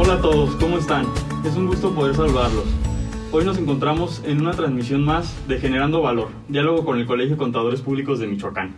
Hola 0.00 0.14
a 0.14 0.20
todos, 0.20 0.54
¿cómo 0.54 0.78
están? 0.78 1.06
Es 1.44 1.56
un 1.56 1.66
gusto 1.66 1.92
poder 1.92 2.14
saludarlos. 2.14 2.66
Hoy 3.32 3.44
nos 3.44 3.58
encontramos 3.58 4.22
en 4.24 4.40
una 4.40 4.52
transmisión 4.52 5.04
más 5.04 5.36
de 5.48 5.58
Generando 5.58 6.00
Valor, 6.00 6.28
diálogo 6.48 6.84
con 6.84 7.00
el 7.00 7.06
Colegio 7.06 7.32
de 7.32 7.38
Contadores 7.38 7.80
Públicos 7.80 8.20
de 8.20 8.28
Michoacán. 8.28 8.76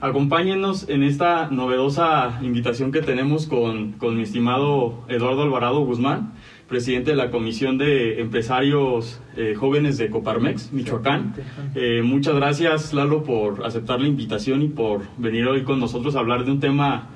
Acompáñennos 0.00 0.88
en 0.88 1.02
esta 1.02 1.50
novedosa 1.50 2.38
invitación 2.40 2.92
que 2.92 3.02
tenemos 3.02 3.46
con, 3.46 3.92
con 3.92 4.16
mi 4.16 4.22
estimado 4.22 5.04
Eduardo 5.08 5.42
Alvarado 5.42 5.80
Guzmán, 5.80 6.32
presidente 6.66 7.10
de 7.10 7.18
la 7.18 7.30
Comisión 7.30 7.76
de 7.76 8.22
Empresarios 8.22 9.20
eh, 9.36 9.54
Jóvenes 9.54 9.98
de 9.98 10.08
Coparmex, 10.08 10.72
Michoacán. 10.72 11.34
Eh, 11.74 12.00
muchas 12.02 12.36
gracias, 12.36 12.94
Lalo, 12.94 13.22
por 13.22 13.66
aceptar 13.66 14.00
la 14.00 14.08
invitación 14.08 14.62
y 14.62 14.68
por 14.68 15.02
venir 15.18 15.46
hoy 15.46 15.62
con 15.62 15.78
nosotros 15.78 16.16
a 16.16 16.20
hablar 16.20 16.46
de 16.46 16.52
un 16.52 16.60
tema 16.60 17.10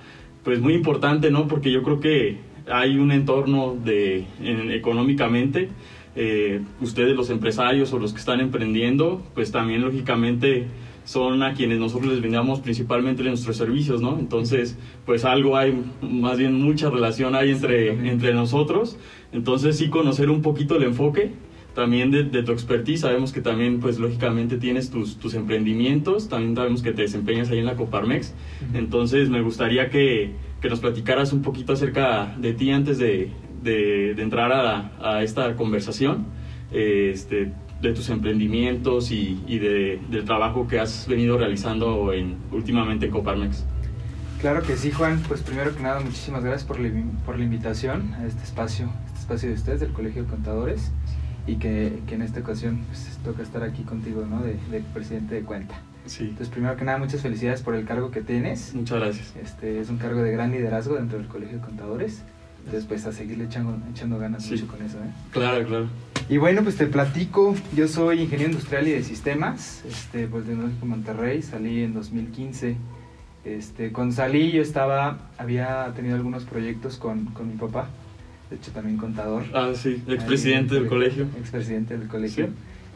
pues 0.44 0.60
muy 0.60 0.74
importante, 0.74 1.30
¿no? 1.30 1.48
Porque 1.48 1.72
yo 1.72 1.82
creo 1.82 1.98
que 1.98 2.47
hay 2.70 2.98
un 2.98 3.12
entorno 3.12 3.76
de, 3.84 4.24
en- 4.42 4.70
económicamente, 4.72 5.68
eh, 6.16 6.60
ustedes 6.80 7.14
los 7.16 7.30
empresarios 7.30 7.92
o 7.92 7.98
los 7.98 8.12
que 8.12 8.18
están 8.18 8.40
emprendiendo, 8.40 9.22
pues 9.34 9.52
también 9.52 9.82
lógicamente 9.82 10.66
son 11.04 11.42
a 11.42 11.54
quienes 11.54 11.78
nosotros 11.78 12.12
les 12.12 12.20
vendamos 12.20 12.60
principalmente 12.60 13.22
nuestros 13.22 13.56
servicios, 13.56 14.02
¿no? 14.02 14.18
Entonces, 14.18 14.76
pues 15.06 15.24
algo 15.24 15.56
hay, 15.56 15.72
más 16.02 16.36
bien 16.36 16.54
mucha 16.54 16.90
relación 16.90 17.34
hay 17.34 17.50
entre, 17.52 17.90
entre 18.10 18.34
nosotros. 18.34 18.98
Entonces, 19.32 19.78
sí 19.78 19.88
conocer 19.88 20.28
un 20.28 20.42
poquito 20.42 20.76
el 20.76 20.82
enfoque 20.82 21.30
también 21.74 22.10
de, 22.10 22.24
de 22.24 22.42
tu 22.42 22.52
expertise. 22.52 23.00
Sabemos 23.00 23.32
que 23.32 23.40
también, 23.40 23.80
pues 23.80 23.98
lógicamente 23.98 24.58
tienes 24.58 24.90
tus, 24.90 25.16
tus 25.18 25.32
emprendimientos, 25.34 26.28
también 26.28 26.54
sabemos 26.54 26.82
que 26.82 26.92
te 26.92 27.02
desempeñas 27.02 27.48
ahí 27.50 27.58
en 27.58 27.66
la 27.66 27.76
Coparmex. 27.76 28.34
Entonces, 28.74 29.30
me 29.30 29.40
gustaría 29.40 29.88
que, 29.88 30.32
que 30.60 30.68
nos 30.68 30.80
platicaras 30.80 31.32
un 31.32 31.42
poquito 31.42 31.72
acerca 31.72 32.34
de 32.38 32.52
ti 32.52 32.70
antes 32.70 32.98
de, 32.98 33.30
de- 33.62 34.14
de 34.14 34.22
entrar 34.22 34.50
a, 34.52 34.90
a 35.02 35.22
esta 35.22 35.54
conversación, 35.56 36.26
este, 36.72 37.52
de 37.80 37.92
tus 37.92 38.08
emprendimientos 38.10 39.10
y, 39.12 39.40
y 39.46 39.58
de- 39.58 40.00
del 40.10 40.24
trabajo 40.24 40.66
que 40.66 40.80
has 40.80 41.06
venido 41.08 41.38
realizando 41.38 42.12
en, 42.12 42.36
últimamente 42.50 43.06
en 43.06 43.12
Coparmex. 43.12 43.64
Claro 44.40 44.62
que 44.62 44.76
sí, 44.76 44.90
Juan. 44.92 45.20
Pues 45.26 45.42
primero 45.42 45.74
que 45.74 45.82
nada, 45.82 46.00
muchísimas 46.00 46.42
gracias 46.44 46.64
por 46.64 46.78
la, 46.80 46.90
por 47.26 47.38
la 47.38 47.44
invitación 47.44 48.14
a 48.14 48.26
este 48.26 48.42
espacio, 48.44 48.88
este 49.06 49.18
espacio 49.20 49.48
de 49.48 49.54
ustedes, 49.54 49.80
del 49.80 49.92
Colegio 49.92 50.22
de 50.24 50.28
Contadores, 50.28 50.92
y 51.46 51.56
que, 51.56 52.00
que 52.06 52.14
en 52.14 52.22
esta 52.22 52.40
ocasión 52.40 52.80
pues, 52.88 53.18
toca 53.24 53.42
estar 53.42 53.62
aquí 53.62 53.82
contigo, 53.82 54.26
¿no? 54.28 54.42
De, 54.42 54.56
de 54.70 54.80
presidente 54.94 55.34
de 55.36 55.42
cuenta. 55.42 55.80
Sí, 56.08 56.24
Entonces, 56.24 56.48
primero 56.48 56.76
que 56.76 56.84
nada, 56.84 56.98
muchas 56.98 57.20
felicidades 57.22 57.62
por 57.62 57.74
el 57.74 57.84
cargo 57.84 58.10
que 58.10 58.20
tienes. 58.22 58.74
muchas 58.74 58.98
gracias. 59.00 59.34
Este 59.42 59.80
es 59.80 59.88
un 59.90 59.98
cargo 59.98 60.22
de 60.22 60.32
gran 60.32 60.50
liderazgo 60.50 60.96
dentro 60.96 61.18
del 61.18 61.28
Colegio 61.28 61.58
de 61.58 61.64
Contadores. 61.64 62.22
Entonces, 62.64 62.84
pues 62.86 63.06
a 63.06 63.12
seguirle 63.12 63.44
echando, 63.44 63.76
echando 63.90 64.18
ganas 64.18 64.42
Sí. 64.44 64.52
mucho 64.52 64.66
con 64.66 64.82
eso, 64.84 64.98
¿eh? 64.98 65.10
Claro, 65.32 65.66
claro. 65.66 65.86
Y 66.28 66.36
bueno, 66.36 66.62
pues 66.62 66.76
te 66.76 66.86
platico, 66.86 67.54
yo 67.74 67.88
soy 67.88 68.20
ingeniero 68.22 68.50
industrial 68.50 68.86
y 68.88 68.90
de 68.92 69.02
sistemas, 69.02 69.82
este, 69.88 70.26
pues 70.26 70.44
de 70.46 70.52
Tecnológico 70.52 70.84
Monterrey, 70.86 71.40
salí 71.40 71.82
en 71.82 71.94
2015. 71.94 72.76
Este, 73.44 73.92
cuando 73.92 74.14
salí 74.14 74.50
yo 74.52 74.60
estaba, 74.60 75.30
había 75.38 75.90
tenido 75.96 76.16
algunos 76.16 76.44
proyectos 76.44 76.96
con, 76.98 77.26
con 77.26 77.48
mi 77.48 77.54
papá, 77.54 77.88
de 78.50 78.56
hecho 78.56 78.72
también 78.72 78.98
contador. 78.98 79.44
Ah, 79.54 79.70
sí, 79.74 80.02
expresidente 80.06 80.74
del 80.74 80.86
colegio. 80.86 81.24
Expresidente 81.38 81.96
del 81.96 82.08
colegio. 82.08 82.46
Sí. 82.46 82.52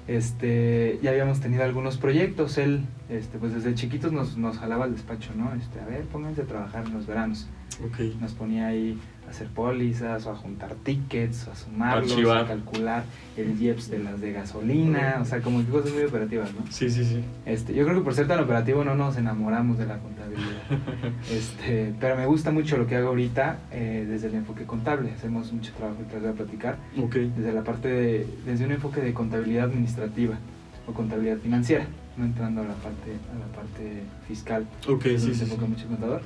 Este, 0.09 0.99
ya 1.03 1.11
habíamos 1.11 1.41
tenido 1.41 1.63
algunos 1.63 1.97
proyectos, 1.97 2.59
él, 2.59 2.81
este, 3.09 3.39
pues 3.39 3.55
desde 3.55 3.75
chiquitos 3.75 4.13
nos, 4.13 4.37
nos 4.37 4.59
jalaba 4.59 4.85
al 4.85 4.93
despacho, 4.93 5.31
¿no? 5.37 5.53
Este, 5.55 5.81
a 5.81 5.87
ver, 5.87 6.03
pónganse 6.07 6.43
a 6.43 6.45
trabajar 6.47 6.85
en 6.87 6.95
los 6.95 7.07
veranos 7.07 7.47
Ok. 7.85 8.01
nos 8.21 8.33
ponía 8.33 8.67
ahí 8.67 8.99
hacer 9.29 9.47
pólizas 9.49 10.27
o 10.27 10.31
a 10.33 10.37
juntar 10.37 10.75
tickets 10.75 11.47
o 11.49 11.53
a 11.53 11.55
sumarlos, 11.57 12.13
Archivar. 12.13 12.45
a 12.45 12.47
calcular 12.47 13.05
el 13.37 13.59
IEPS 13.61 13.89
de 13.91 13.99
las 14.01 14.21
de 14.21 14.33
gasolina, 14.33 15.19
o 15.23 15.25
sea, 15.25 15.41
como 15.41 15.61
que 15.65 15.71
cosas 15.71 15.93
muy 15.93 16.03
operativas, 16.05 16.53
¿no? 16.53 16.61
Sí, 16.71 16.91
sí, 16.91 17.03
sí. 17.05 17.25
Este, 17.47 17.73
yo 17.75 17.85
creo 17.85 17.97
que 17.97 18.03
por 18.05 18.15
ser 18.15 18.29
tan 18.29 18.41
operativo 18.41 18.85
no 18.85 18.95
nos 18.95 19.17
enamoramos 19.17 19.79
de 19.79 19.87
la 19.87 19.99
contabilidad. 19.99 20.43
Este, 21.31 21.95
pero 22.01 22.17
me 22.17 22.27
gusta 22.27 22.51
mucho 22.51 22.77
lo 22.77 22.87
que 22.87 22.97
hago 22.97 23.09
ahorita 23.09 23.59
eh, 23.71 24.07
desde 24.09 24.27
el 24.29 24.35
enfoque 24.35 24.65
contable. 24.65 25.11
Hacemos 25.13 25.53
mucho 25.53 25.73
trabajo 25.73 25.99
que 26.11 26.19
voy 26.19 26.29
a 26.29 26.33
platicar 26.33 26.77
Ok. 26.99 27.15
desde 27.17 27.53
la 27.53 27.63
parte 27.63 27.89
de, 27.89 28.27
desde 28.45 28.67
un 28.67 28.73
enfoque 28.73 29.01
de 29.01 29.13
contabilidad 29.15 29.65
administrativa 29.65 30.39
o 30.87 30.93
contabilidad 30.93 31.39
financiera, 31.39 31.87
no 32.17 32.25
entrando 32.25 32.61
a 32.63 32.65
la 32.65 32.75
parte 32.75 33.13
a 33.35 33.39
la 33.39 33.47
parte 33.57 34.03
fiscal. 34.29 34.67
Ok, 34.89 35.07
Eso 35.07 35.27
sí, 35.29 35.35
se 35.35 35.39
sí. 35.39 35.43
enfoca 35.45 35.65
sí. 35.67 35.71
mucho 35.71 35.83
en 35.85 35.89
contador. 35.89 36.23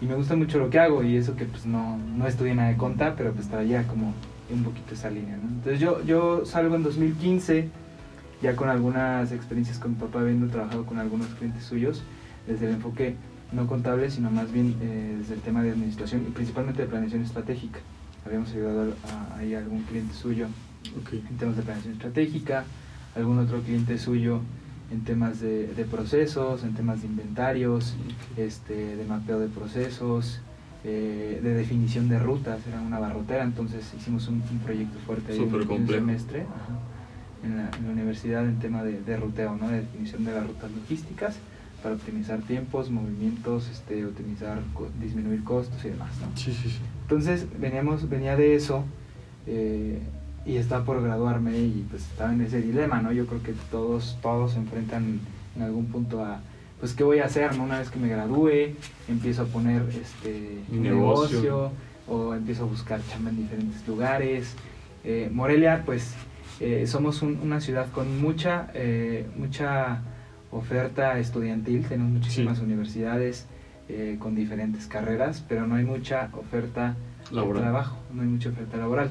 Y 0.00 0.06
me 0.06 0.14
gusta 0.14 0.36
mucho 0.36 0.58
lo 0.58 0.70
que 0.70 0.78
hago 0.78 1.02
y 1.02 1.16
eso 1.16 1.34
que 1.34 1.44
pues 1.44 1.66
no, 1.66 1.98
no 1.98 2.26
estudié 2.26 2.54
nada 2.54 2.68
de 2.68 2.76
conta, 2.76 3.14
pero 3.16 3.32
pues 3.32 3.48
traía 3.48 3.86
como 3.86 4.14
un 4.50 4.62
poquito 4.62 4.94
esa 4.94 5.10
línea, 5.10 5.36
¿no? 5.36 5.48
Entonces 5.48 5.80
yo, 5.80 6.02
yo 6.04 6.44
salgo 6.46 6.76
en 6.76 6.84
2015, 6.84 7.68
ya 8.40 8.54
con 8.54 8.68
algunas 8.68 9.32
experiencias 9.32 9.78
con 9.78 9.92
mi 9.92 9.96
papá, 9.96 10.20
habiendo 10.20 10.46
trabajado 10.48 10.86
con 10.86 10.98
algunos 10.98 11.26
clientes 11.34 11.64
suyos, 11.64 12.02
desde 12.46 12.66
el 12.66 12.74
enfoque 12.74 13.16
no 13.52 13.66
contable, 13.66 14.10
sino 14.10 14.30
más 14.30 14.52
bien 14.52 14.76
eh, 14.80 15.16
desde 15.18 15.34
el 15.34 15.40
tema 15.40 15.62
de 15.62 15.70
administración 15.70 16.22
y 16.28 16.30
principalmente 16.30 16.82
de 16.82 16.88
planeación 16.88 17.22
estratégica. 17.22 17.80
Habíamos 18.24 18.52
ayudado 18.52 18.92
a, 19.10 19.38
algún 19.38 19.82
cliente 19.82 20.14
suyo 20.14 20.46
en 21.12 21.36
temas 21.38 21.56
de 21.56 21.62
planeación 21.62 21.94
estratégica, 21.94 22.64
algún 23.16 23.38
otro 23.38 23.60
cliente 23.62 23.98
suyo 23.98 24.40
en 24.90 25.04
temas 25.04 25.40
de, 25.40 25.66
de 25.74 25.84
procesos, 25.84 26.64
en 26.64 26.74
temas 26.74 27.02
de 27.02 27.08
inventarios, 27.08 27.94
este, 28.36 28.96
de 28.96 29.04
mapeo 29.04 29.38
de 29.38 29.48
procesos, 29.48 30.40
eh, 30.84 31.40
de 31.42 31.54
definición 31.54 32.08
de 32.08 32.18
rutas, 32.18 32.60
era 32.66 32.80
una 32.80 32.98
barrotera, 32.98 33.42
entonces 33.44 33.92
hicimos 33.96 34.28
un, 34.28 34.36
un 34.50 34.58
proyecto 34.64 34.98
fuerte 35.00 35.32
ahí 35.32 35.38
en- 35.40 35.54
un 35.82 35.86
semestre 36.00 36.40
ajá, 36.42 36.78
en, 37.44 37.56
la, 37.56 37.70
en 37.76 37.84
la 37.86 37.92
universidad 37.92 38.46
en 38.48 38.58
tema 38.58 38.82
de, 38.82 39.00
de 39.02 39.16
ruteo, 39.16 39.56
¿no? 39.56 39.68
de 39.68 39.80
definición 39.80 40.24
de 40.24 40.32
las 40.32 40.46
rutas 40.46 40.70
logísticas 40.72 41.36
para 41.82 41.94
optimizar 41.94 42.40
tiempos, 42.42 42.90
movimientos, 42.90 43.68
este, 43.68 44.04
optimizar, 44.06 44.60
co- 44.74 44.88
disminuir 45.00 45.44
costos 45.44 45.84
y 45.84 45.90
demás. 45.90 46.10
¿no? 46.20 46.36
Sí, 46.36 46.52
sí, 46.52 46.68
sí. 46.70 46.78
Entonces 47.02 47.46
veníamos, 47.60 48.08
venía 48.08 48.36
de 48.36 48.54
eso 48.54 48.84
eh, 49.46 50.00
y 50.48 50.56
estaba 50.56 50.82
por 50.84 51.02
graduarme 51.02 51.58
y 51.58 51.86
pues 51.90 52.02
estaba 52.04 52.32
en 52.32 52.40
ese 52.40 52.62
dilema, 52.62 53.02
¿no? 53.02 53.12
Yo 53.12 53.26
creo 53.26 53.42
que 53.42 53.52
todos, 53.70 54.16
todos 54.22 54.52
se 54.52 54.58
enfrentan 54.58 55.20
en 55.54 55.62
algún 55.62 55.86
punto 55.86 56.24
a, 56.24 56.40
pues, 56.80 56.94
¿qué 56.94 57.04
voy 57.04 57.18
a 57.18 57.26
hacer, 57.26 57.54
no? 57.56 57.64
Una 57.64 57.78
vez 57.80 57.90
que 57.90 57.98
me 57.98 58.08
gradúe, 58.08 58.74
empiezo 59.08 59.42
a 59.42 59.44
poner 59.44 59.82
este 59.90 60.62
Mi 60.70 60.78
un 60.78 60.82
negocio. 60.84 61.40
negocio 61.42 61.70
o 62.08 62.34
empiezo 62.34 62.62
a 62.62 62.66
buscar 62.66 63.00
chamba 63.10 63.28
en 63.28 63.36
diferentes 63.36 63.86
lugares. 63.86 64.54
Eh, 65.04 65.28
Morelia, 65.30 65.82
pues, 65.84 66.14
eh, 66.60 66.86
somos 66.86 67.20
un- 67.20 67.38
una 67.42 67.60
ciudad 67.60 67.90
con 67.92 68.18
mucha, 68.20 68.70
eh, 68.72 69.26
mucha 69.36 70.00
oferta 70.50 71.18
estudiantil, 71.18 71.84
tenemos 71.86 72.10
muchísimas 72.10 72.56
Sí. 72.58 72.64
universidades 72.64 73.46
eh, 73.90 74.16
con 74.18 74.34
diferentes 74.34 74.86
carreras, 74.86 75.42
pero 75.48 75.66
no 75.66 75.74
hay 75.74 75.84
mucha 75.84 76.28
oferta 76.34 76.94
Laboral. 77.30 77.54
de 77.54 77.60
trabajo, 77.70 77.96
no 78.14 78.20
hay 78.22 78.28
mucha 78.28 78.48
oferta 78.50 78.76
laboral. 78.76 79.08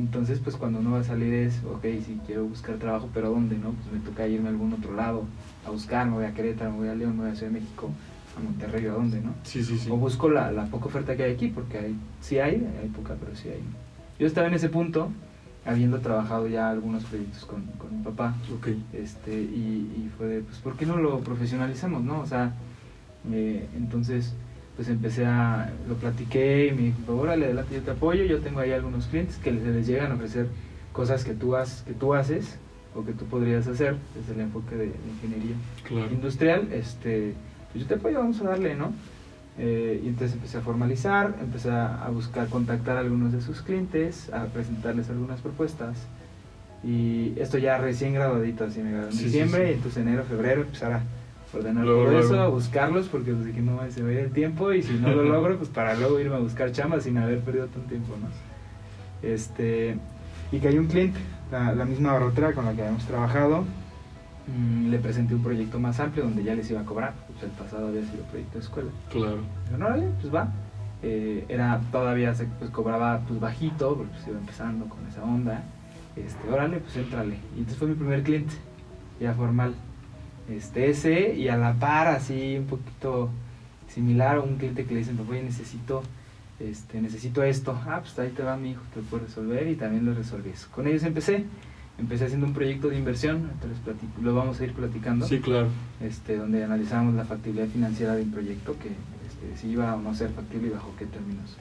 Entonces, 0.00 0.40
pues 0.42 0.56
cuando 0.56 0.78
uno 0.78 0.92
va 0.92 1.00
a 1.00 1.04
salir 1.04 1.32
es, 1.34 1.60
ok, 1.62 1.82
si 2.04 2.18
quiero 2.26 2.46
buscar 2.46 2.76
trabajo, 2.76 3.10
pero 3.12 3.28
¿dónde? 3.30 3.58
no 3.58 3.72
Pues 3.72 3.92
me 3.92 4.00
toca 4.00 4.26
irme 4.26 4.48
a 4.48 4.50
algún 4.50 4.72
otro 4.72 4.94
lado 4.94 5.24
a 5.66 5.70
buscar, 5.70 6.06
me 6.06 6.14
voy 6.14 6.24
a 6.24 6.32
Querétaro, 6.32 6.70
me 6.72 6.78
voy 6.78 6.88
a 6.88 6.94
León, 6.94 7.16
me 7.18 7.24
voy 7.24 7.32
a 7.32 7.34
Ciudad 7.34 7.52
de 7.52 7.60
México, 7.60 7.90
a 8.34 8.40
Monterrey, 8.40 8.86
¿a 8.86 8.92
dónde? 8.92 9.20
no 9.20 9.34
Sí, 9.42 9.62
sí, 9.62 9.78
sí. 9.78 9.90
O 9.90 9.96
busco 9.98 10.30
la, 10.30 10.50
la 10.52 10.64
poca 10.66 10.86
oferta 10.86 11.14
que 11.16 11.24
hay 11.24 11.34
aquí, 11.34 11.48
porque 11.48 11.76
hay, 11.78 11.96
sí 12.22 12.38
hay, 12.38 12.66
hay 12.80 12.88
poca, 12.88 13.14
pero 13.20 13.36
sí 13.36 13.50
hay. 13.50 13.60
Yo 14.18 14.26
estaba 14.26 14.46
en 14.48 14.54
ese 14.54 14.70
punto, 14.70 15.10
habiendo 15.66 15.98
trabajado 16.00 16.48
ya 16.48 16.70
algunos 16.70 17.04
proyectos 17.04 17.44
con, 17.44 17.62
con 17.78 17.98
mi 17.98 18.02
papá, 18.02 18.34
Ok. 18.56 18.68
este, 18.94 19.34
y, 19.34 19.92
y 19.96 20.10
fue 20.16 20.28
de, 20.28 20.40
pues, 20.40 20.56
¿por 20.60 20.76
qué 20.76 20.86
no 20.86 20.96
lo 20.96 21.20
profesionalizamos, 21.20 22.02
no? 22.02 22.20
O 22.20 22.26
sea, 22.26 22.54
eh, 23.30 23.68
entonces, 23.76 24.32
pues 24.80 24.88
empecé 24.88 25.26
a, 25.26 25.70
lo 25.86 25.96
platiqué 25.96 26.68
y 26.68 26.72
me 26.72 26.80
dijo, 26.84 27.14
órale, 27.14 27.44
adelante, 27.44 27.74
yo 27.74 27.82
te 27.82 27.90
apoyo, 27.90 28.24
yo 28.24 28.38
tengo 28.38 28.60
ahí 28.60 28.72
algunos 28.72 29.08
clientes 29.08 29.36
que 29.36 29.52
les, 29.52 29.62
les 29.62 29.86
llegan 29.86 30.10
a 30.10 30.14
ofrecer 30.14 30.46
cosas 30.94 31.22
que 31.22 31.34
tú, 31.34 31.54
has, 31.54 31.82
que 31.82 31.92
tú 31.92 32.14
haces 32.14 32.56
o 32.94 33.04
que 33.04 33.12
tú 33.12 33.26
podrías 33.26 33.66
hacer 33.66 33.96
desde 34.16 34.32
el 34.32 34.40
enfoque 34.40 34.74
de, 34.76 34.86
de 34.86 34.92
ingeniería 35.16 35.54
Claro. 35.86 36.10
industrial, 36.10 36.72
este, 36.72 37.34
pues 37.70 37.82
yo 37.84 37.88
te 37.88 37.96
apoyo, 37.96 38.20
vamos 38.20 38.40
a 38.40 38.44
darle, 38.44 38.74
¿no? 38.74 38.94
Eh, 39.58 40.00
y 40.02 40.08
entonces 40.08 40.34
empecé 40.34 40.56
a 40.56 40.62
formalizar, 40.62 41.34
empecé 41.42 41.70
a, 41.70 42.08
buscar 42.10 42.48
contactar 42.48 42.96
a 42.96 43.00
algunos 43.00 43.32
de 43.32 43.42
sus 43.42 43.60
clientes, 43.60 44.32
a 44.32 44.46
presentarles 44.46 45.10
algunas 45.10 45.42
propuestas. 45.42 45.98
Y 46.82 47.34
esto 47.38 47.58
ya 47.58 47.76
recién 47.76 48.14
graduadito, 48.14 48.64
así 48.64 48.80
me 48.80 48.92
gradué 48.92 49.08
en 49.08 49.12
Sí, 49.12 49.18
sí, 49.18 49.24
diciembre, 49.26 49.66
sí. 49.66 49.72
y 49.72 49.74
entonces 49.74 50.02
enero, 50.02 50.24
febrero 50.24 50.62
empezar 50.62 50.92
a 50.94 51.02
ordenar 51.54 51.84
Luego, 51.84 52.04
todo 52.04 52.18
eso, 52.20 52.34
luego. 52.34 52.50
buscarlos, 52.52 53.08
porque 53.08 53.32
pues 53.32 53.46
dije, 53.46 53.60
no, 53.60 53.78
se 53.90 54.02
va 54.02 54.08
a 54.08 54.12
ir 54.12 54.18
el 54.18 54.32
tiempo, 54.32 54.72
y 54.72 54.82
si 54.82 54.94
no 54.94 55.08
lo 55.10 55.22
logro, 55.34 55.56
pues 55.58 55.68
para 55.68 55.94
luego 55.94 56.18
irme 56.20 56.36
a 56.36 56.38
buscar 56.38 56.72
chamba 56.72 57.00
sin 57.00 57.18
haber 57.18 57.40
perdido 57.40 57.66
tanto 57.66 57.88
tiempo, 57.88 58.14
¿no? 58.20 58.28
Este, 59.22 59.96
y 60.52 60.58
que 60.58 60.68
hay 60.68 60.78
un 60.78 60.86
cliente, 60.86 61.18
la, 61.50 61.72
la 61.74 61.84
misma 61.84 62.12
barrotera 62.12 62.52
con 62.52 62.64
la 62.64 62.72
que 62.72 62.82
habíamos 62.82 63.04
trabajado, 63.06 63.64
mm, 64.46 64.90
le 64.90 64.98
presenté 64.98 65.34
un 65.34 65.42
proyecto 65.42 65.78
más 65.78 66.00
amplio 66.00 66.24
donde 66.24 66.42
ya 66.42 66.54
les 66.54 66.70
iba 66.70 66.80
a 66.80 66.84
cobrar, 66.84 67.14
pues 67.28 67.42
el 67.42 67.50
pasado 67.50 67.88
había 67.88 68.02
sido 68.02 68.22
proyecto 68.24 68.58
de 68.58 68.64
escuela. 68.64 68.90
Claro. 69.10 69.38
Dijeron, 69.64 69.82
órale, 69.82 70.06
pues 70.20 70.34
va. 70.34 70.48
eh, 71.02 71.44
era 71.48 71.80
todavía 71.92 72.34
se 72.34 72.44
pues, 72.44 72.70
cobraba 72.70 73.20
pues 73.26 73.40
bajito, 73.40 73.96
porque 73.96 74.12
pues, 74.12 74.28
iba 74.28 74.38
empezando 74.38 74.86
con 74.86 75.06
esa 75.06 75.22
onda. 75.22 75.62
Este, 76.16 76.48
órale, 76.50 76.78
pues 76.78 76.96
entrale. 76.96 77.36
Y 77.54 77.58
entonces 77.60 77.78
fue 77.78 77.88
mi 77.88 77.94
primer 77.94 78.22
cliente, 78.22 78.54
ya 79.20 79.32
formal. 79.34 79.74
Este, 80.50 80.90
ese, 80.90 81.34
y 81.34 81.48
a 81.48 81.56
la 81.56 81.74
par, 81.74 82.08
así 82.08 82.56
un 82.58 82.66
poquito 82.66 83.30
similar 83.88 84.36
a 84.36 84.40
un 84.40 84.56
cliente 84.56 84.84
que 84.84 84.94
le 84.94 85.00
dicen, 85.00 85.18
oye, 85.28 85.42
necesito, 85.42 86.02
este, 86.58 87.00
necesito 87.00 87.42
esto. 87.42 87.78
Ah, 87.86 88.00
pues 88.00 88.18
ahí 88.18 88.30
te 88.30 88.42
va 88.42 88.56
mi 88.56 88.72
hijo, 88.72 88.82
te 88.92 89.00
lo 89.00 89.06
puedo 89.06 89.24
resolver 89.24 89.68
y 89.68 89.76
también 89.76 90.04
lo 90.04 90.14
resolví. 90.14 90.50
Con 90.72 90.86
ellos 90.86 91.04
empecé. 91.04 91.44
Empecé 91.98 92.24
haciendo 92.24 92.46
un 92.46 92.54
proyecto 92.54 92.88
de 92.88 92.96
inversión, 92.96 93.50
lo 94.22 94.34
vamos 94.34 94.58
a 94.58 94.64
ir 94.64 94.72
platicando. 94.72 95.26
Sí, 95.26 95.38
claro. 95.38 95.68
Este, 96.00 96.38
donde 96.38 96.64
analizamos 96.64 97.14
la 97.14 97.26
factibilidad 97.26 97.68
financiera 97.68 98.14
de 98.14 98.22
un 98.22 98.30
proyecto 98.30 98.74
que 98.78 98.88
si 99.56 99.68
iba 99.68 99.94
o 99.94 100.00
no 100.00 100.14
ser 100.14 100.30
factible 100.30 100.68
y 100.68 100.70
bajo 100.70 100.94
qué 100.98 101.04
términos. 101.04 101.58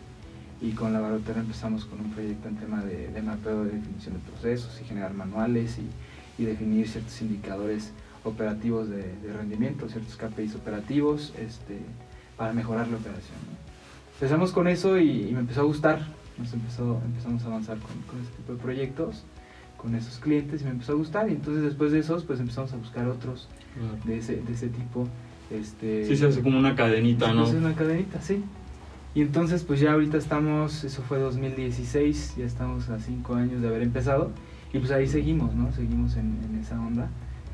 Y 0.62 0.72
con 0.72 0.94
la 0.94 1.02
Barotera 1.02 1.42
empezamos 1.42 1.84
con 1.84 2.00
un 2.00 2.12
proyecto 2.12 2.48
en 2.48 2.56
tema 2.56 2.82
de, 2.84 3.10
de 3.10 3.22
mapeo 3.22 3.66
de 3.66 3.72
definición 3.72 4.16
de 4.16 4.20
procesos 4.32 4.80
y 4.82 4.86
generar 4.86 5.14
manuales 5.14 5.78
y, 5.78 6.42
y 6.42 6.46
definir 6.46 6.88
ciertos 6.88 7.22
indicadores 7.22 7.92
operativos 8.24 8.90
de, 8.90 8.98
de, 8.98 9.34
rendimiento, 9.34 9.88
ciertos 9.90 10.16
KPIs 10.16 10.56
operativos 10.56 11.34
este, 11.38 11.80
para 12.38 12.54
mejorar 12.54 12.88
la 12.88 12.98
operación. 12.98 13.38
Empezamos 14.16 14.52
con 14.52 14.68
eso 14.68 14.98
y, 14.98 15.32
me 15.32 15.40
empezó 15.40 15.62
a 15.62 15.66
gustar, 15.66 16.02
nos 16.38 16.54
empezó, 16.54 17.02
empezamos 17.06 17.44
a 17.44 17.48
avanzar 17.48 17.78
con, 17.80 17.92
con 18.04 18.20
este 18.22 18.36
tipo 18.38 18.54
de 18.54 18.60
proyectos, 18.60 19.24
con 19.78 19.96
esos 19.96 20.20
clientes 20.20 20.62
y 20.62 20.66
me 20.66 20.72
empezó 20.72 20.92
a 20.92 20.96
gustar 20.96 21.30
y 21.30 21.34
entonces 21.34 21.64
después 21.64 21.92
de 21.92 22.00
esos 22.00 22.26
pues 22.26 22.40
empezamos 22.40 22.74
a 22.74 22.76
buscar 22.76 23.08
otros 23.08 23.48
de, 24.04 24.18
ese, 24.18 24.36
de 24.42 24.54
ese 24.54 24.68
tipo 24.68 25.08
este, 25.50 26.06
sí, 26.06 26.16
se 26.16 26.28
hace 26.28 26.42
como 26.42 26.60
una 26.60 26.76
cadenita, 26.76 27.34
¿no? 27.34 27.44
Es 27.44 27.54
una 27.54 27.74
cadenita, 27.74 28.22
sí. 28.22 28.44
Y 29.16 29.22
entonces, 29.22 29.64
pues 29.64 29.80
ya 29.80 29.94
ahorita 29.94 30.18
estamos, 30.18 30.84
eso 30.84 31.02
fue 31.02 31.18
2016, 31.18 32.36
ya 32.38 32.46
estamos 32.46 32.90
a 32.90 33.00
cinco 33.00 33.36
años 33.36 33.62
de 33.62 33.68
haber 33.68 33.82
empezado. 33.82 34.32
Y 34.72 34.78
pues 34.78 34.92
ahí 34.92 35.08
seguimos, 35.08 35.56
¿no? 35.56 35.72
Seguimos 35.74 36.16
en, 36.16 36.60
esa 36.62 36.80
onda. 36.80 37.10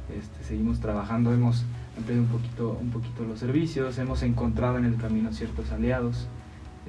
Este, 0.09 0.43
seguimos 0.43 0.79
trabajando, 0.79 1.33
hemos 1.33 1.63
ampliado 1.97 2.23
un 2.23 2.29
poquito, 2.29 2.77
un 2.79 2.89
poquito 2.89 3.23
los 3.23 3.39
servicios, 3.39 3.97
hemos 3.97 4.21
encontrado 4.23 4.77
en 4.77 4.85
el 4.85 4.97
camino 4.97 5.33
ciertos 5.33 5.71
aliados 5.71 6.27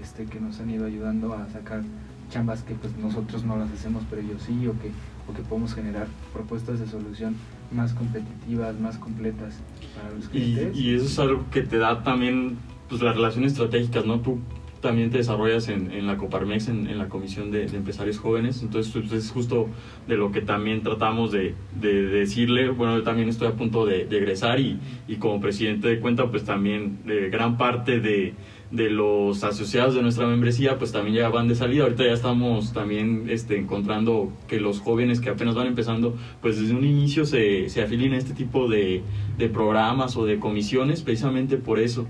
este, 0.00 0.26
que 0.26 0.40
nos 0.40 0.60
han 0.60 0.70
ido 0.70 0.86
ayudando 0.86 1.32
a 1.32 1.48
sacar 1.48 1.82
chambas 2.30 2.62
que 2.62 2.74
pues 2.74 2.96
nosotros 2.96 3.44
no 3.44 3.56
las 3.56 3.70
hacemos, 3.70 4.02
pero 4.10 4.20
ellos 4.20 4.42
sí, 4.42 4.66
o 4.66 4.72
que, 4.80 4.90
o 5.28 5.34
que 5.34 5.42
podemos 5.42 5.74
generar 5.74 6.08
propuestas 6.32 6.80
de 6.80 6.86
solución 6.86 7.36
más 7.72 7.94
competitivas, 7.94 8.78
más 8.78 8.98
completas 8.98 9.54
para 9.96 10.14
los 10.14 10.28
clientes. 10.28 10.76
Y, 10.76 10.94
eso 10.94 11.06
es 11.06 11.19
algo 11.19 11.44
que 11.50 11.62
te 11.62 11.78
da 11.78 12.02
también 12.02 12.58
pues, 12.88 13.00
las 13.02 13.14
relaciones 13.14 13.52
estratégicas, 13.52 14.06
¿no? 14.06 14.20
Tú 14.20 14.38
también 14.86 15.10
te 15.10 15.18
desarrollas 15.18 15.68
en, 15.68 15.90
en 15.90 16.06
la 16.06 16.16
Coparmex, 16.16 16.68
en, 16.68 16.86
en 16.86 16.98
la 16.98 17.08
Comisión 17.08 17.50
de, 17.50 17.64
Empresarios 17.64 18.18
Jóvenes, 18.18 18.62
entonces 18.62 18.92
pues, 18.92 19.12
es 19.12 19.32
justo 19.32 19.66
de 20.06 20.16
lo 20.16 20.30
que 20.30 20.42
también 20.42 20.82
tratamos 20.82 21.32
de, 21.32 21.54
de, 21.80 22.02
decirle, 22.06 22.70
bueno, 22.70 22.96
yo 22.98 23.02
también 23.02 23.28
estoy 23.28 23.48
a 23.48 23.52
punto 23.52 23.84
de, 23.84 24.02
egresar 24.02 24.60
y, 24.60 24.78
y, 25.08 25.16
como 25.16 25.40
presidente 25.40 25.88
de 25.88 25.98
cuenta, 25.98 26.30
pues 26.30 26.44
también 26.44 26.98
de 27.04 27.28
gran 27.30 27.56
parte 27.56 27.98
de 27.98 28.34
de 28.70 28.90
los 28.90 29.44
asociados 29.44 29.94
de 29.94 30.02
nuestra 30.02 30.26
membresía 30.26 30.76
pues 30.76 30.90
también 30.92 31.16
ya 31.16 31.28
van 31.28 31.48
de 31.48 31.54
salida. 31.54 31.84
Ahorita 31.84 32.04
ya 32.04 32.12
estamos 32.12 32.72
también 32.72 33.26
este, 33.28 33.56
encontrando 33.56 34.32
que 34.48 34.60
los 34.60 34.80
jóvenes 34.80 35.20
que 35.20 35.30
apenas 35.30 35.54
van 35.54 35.68
empezando 35.68 36.16
pues 36.40 36.60
desde 36.60 36.74
un 36.74 36.84
inicio 36.84 37.24
se, 37.26 37.68
se 37.68 37.82
afilien 37.82 38.12
a 38.14 38.18
este 38.18 38.34
tipo 38.34 38.68
de, 38.68 39.02
de 39.38 39.48
programas 39.48 40.16
o 40.16 40.24
de 40.24 40.38
comisiones 40.38 41.02
precisamente 41.02 41.56
por 41.56 41.78
eso. 41.78 42.06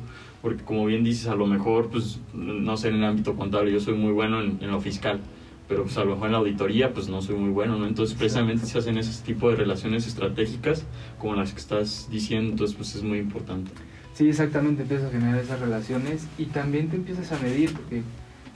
Porque 0.46 0.62
como 0.62 0.86
bien 0.86 1.02
dices, 1.02 1.26
a 1.26 1.34
lo 1.34 1.44
mejor 1.44 1.88
pues 1.88 2.20
no 2.32 2.76
sé 2.76 2.90
en 2.90 2.94
el 2.94 3.04
ámbito 3.04 3.34
contable, 3.34 3.72
yo 3.72 3.80
soy 3.80 3.94
muy 3.94 4.12
bueno 4.12 4.40
en, 4.40 4.70
lo 4.70 4.80
fiscal 4.80 5.18
pero 5.66 5.82
pues 5.82 5.98
a 5.98 6.04
lo 6.04 6.12
mejor 6.12 6.26
en 6.26 6.32
la 6.34 6.38
auditoría 6.38 6.92
pues 6.92 7.08
no 7.08 7.20
soy 7.20 7.34
muy 7.34 7.50
bueno, 7.50 7.76
¿no? 7.76 7.84
Entonces 7.84 8.16
precisamente 8.16 8.64
se 8.64 8.78
hacen 8.78 8.96
ese 8.96 9.24
tipo 9.24 9.50
de 9.50 9.56
relaciones 9.56 10.06
estratégicas 10.06 10.84
como 11.18 11.34
las 11.34 11.50
que 11.50 11.58
estás 11.58 12.06
diciendo, 12.12 12.52
entonces 12.52 12.76
pues 12.76 12.94
es 12.94 13.02
muy 13.02 13.18
importante. 13.18 13.72
Sí, 14.14 14.28
exactamente, 14.28 14.82
empiezas 14.82 15.08
a 15.08 15.10
generar 15.10 15.40
esas 15.40 15.58
relaciones 15.58 16.28
y 16.38 16.44
también 16.44 16.90
te 16.90 16.94
empiezas 16.94 17.32
a 17.32 17.40
medir, 17.40 17.72
porque 17.72 18.02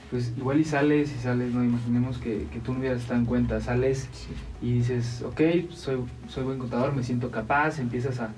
pues 0.09 0.31
igual 0.37 0.61
y 0.61 0.63
sales 0.63 1.13
y 1.13 1.21
sales, 1.21 1.53
no 1.53 1.61
imaginemos 1.61 2.19
que, 2.19 2.47
que 2.53 2.59
tú 2.61 2.71
no 2.71 2.79
hubieras 2.79 3.01
estado 3.01 3.19
en 3.19 3.25
cuenta, 3.25 3.59
sales 3.59 4.07
y 4.61 4.71
dices, 4.71 5.25
ok, 5.27 5.41
soy, 5.71 5.97
soy 6.29 6.45
buen 6.45 6.57
contador, 6.57 6.95
me 6.95 7.03
siento 7.03 7.31
capaz, 7.31 7.79
empiezas 7.79 8.21
a, 8.21 8.33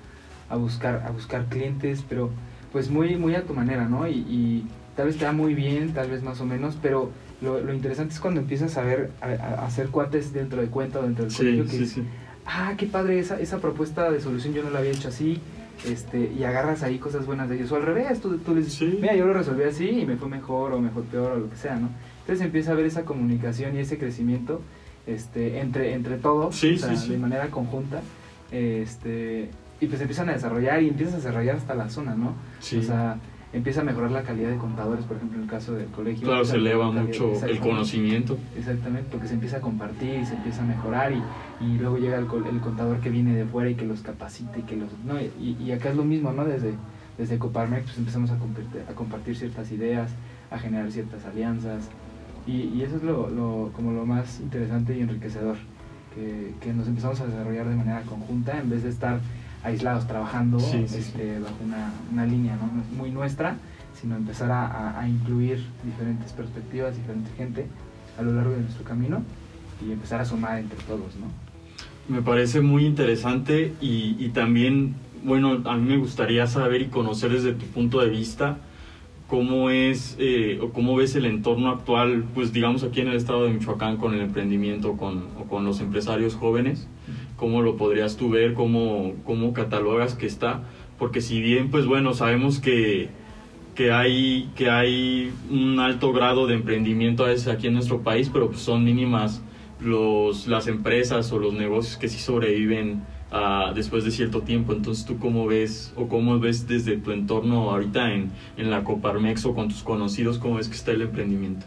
a, 0.50 0.56
buscar, 0.56 1.04
a 1.08 1.12
buscar 1.12 1.46
clientes, 1.50 2.04
pero 2.10 2.32
pues 2.74 2.90
muy, 2.90 3.16
muy 3.16 3.36
a 3.36 3.44
tu 3.44 3.54
manera, 3.54 3.88
¿no? 3.88 4.08
Y, 4.08 4.18
y 4.28 4.66
tal 4.98 5.08
vez 5.08 5.18
te 5.18 5.26
da 5.26 5.32
muy 5.32 5.54
bien, 5.54 5.94
tal 5.94 6.10
vez 6.10 6.24
más 6.24 6.42
o 6.42 6.46
menos, 6.46 6.78
pero 6.82 7.12
lo, 7.42 7.62
lo 7.62 7.74
interesante 7.74 8.14
es 8.14 8.20
cuando 8.20 8.42
empiezas 8.42 8.78
a 8.78 8.82
ver, 8.82 9.12
a, 9.22 9.66
hacer 9.66 9.88
cuates 9.88 10.34
dentro 10.34 10.60
de 10.60 10.68
cuenta 10.68 11.00
o 11.00 11.04
dentro 11.04 11.26
del 11.26 11.34
colegio, 11.34 11.66
que 11.66 11.86
sí, 11.86 12.04
ah, 12.46 12.74
qué 12.78 12.88
padre, 12.88 13.20
esa, 13.20 13.40
esa 13.40 13.60
propuesta 13.60 14.12
de 14.12 14.20
solución 14.20 14.54
yo 14.54 14.64
no 14.64 14.72
la 14.72 14.80
había 14.80 14.92
hecho 14.92 15.10
así, 15.10 15.40
este, 15.88 16.32
y 16.38 16.44
agarras 16.44 16.84
ahí 16.84 16.98
cosas 16.98 17.26
buenas 17.26 17.48
de 17.50 17.56
ellos. 17.56 17.72
O 17.72 17.76
al 17.76 17.84
revés, 17.84 18.20
tú, 18.22 18.38
tú 18.38 18.56
les 18.56 18.66
dices, 18.66 19.00
mira, 19.00 19.16
yo 19.16 19.26
lo 19.26 19.34
resolví 19.34 19.64
así 19.64 19.90
y 19.90 20.06
me 20.06 20.18
fue 20.18 20.28
mejor 20.28 20.74
o 20.74 20.80
me 20.80 20.90
fue 20.90 21.04
peor 21.04 21.34
o 21.34 21.40
lo 21.40 21.50
que 21.50 21.58
sea, 21.58 21.76
¿no? 21.76 21.90
Entonces 22.22 22.46
empieza 22.46 22.72
a 22.72 22.74
haber 22.74 22.86
esa 22.86 23.04
comunicación 23.04 23.76
y 23.76 23.80
ese 23.80 23.98
crecimiento 23.98 24.62
este, 25.06 25.60
entre, 25.60 25.94
entre 25.94 26.18
todos, 26.18 26.60
de 26.62 27.18
manera 27.18 27.48
conjunta. 27.50 28.02
Este, 28.52 29.50
y 29.84 29.88
pues 29.88 30.00
empiezan 30.00 30.30
a 30.30 30.34
desarrollar 30.34 30.82
y 30.82 30.90
empiezas 30.90 31.16
a 31.16 31.18
desarrollar 31.18 31.58
hasta 31.58 31.76
la 31.76 31.90
zona, 31.90 32.16
¿no? 32.16 32.30
O 32.30 32.82
sea, 32.82 33.18
empieza 33.52 33.82
a 33.82 33.84
mejorar 33.84 34.12
la 34.12 34.24
calidad 34.24 34.50
de 34.50 34.58
contadores, 34.58 35.04
por 35.06 35.18
ejemplo, 35.18 35.38
en 35.38 35.44
el 35.44 35.50
caso 35.50 35.74
del 35.74 35.88
colegio. 35.88 36.26
Claro, 36.26 36.46
se 36.46 36.56
eleva 36.56 36.90
mucho 36.90 37.34
el 37.46 37.60
conocimiento. 37.60 38.38
Exactamente, 38.58 39.10
porque 39.12 39.28
se 39.28 39.34
empieza 39.34 39.58
a 39.58 39.62
compartir 39.62 40.20
y 40.22 40.26
se 40.26 40.36
empieza 40.36 40.64
a 40.64 40.66
mejorar 40.66 41.12
y, 41.12 41.22
y 41.66 41.78
luego 41.78 41.98
llega 41.98 42.18
el, 42.18 42.26
el, 42.26 42.60
contador 42.62 43.00
que 43.00 43.10
viene 43.10 43.36
de 43.36 43.46
fuera 43.46 43.70
y 43.70 43.76
que 43.76 43.86
los 43.86 44.02
capacita 44.02 44.58
y 44.58 44.64
que 44.64 44.78
los... 44.78 44.90
No, 45.06 45.20
y, 45.20 45.58
y 45.62 45.72
acá 45.72 45.90
es 45.90 45.96
lo 45.96 46.06
mismo, 46.06 46.32
¿no? 46.32 46.46
Desde, 46.46 46.74
desde 47.18 47.38
Coparmex 47.38 47.84
pues 47.84 47.98
empezamos 47.98 48.32
a 48.32 48.38
compartir, 48.38 48.82
a 48.90 48.94
compartir 48.94 49.36
ciertas 49.36 49.72
ideas, 49.72 50.12
a 50.50 50.58
generar 50.58 50.92
ciertas 50.92 51.26
alianzas 51.26 51.90
y, 52.48 52.70
y 52.76 52.84
eso 52.84 52.96
es 52.96 53.04
lo, 53.04 53.30
lo, 53.30 53.72
como 53.76 53.92
lo 53.92 54.06
más 54.06 54.40
interesante 54.40 54.98
y 54.98 55.02
enriquecedor, 55.02 55.58
que, 56.16 56.54
que 56.62 56.74
nos 56.74 56.88
empezamos 56.88 57.20
a 57.22 57.28
desarrollar 57.28 57.68
de 57.68 57.76
manera 57.76 58.02
conjunta 58.02 58.60
en 58.60 58.70
vez 58.70 58.84
de 58.84 58.90
estar 58.90 59.20
aislados 59.64 60.08
trabajando 60.08 60.58
este, 60.58 61.40
bajo 61.40 61.56
una, 61.64 61.92
una, 62.12 62.26
línea 62.26 62.56
¿no? 62.56 62.70
muy 62.98 63.12
nuestra, 63.12 63.56
sino 64.00 64.16
empezar 64.16 64.52
a, 64.52 65.00
a, 65.00 65.08
incluir 65.08 65.64
diferentes 65.84 66.32
perspectivas, 66.34 66.96
diferente 66.96 67.30
gente 67.38 67.66
a 68.18 68.22
lo 68.22 68.34
largo 68.34 68.52
de 68.52 68.62
nuestro 68.62 68.84
camino 68.84 69.24
y 69.86 69.92
empezar 69.92 70.22
a 70.22 70.26
sumar 70.26 70.60
entre 70.60 70.78
todos. 70.84 71.16
¿no? 71.16 71.28
Me 72.14 72.22
parece 72.22 72.62
muy 72.62 72.86
interesante 72.86 73.74
y, 73.80 74.18
y 74.20 74.30
también, 74.30 74.96
bueno, 75.24 75.62
a 75.66 75.78
mí 75.78 75.90
me 75.90 75.98
gustaría 75.98 76.48
saber 76.48 76.82
y 76.82 76.88
conocer 76.88 77.32
desde 77.32 77.54
tu 77.54 77.66
punto 77.68 78.02
de 78.02 78.10
vista 78.10 78.58
cómo 79.28 79.70
es 79.70 80.16
eh, 80.20 80.60
o 80.62 80.70
cómo 80.72 80.96
ves 80.96 81.16
el 81.16 81.26
entorno 81.26 81.72
actual, 81.72 82.26
pues 82.36 82.52
digamos 82.52 82.84
aquí 82.84 83.02
en 83.02 83.08
el 83.08 83.16
estado 83.16 83.46
de 83.46 83.54
Michoacán 83.54 83.98
con 83.98 84.14
el 84.14 84.22
emprendimiento 84.22 84.98
con, 84.98 85.24
o 85.40 85.46
con 85.46 85.66
los 85.66 85.80
empresarios 85.80 86.36
jóvenes 86.36 86.88
cómo 87.44 87.62
lo 87.62 87.76
podrías 87.76 88.16
tú 88.16 88.30
ver, 88.30 88.54
cómo, 88.54 89.16
cómo 89.26 89.52
catalogas 89.52 90.16
que 90.16 90.26
está, 90.26 90.64
porque 90.98 91.20
si 91.20 91.42
bien, 91.42 91.72
pues 91.72 91.86
bueno, 91.86 92.14
sabemos 92.14 92.62
que, 92.62 93.10
que, 93.76 93.92
hay, 93.92 94.50
que 94.56 94.70
hay 94.70 95.30
un 95.52 95.78
alto 95.82 96.14
grado 96.14 96.48
de 96.48 96.54
emprendimiento 96.54 97.26
a 97.26 97.28
veces 97.28 97.50
aquí 97.50 97.68
en 97.68 97.74
nuestro 97.74 98.00
país, 98.02 98.30
pero 98.32 98.48
pues 98.48 98.62
son 98.62 98.86
mínimas 98.86 99.42
los, 99.82 100.48
las 100.48 100.68
empresas 100.68 101.34
o 101.34 101.38
los 101.38 101.54
negocios 101.54 101.98
que 101.98 102.08
sí 102.08 102.18
sobreviven 102.18 103.04
uh, 103.34 103.74
después 103.76 104.06
de 104.06 104.12
cierto 104.12 104.44
tiempo. 104.44 104.72
Entonces, 104.72 105.04
¿tú 105.04 105.20
cómo 105.20 105.46
ves 105.46 105.92
o 105.98 106.08
cómo 106.08 106.40
ves 106.40 106.66
desde 106.66 106.96
tu 106.96 107.12
entorno 107.12 107.72
ahorita 107.72 108.14
en, 108.14 108.32
en 108.56 108.72
la 108.72 108.86
Coparmex 108.86 109.46
o 109.48 109.54
con 109.54 109.68
tus 109.68 109.84
conocidos, 109.84 110.38
cómo 110.38 110.56
ves 110.56 110.70
que 110.70 110.76
está 110.76 110.92
el 110.92 111.02
emprendimiento? 111.02 111.66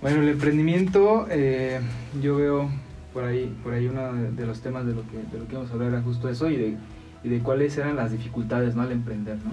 Bueno, 0.00 0.22
el 0.22 0.30
emprendimiento 0.30 1.26
eh, 1.30 1.80
yo 2.22 2.36
veo 2.36 2.70
por 3.14 3.24
ahí, 3.24 3.56
por 3.62 3.72
ahí 3.72 3.86
uno 3.86 4.12
de, 4.12 4.46
los 4.46 4.60
temas 4.60 4.84
de 4.84 4.94
lo 4.94 5.02
que, 5.08 5.18
de 5.32 5.38
lo 5.38 5.46
que 5.46 5.54
vamos 5.54 5.70
a 5.70 5.74
hablar 5.74 5.90
era 5.90 6.02
justo 6.02 6.28
eso 6.28 6.50
y 6.50 6.56
de, 6.56 6.76
y 7.22 7.28
de 7.28 7.38
cuáles 7.38 7.78
eran 7.78 7.94
las 7.94 8.10
dificultades 8.10 8.74
¿no? 8.74 8.82
al 8.82 8.90
emprender. 8.90 9.36
¿no? 9.36 9.52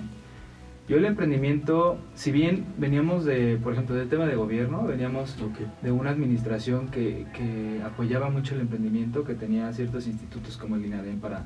Yo 0.90 0.98
el 0.98 1.06
emprendimiento, 1.06 2.00
si 2.16 2.32
bien 2.32 2.66
veníamos 2.78 3.24
de, 3.24 3.58
por 3.64 3.74
ejemplo, 3.74 3.96
del 3.96 4.10
tema 4.10 4.26
de 4.26 4.36
gobierno, 4.36 4.84
veníamos 4.84 5.38
de 5.82 5.92
una 5.92 6.10
administración 6.10 6.90
que, 6.90 7.28
que, 7.34 7.82
apoyaba 7.86 8.30
mucho 8.30 8.56
el 8.56 8.62
emprendimiento, 8.62 9.24
que 9.24 9.36
tenía 9.36 9.72
ciertos 9.74 10.08
institutos 10.08 10.58
como 10.58 10.76
el 10.76 10.86
INADEM 10.86 11.20
para, 11.20 11.46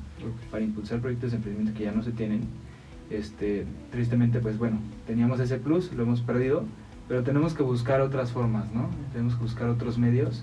para 0.50 0.64
impulsar 0.64 1.00
proyectos 1.00 1.30
de 1.30 1.36
emprendimiento 1.36 1.78
que 1.78 1.84
ya 1.84 1.92
no 1.92 2.02
se 2.02 2.12
tienen. 2.12 2.40
Este, 3.10 3.66
tristemente, 3.92 4.40
pues 4.40 4.58
bueno, 4.58 4.80
teníamos 5.06 5.38
ese 5.38 5.58
plus, 5.58 5.92
lo 5.92 6.02
hemos 6.02 6.22
perdido, 6.22 6.64
pero 7.06 7.22
tenemos 7.22 7.54
que 7.54 7.62
buscar 7.62 8.00
otras 8.00 8.32
formas, 8.32 8.72
¿no? 8.72 8.88
Tenemos 9.12 9.36
que 9.36 9.42
buscar 9.42 9.68
otros 9.68 9.96
medios 9.96 10.42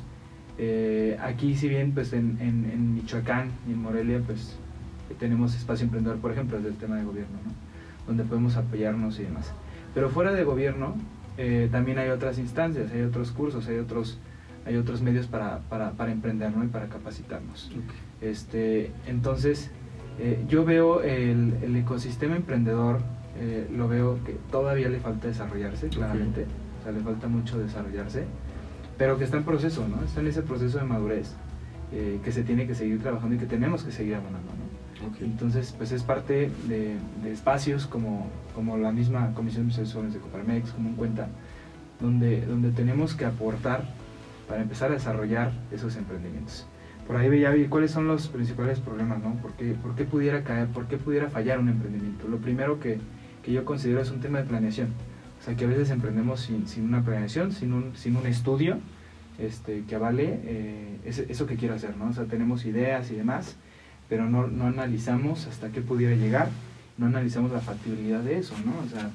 eh, 0.57 1.17
aquí, 1.21 1.55
si 1.55 1.67
bien 1.67 1.91
pues 1.93 2.13
en, 2.13 2.37
en, 2.39 2.93
Michoacán 2.95 3.49
y 3.67 3.71
en 3.71 3.81
Morelia, 3.81 4.21
pues 4.25 4.55
tenemos 5.19 5.55
espacio 5.55 5.85
emprendedor, 5.85 6.19
por 6.19 6.31
ejemplo, 6.31 6.59
del 6.61 6.75
tema 6.75 6.97
de 6.97 7.03
gobierno, 7.03 7.37
¿no? 7.45 7.51
donde 8.07 8.23
podemos 8.23 8.55
apoyarnos 8.57 9.19
y 9.19 9.23
demás. 9.23 9.51
Pero 9.93 10.09
fuera 10.09 10.31
de 10.31 10.43
gobierno, 10.43 10.95
eh, 11.37 11.69
también 11.71 11.97
hay 11.97 12.09
otras 12.09 12.37
instancias, 12.37 12.91
hay 12.91 13.01
otros 13.01 13.31
cursos, 13.31 13.67
hay 13.67 13.77
otros, 13.77 14.17
hay 14.65 14.75
otros 14.75 15.01
medios 15.01 15.27
para, 15.27 15.59
para, 15.69 15.91
para 15.91 16.11
emprender 16.11 16.51
y 16.63 16.67
para 16.67 16.87
capacitarnos. 16.87 17.71
Este, 18.21 18.91
entonces, 19.07 19.71
eh, 20.19 20.43
yo 20.47 20.63
veo 20.65 21.01
el, 21.01 21.55
el, 21.63 21.75
ecosistema 21.75 22.35
emprendedor, 22.35 22.99
eh, 23.39 23.67
lo 23.75 23.87
veo 23.87 24.23
que 24.23 24.37
todavía 24.51 24.89
le 24.89 24.99
falta 24.99 25.27
desarrollarse, 25.27 25.89
claramente, 25.89 26.45
o 26.79 26.83
sea, 26.83 26.91
le 26.91 26.99
falta 26.99 27.27
mucho 27.27 27.57
desarrollarse, 27.57 28.25
pero 28.97 29.17
que 29.17 29.23
está 29.23 29.37
en 29.37 29.43
proceso, 29.43 29.87
¿no? 29.87 30.03
Está 30.03 30.21
en 30.21 30.27
ese 30.27 30.41
proceso 30.41 30.77
de 30.77 30.85
madurez 30.85 31.33
que 32.23 32.31
se 32.31 32.41
tiene 32.41 32.65
que 32.65 32.73
seguir 32.73 33.03
trabajando 33.03 33.35
y 33.35 33.37
que 33.37 33.45
tenemos 33.45 33.83
que 33.83 33.91
seguir 33.91 34.15
abonando, 34.15 34.49
¿no? 34.49 34.73
Entonces, 35.21 35.73
pues 35.77 35.91
es 35.91 36.03
parte 36.03 36.49
de, 36.67 36.95
espacios 37.31 37.85
como, 37.85 38.29
como, 38.55 38.77
la 38.77 38.91
misma 38.91 39.33
Comisión 39.33 39.67
de 39.67 39.73
Asesores 39.73 40.13
de 40.13 40.19
Coparmex, 40.19 40.71
como 40.71 40.89
un 40.89 40.95
cuenta, 40.95 41.27
donde, 41.99 42.45
donde 42.45 42.71
tenemos 42.71 43.13
que 43.13 43.25
aportar 43.25 43.83
para 44.47 44.61
empezar 44.61 44.91
a 44.91 44.95
desarrollar 44.95 45.51
esos 45.71 45.95
emprendimientos. 45.95 46.65
Por 47.07 47.17
ahí 47.17 47.29
veía 47.29 47.51
cuáles 47.69 47.91
son 47.91 48.07
los 48.07 48.27
principales 48.27 48.79
problemas, 48.79 49.21
¿no? 49.21 49.35
¿Por 49.35 49.51
qué, 49.53 49.73
por 49.73 49.95
qué 49.95 50.05
pudiera 50.05 50.43
caer, 50.43 50.67
por 50.67 50.85
qué 50.87 50.97
pudiera 50.97 51.29
fallar 51.29 51.59
un 51.59 51.69
emprendimiento? 51.69 52.27
Lo 52.27 52.37
primero 52.37 52.79
que, 52.79 52.99
que, 53.43 53.51
yo 53.51 53.65
considero 53.65 54.01
es 54.01 54.09
un 54.09 54.21
tema 54.21 54.39
de 54.39 54.45
planeación. 54.45 54.89
O 55.43 55.45
sea, 55.45 55.57
que 55.57 55.65
a 55.65 55.67
veces 55.67 55.89
emprendemos 55.89 56.39
sin, 56.39 56.69
sin 56.69 56.85
una 56.85 57.03
planeación, 57.03 57.51
sin 57.51 57.73
un, 57.73 57.93
sin 57.97 58.15
un 58.15 58.25
estudio 58.25 58.77
este, 59.37 59.83
que 59.83 59.95
avale 59.95 60.39
eh, 60.45 60.97
eso 61.03 61.45
que 61.45 61.57
quiero 61.57 61.75
hacer, 61.75 61.97
¿no? 61.97 62.07
O 62.07 62.13
sea, 62.13 62.23
tenemos 62.23 62.63
ideas 62.63 63.11
y 63.11 63.15
demás, 63.15 63.57
pero 64.07 64.29
no, 64.29 64.47
no, 64.47 64.67
analizamos 64.67 65.45
hasta 65.47 65.69
qué 65.69 65.81
pudiera 65.81 66.15
llegar, 66.15 66.47
no 66.97 67.07
analizamos 67.07 67.51
la 67.51 67.59
factibilidad 67.59 68.21
de 68.21 68.37
eso, 68.37 68.55
¿no? 68.65 68.71
O 68.85 68.89
sea, 68.89 69.11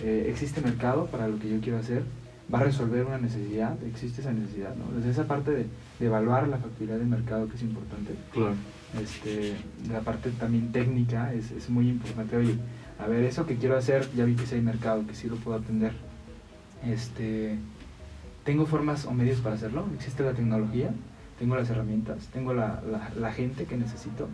eh, 0.00 0.28
existe 0.30 0.60
mercado 0.60 1.06
para 1.06 1.26
lo 1.26 1.40
que 1.40 1.50
yo 1.50 1.60
quiero 1.60 1.80
hacer, 1.80 2.04
va 2.54 2.60
a 2.60 2.62
resolver 2.62 3.04
una 3.04 3.18
necesidad, 3.18 3.76
existe 3.84 4.20
esa 4.20 4.32
necesidad, 4.32 4.76
¿no? 4.76 4.96
Desde 4.96 5.10
esa 5.10 5.26
parte 5.26 5.50
de, 5.50 5.66
de 5.98 6.06
evaluar 6.06 6.46
la 6.46 6.58
factibilidad 6.58 6.98
del 6.98 7.08
mercado 7.08 7.48
que 7.48 7.56
es 7.56 7.62
importante. 7.62 8.14
Claro. 8.32 8.54
Este, 9.02 9.54
la 9.90 10.02
parte 10.02 10.30
también 10.30 10.70
técnica 10.70 11.34
es, 11.34 11.50
es 11.50 11.68
muy 11.68 11.88
importante. 11.88 12.36
Oye, 12.36 12.58
a 13.04 13.08
ver, 13.08 13.24
eso 13.24 13.46
que 13.46 13.56
quiero 13.56 13.76
hacer, 13.76 14.08
ya 14.16 14.24
vi 14.24 14.34
que 14.34 14.46
sí 14.46 14.54
hay 14.54 14.62
mercado, 14.62 15.06
que 15.06 15.14
sí 15.14 15.28
lo 15.28 15.36
puedo 15.36 15.58
atender. 15.58 15.92
Este, 16.86 17.58
¿Tengo 18.44 18.66
formas 18.66 19.04
o 19.04 19.12
medios 19.12 19.40
para 19.40 19.56
hacerlo? 19.56 19.86
¿Existe 19.94 20.22
la 20.22 20.32
tecnología? 20.32 20.90
tengo 21.38 21.56
las 21.56 21.68
herramientas, 21.70 22.28
tengo 22.32 22.54
la, 22.54 22.80
la, 23.18 23.32
gente 23.32 23.64
que 23.64 23.76
necesito, 23.76 24.28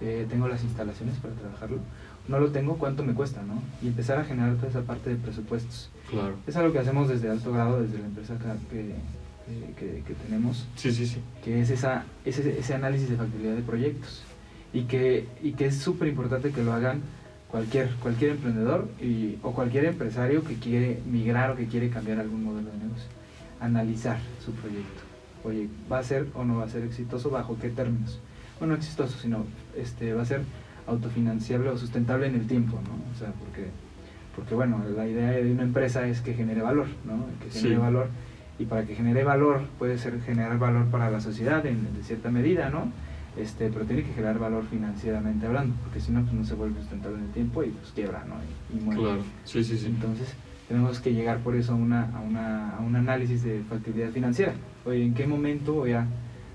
eh, 0.00 0.26
tengo 0.28 0.48
las 0.48 0.62
instalaciones 0.62 1.16
para 1.16 1.34
trabajarlo. 1.34 1.78
No 2.28 2.38
lo 2.38 2.50
tengo, 2.50 2.76
¿cuánto 2.76 3.02
me 3.04 3.14
cuesta? 3.14 3.42
¿no? 3.42 3.62
Y 3.82 3.88
empezar 3.88 4.18
a 4.18 4.24
generar 4.24 4.56
toda 4.56 4.68
esa 4.68 4.82
parte 4.82 5.10
de 5.10 5.16
presupuestos. 5.16 5.90
Claro. 6.10 6.34
Es 6.46 6.56
algo 6.56 6.72
que 6.72 6.78
hacemos 6.78 7.08
desde 7.08 7.30
alto 7.30 7.52
grado, 7.52 7.80
desde 7.80 7.98
la 7.98 8.06
empresa 8.06 8.36
que, 8.70 8.94
que, 9.78 10.02
que, 10.02 10.14
tenemos. 10.14 10.66
Sí, 10.76 10.92
sí, 10.92 11.06
sí. 11.06 11.20
Que 11.44 11.60
es 11.60 11.70
esa, 11.70 12.04
ese, 12.24 12.58
ese 12.58 12.74
análisis 12.74 13.08
de 13.08 13.16
factibilidad 13.16 13.54
de 13.54 13.62
proyectos. 13.62 14.22
Y 14.72 14.82
que, 14.82 15.26
y 15.42 15.52
que 15.52 15.66
es 15.66 15.78
súper 15.78 16.08
importante 16.08 16.50
que 16.50 16.62
lo 16.62 16.72
hagan 16.72 17.00
cualquier, 17.50 17.90
cualquier 17.96 18.32
emprendedor 18.32 18.88
y, 19.00 19.38
o 19.42 19.52
cualquier 19.52 19.86
empresario 19.86 20.44
que 20.44 20.54
quiere 20.54 21.00
migrar 21.06 21.50
o 21.50 21.56
que 21.56 21.66
quiere 21.66 21.90
cambiar 21.90 22.20
algún 22.20 22.44
modelo 22.44 22.70
de 22.70 22.78
negocio. 22.78 23.08
Analizar 23.60 24.18
su 24.44 24.52
proyecto 24.52 25.10
oye, 25.44 25.68
¿va 25.90 25.98
a 25.98 26.02
ser 26.02 26.26
o 26.34 26.44
no 26.44 26.58
va 26.58 26.64
a 26.64 26.68
ser 26.68 26.84
exitoso? 26.84 27.30
¿Bajo 27.30 27.58
qué 27.58 27.68
términos? 27.68 28.20
Bueno, 28.58 28.74
no 28.74 28.78
exitoso, 28.78 29.18
sino 29.18 29.44
este, 29.76 30.12
va 30.12 30.22
a 30.22 30.26
ser 30.26 30.42
autofinanciable 30.86 31.70
o 31.70 31.78
sustentable 31.78 32.26
en 32.26 32.34
el 32.34 32.46
tiempo, 32.46 32.78
¿no? 32.82 33.12
O 33.12 33.18
sea, 33.18 33.32
porque, 33.32 33.68
porque 34.36 34.54
bueno, 34.54 34.82
la 34.94 35.06
idea 35.06 35.30
de 35.30 35.52
una 35.52 35.62
empresa 35.62 36.06
es 36.06 36.20
que 36.20 36.34
genere 36.34 36.62
valor, 36.62 36.86
¿no? 37.04 37.26
Que 37.42 37.50
genere 37.50 37.78
valor. 37.78 38.08
Y 38.58 38.66
para 38.66 38.84
que 38.84 38.94
genere 38.94 39.24
valor, 39.24 39.62
puede 39.78 39.96
ser 39.96 40.20
generar 40.20 40.58
valor 40.58 40.86
para 40.86 41.10
la 41.10 41.20
sociedad 41.20 41.64
en, 41.64 41.88
cierta 42.02 42.30
medida, 42.30 42.68
¿no? 42.68 42.92
Este, 43.40 43.70
pero 43.70 43.86
tiene 43.86 44.02
que 44.02 44.12
generar 44.12 44.38
valor 44.38 44.64
financieramente 44.68 45.46
hablando, 45.46 45.74
porque 45.82 45.98
si 45.98 46.12
no, 46.12 46.20
pues 46.22 46.34
no 46.34 46.44
se 46.44 46.54
vuelve 46.54 46.78
sustentable 46.80 47.18
en 47.18 47.24
el 47.24 47.30
tiempo 47.30 47.62
y 47.62 47.70
pues 47.70 47.92
quiebra, 47.92 48.24
¿no? 48.28 48.34
Y, 48.76 48.82
muere. 48.82 49.00
Claro, 49.00 49.22
sí, 49.44 49.64
sí, 49.64 49.78
sí. 49.78 49.86
Entonces, 49.86 50.34
tenemos 50.68 51.00
que 51.00 51.14
llegar 51.14 51.38
por 51.38 51.56
eso 51.56 51.72
a, 51.72 51.76
una, 51.76 52.10
a, 52.14 52.20
una, 52.20 52.76
a 52.76 52.80
un 52.80 52.96
análisis 52.96 53.42
de 53.42 53.62
factibilidad 53.68 54.10
financiera. 54.10 54.52
Oye, 54.84 55.04
¿en 55.04 55.14
qué 55.14 55.26
momento 55.26 55.74
voy 55.74 55.92
a, 55.92 56.06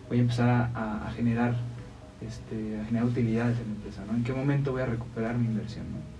voy 0.07 0.19
a 0.19 0.21
empezar 0.21 0.49
a, 0.49 1.07
a, 1.07 1.11
generar, 1.11 1.55
este, 2.25 2.79
a 2.79 2.85
generar 2.85 3.07
utilidades 3.07 3.57
en 3.59 3.65
la 3.67 3.75
empresa? 3.75 4.03
¿no? 4.09 4.15
¿En 4.15 4.23
qué 4.23 4.33
momento 4.33 4.71
voy 4.71 4.81
a 4.83 4.85
recuperar 4.85 5.37
mi 5.37 5.47
inversión? 5.47 5.85
¿no? 5.91 6.15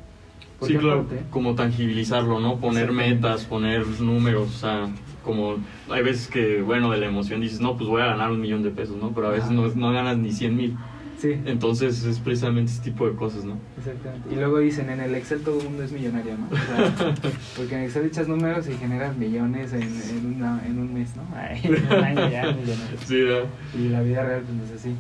sí, 0.68 0.76
claro, 0.76 1.06
como 1.30 1.54
tangibilizarlo, 1.54 2.40
¿no? 2.40 2.58
Poner 2.58 2.92
metas, 2.92 3.46
poner 3.46 3.86
números, 4.00 4.48
o 4.48 4.60
sea, 4.60 4.90
como 5.26 5.58
hay 5.90 6.04
veces 6.04 6.28
que, 6.28 6.62
bueno, 6.62 6.92
de 6.92 7.00
la 7.00 7.08
emoción 7.08 7.42
dices, 7.42 7.60
no, 7.60 7.76
pues 7.76 7.90
voy 7.90 8.02
a 8.02 8.06
ganar 8.06 8.32
un 8.32 8.40
millón 8.40 8.64
de 8.64 8.70
pesos, 8.70 8.96
¿no? 8.96 9.12
Pero 9.14 9.28
a 9.28 9.32
veces 9.32 9.50
no, 9.50 9.68
no 9.68 9.92
ganas 9.92 10.18
ni 10.18 10.32
100 10.32 10.56
mil. 10.56 10.78
Sí. 11.20 11.32
Entonces 11.46 12.04
es 12.04 12.20
precisamente 12.20 12.72
ese 12.72 12.82
tipo 12.82 13.08
de 13.10 13.16
cosas, 13.16 13.46
¿no? 13.46 13.58
Exactamente. 13.78 14.30
Y 14.32 14.36
luego 14.36 14.60
dicen, 14.60 14.90
en 14.90 15.00
el 15.00 15.16
Excel 15.16 15.42
todo 15.42 15.60
el 15.60 15.66
mundo 15.66 15.84
es 15.84 15.92
millonario, 15.92 16.34
¿no? 16.38 16.48
porque 17.58 17.76
en 17.76 17.84
Excel 17.84 18.06
echas 18.06 18.28
números 18.28 18.68
y 18.70 18.74
generas 18.74 19.16
millones 19.18 19.74
en, 19.74 19.82
en, 19.82 20.36
una, 20.36 20.62
en 20.66 20.78
un 20.78 20.94
mes, 20.94 21.16
¿no? 21.16 21.24
Ay, 21.36 21.62
en 21.64 21.74
un 21.74 22.04
año 22.04 22.30
ya 22.30 22.52
millonario. 22.52 22.98
Sí, 23.06 23.26
Y 23.80 23.90
la 23.90 24.02
vida 24.02 24.24
real 24.24 24.42
pues 24.42 24.58
no 24.58 24.64
es 24.66 24.72
así. 24.72 24.96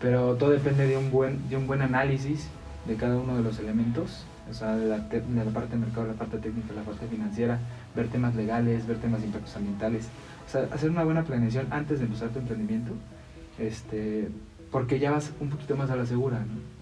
Pero 0.00 0.34
todo 0.36 0.50
depende 0.50 0.86
de 0.86 0.96
un 0.96 1.10
buen, 1.10 1.48
de 1.48 1.56
un 1.56 1.66
buen 1.66 1.82
análisis 1.82 2.48
de 2.86 2.94
cada 2.94 3.16
uno 3.16 3.36
de 3.36 3.42
los 3.42 3.58
elementos, 3.58 4.24
o 4.50 4.54
sea, 4.54 4.76
de 4.76 4.86
la, 4.86 4.98
de 4.98 5.44
la 5.44 5.50
parte 5.50 5.72
de 5.74 5.78
mercado, 5.78 6.06
la 6.06 6.14
parte 6.14 6.38
técnica, 6.38 6.72
la 6.74 6.82
parte 6.82 7.06
financiera, 7.06 7.58
ver 7.94 8.08
temas 8.08 8.34
legales, 8.34 8.86
ver 8.86 8.98
temas 8.98 9.20
de 9.20 9.26
impactos 9.26 9.56
ambientales. 9.56 10.08
O 10.46 10.50
sea, 10.50 10.68
hacer 10.72 10.90
una 10.90 11.04
buena 11.04 11.24
planeación 11.24 11.66
antes 11.70 11.98
de 11.98 12.06
empezar 12.06 12.28
tu 12.30 12.38
emprendimiento, 12.38 12.92
este, 13.58 14.28
porque 14.70 14.98
ya 14.98 15.10
vas 15.10 15.32
un 15.40 15.50
poquito 15.50 15.76
más 15.76 15.90
a 15.90 15.96
la 15.96 16.06
segura, 16.06 16.38
¿no? 16.38 16.76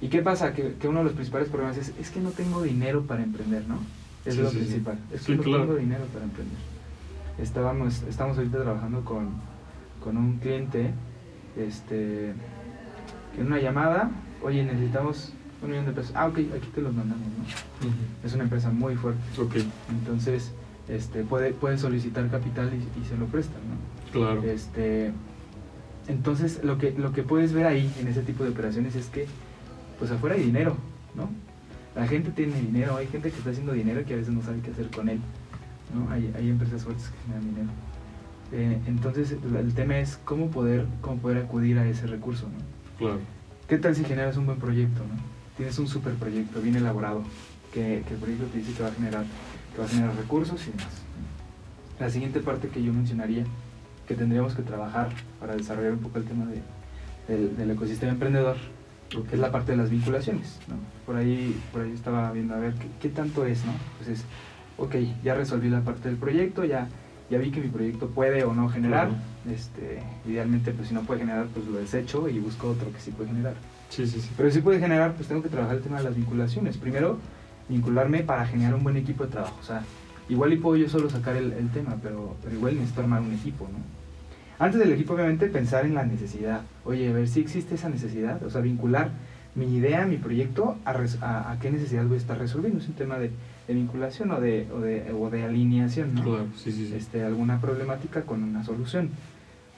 ¿Y 0.00 0.08
qué 0.08 0.22
pasa? 0.22 0.54
Que, 0.54 0.74
que 0.74 0.88
uno 0.88 1.00
de 1.00 1.04
los 1.04 1.12
principales 1.14 1.48
problemas 1.48 1.76
es, 1.76 1.92
es 2.00 2.10
que 2.10 2.20
no 2.20 2.30
tengo 2.30 2.62
dinero 2.62 3.02
para 3.02 3.22
emprender, 3.22 3.66
¿no? 3.66 3.78
Es 4.24 4.36
lo 4.36 4.50
principal, 4.50 4.98
es 5.12 5.22
que 5.22 5.34
no 5.34 5.42
tengo 5.42 5.74
dinero 5.74 6.04
para 6.12 6.24
emprender. 6.24 6.58
Estábamos, 7.38 8.02
estamos 8.02 8.36
ahorita 8.36 8.62
trabajando 8.62 9.04
con, 9.04 9.30
con 10.02 10.16
un 10.16 10.38
cliente, 10.38 10.90
este, 11.56 12.34
que 13.34 13.40
en 13.40 13.46
una 13.46 13.58
llamada, 13.58 14.10
oye, 14.42 14.62
necesitamos 14.62 15.32
un 15.62 15.70
millón 15.70 15.86
de 15.86 15.92
pesos. 15.92 16.12
Ah, 16.14 16.26
ok, 16.26 16.38
aquí 16.38 16.68
te 16.74 16.80
los 16.80 16.94
mandamos, 16.94 17.26
¿no? 17.26 18.26
Es 18.26 18.34
una 18.34 18.44
empresa 18.44 18.70
muy 18.70 18.96
fuerte. 18.96 19.20
Ok. 19.40 19.56
Entonces, 19.90 20.52
este, 20.88 21.22
puede, 21.24 21.52
puede 21.52 21.78
solicitar 21.78 22.28
capital 22.30 22.70
y, 22.72 23.00
y 23.00 23.04
se 23.04 23.16
lo 23.16 23.26
prestan, 23.26 23.60
¿no? 23.68 24.10
Claro. 24.12 24.42
Este, 24.42 25.12
entonces, 26.08 26.64
lo 26.64 26.78
que, 26.78 26.92
lo 26.92 27.12
que 27.12 27.22
puedes 27.22 27.52
ver 27.52 27.66
ahí 27.66 27.92
en 28.00 28.08
ese 28.08 28.22
tipo 28.22 28.44
de 28.44 28.50
operaciones 28.50 28.96
es 28.96 29.06
que, 29.06 29.26
pues 29.98 30.10
afuera 30.10 30.34
hay 30.34 30.42
dinero, 30.42 30.76
¿no? 31.14 31.28
La 31.94 32.06
gente 32.06 32.30
tiene 32.30 32.60
dinero, 32.60 32.96
hay 32.96 33.06
gente 33.06 33.30
que 33.30 33.36
está 33.36 33.50
haciendo 33.50 33.72
dinero 33.72 34.04
que 34.04 34.14
a 34.14 34.16
veces 34.16 34.32
no 34.32 34.42
sabe 34.42 34.60
qué 34.60 34.70
hacer 34.70 34.90
con 34.90 35.08
él, 35.08 35.20
¿no? 35.94 36.10
Hay, 36.10 36.32
hay 36.36 36.48
empresas 36.48 36.84
fuertes 36.84 37.08
que 37.08 37.18
generan 37.24 37.48
dinero. 37.48 37.70
Eh, 38.52 38.80
entonces, 38.86 39.32
el 39.32 39.74
tema 39.74 39.98
es 39.98 40.18
cómo 40.24 40.50
poder, 40.50 40.86
cómo 41.00 41.20
poder 41.20 41.38
acudir 41.38 41.78
a 41.78 41.86
ese 41.86 42.06
recurso, 42.06 42.46
¿no? 42.46 42.98
Claro. 42.98 43.20
¿Qué 43.68 43.78
tal 43.78 43.94
si 43.94 44.04
generas 44.04 44.36
un 44.36 44.46
buen 44.46 44.58
proyecto, 44.58 45.00
¿no? 45.00 45.39
Tienes 45.60 45.78
un 45.78 45.88
super 45.88 46.14
proyecto, 46.14 46.62
bien 46.62 46.76
elaborado, 46.76 47.22
que, 47.70 48.02
que 48.08 48.14
el 48.14 48.18
proyecto 48.18 48.46
te 48.46 48.56
dice 48.56 48.72
que 48.72 48.82
va 48.82 48.88
a 48.88 48.92
generar, 48.92 49.26
que 49.74 49.78
va 49.78 49.84
a 49.84 49.88
generar 49.88 50.16
recursos 50.16 50.58
y 50.66 50.70
demás. 50.70 51.02
La 51.98 52.08
siguiente 52.08 52.40
parte 52.40 52.68
que 52.68 52.82
yo 52.82 52.94
mencionaría 52.94 53.44
que 54.08 54.14
tendríamos 54.14 54.54
que 54.54 54.62
trabajar 54.62 55.10
para 55.38 55.54
desarrollar 55.54 55.92
un 55.92 55.98
poco 55.98 56.16
el 56.16 56.24
tema 56.24 56.46
de, 56.46 57.48
del, 57.48 57.70
ecosistema 57.72 58.12
emprendedor, 58.12 58.56
que 59.10 59.34
es 59.34 59.38
la 59.38 59.52
parte 59.52 59.72
de 59.72 59.76
las 59.76 59.90
vinculaciones. 59.90 60.58
¿no? 60.66 60.76
Por, 61.04 61.16
ahí, 61.16 61.54
por 61.72 61.82
ahí 61.82 61.92
estaba 61.92 62.32
viendo 62.32 62.54
a 62.54 62.58
ver 62.58 62.72
qué, 62.98 63.10
tanto 63.10 63.44
es, 63.44 63.62
¿no? 63.66 63.72
Pues 63.98 64.08
es, 64.08 64.24
ok, 64.78 64.94
ya 65.22 65.34
resolví 65.34 65.68
la 65.68 65.82
parte 65.82 66.08
del 66.08 66.16
proyecto, 66.16 66.64
ya, 66.64 66.88
ya 67.28 67.36
vi 67.36 67.50
que 67.50 67.60
mi 67.60 67.68
proyecto 67.68 68.08
puede 68.08 68.44
o 68.44 68.54
no 68.54 68.70
generar, 68.70 69.10
este, 69.46 70.02
idealmente 70.26 70.72
pues 70.72 70.88
si 70.88 70.94
no 70.94 71.02
puede 71.02 71.20
generar 71.20 71.48
pues 71.48 71.66
lo 71.66 71.76
desecho 71.76 72.30
y 72.30 72.38
busco 72.38 72.70
otro 72.70 72.90
que 72.90 72.98
sí 72.98 73.10
puede 73.10 73.28
generar. 73.28 73.56
Sí, 73.90 74.06
sí, 74.06 74.20
sí. 74.20 74.30
Pero 74.36 74.50
si 74.50 74.60
puede 74.60 74.78
generar, 74.78 75.12
pues 75.14 75.28
tengo 75.28 75.42
que 75.42 75.48
trabajar 75.48 75.76
el 75.76 75.82
tema 75.82 75.98
de 75.98 76.04
las 76.04 76.16
vinculaciones. 76.16 76.78
Primero, 76.78 77.18
vincularme 77.68 78.22
para 78.22 78.46
generar 78.46 78.74
un 78.74 78.84
buen 78.84 78.96
equipo 78.96 79.24
de 79.24 79.32
trabajo. 79.32 79.56
O 79.60 79.64
sea, 79.64 79.82
igual 80.28 80.52
y 80.52 80.56
puedo 80.56 80.76
yo 80.76 80.88
solo 80.88 81.10
sacar 81.10 81.36
el, 81.36 81.52
el 81.52 81.70
tema, 81.70 81.96
pero, 82.02 82.36
pero 82.42 82.54
igual 82.54 82.76
necesito 82.76 83.02
armar 83.02 83.20
un 83.20 83.32
equipo, 83.34 83.64
¿no? 83.64 83.78
Antes 84.64 84.78
del 84.78 84.92
equipo, 84.92 85.14
obviamente, 85.14 85.46
pensar 85.46 85.86
en 85.86 85.94
la 85.94 86.04
necesidad. 86.04 86.60
Oye, 86.84 87.08
a 87.08 87.12
ver 87.12 87.28
si 87.28 87.40
existe 87.40 87.74
esa 87.74 87.88
necesidad. 87.88 88.42
O 88.44 88.50
sea, 88.50 88.60
vincular 88.60 89.10
mi 89.54 89.74
idea, 89.74 90.06
mi 90.06 90.18
proyecto, 90.18 90.76
a, 90.84 90.92
a, 90.92 91.58
qué 91.60 91.70
necesidad 91.70 92.04
voy 92.04 92.14
a 92.14 92.18
estar 92.18 92.38
resolviendo. 92.38 92.78
Es 92.78 92.86
un 92.86 92.94
tema 92.94 93.18
de, 93.18 93.30
de 93.66 93.74
vinculación 93.74 94.30
o 94.30 94.40
de, 94.40 94.68
o 94.72 94.78
de, 94.80 95.12
o 95.12 95.30
de 95.30 95.44
alineación, 95.44 96.14
¿no? 96.14 96.22
Claro, 96.22 96.46
sí, 96.56 96.70
sí, 96.70 96.86
sí. 96.86 96.94
Este, 96.94 97.24
alguna 97.24 97.60
problemática 97.60 98.22
con 98.22 98.42
una 98.42 98.62
solución. 98.62 99.10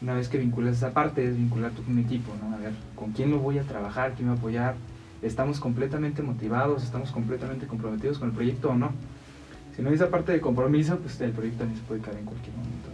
Una 0.02 0.14
vez 0.14 0.28
que 0.28 0.36
vinculas 0.36 0.76
esa 0.76 0.92
parte, 0.92 1.24
es 1.24 1.36
vincular 1.36 1.70
tu 1.70 1.88
un 1.88 1.98
equipo, 2.00 2.32
¿no? 2.42 2.56
A 2.56 2.58
ver, 2.58 2.72
¿con 2.96 3.12
quién 3.12 3.30
lo 3.30 3.38
voy 3.38 3.58
a 3.58 3.62
trabajar? 3.62 4.14
¿Quién 4.14 4.26
me 4.26 4.32
va 4.32 4.36
a 4.36 4.38
apoyar? 4.38 4.74
¿Estamos 5.22 5.60
completamente 5.60 6.22
motivados? 6.22 6.82
¿Estamos 6.82 7.12
completamente 7.12 7.68
comprometidos 7.68 8.18
con 8.18 8.30
el 8.30 8.34
proyecto 8.34 8.70
o 8.70 8.74
no? 8.74 8.90
Si 9.76 9.82
no 9.82 9.90
hay 9.90 9.94
esa 9.94 10.10
parte 10.10 10.32
de 10.32 10.40
compromiso, 10.40 10.98
pues 10.98 11.20
el 11.20 11.30
proyecto 11.30 11.60
también 11.60 11.80
se 11.80 11.86
puede 11.86 12.00
caer 12.00 12.18
en 12.18 12.24
cualquier 12.24 12.56
momento. 12.56 12.88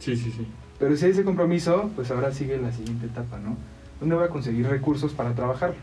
Sí, 0.00 0.16
sí, 0.16 0.32
sí. 0.32 0.46
Pero 0.80 0.96
si 0.96 1.04
hay 1.04 1.12
ese 1.12 1.22
compromiso, 1.22 1.90
pues 1.94 2.10
ahora 2.10 2.32
sigue 2.32 2.58
la 2.58 2.72
siguiente 2.72 3.06
etapa, 3.06 3.38
¿no? 3.38 3.56
¿Dónde 4.00 4.16
voy 4.16 4.24
a 4.24 4.28
conseguir 4.28 4.66
recursos 4.66 5.12
para 5.12 5.34
trabajar? 5.34 5.74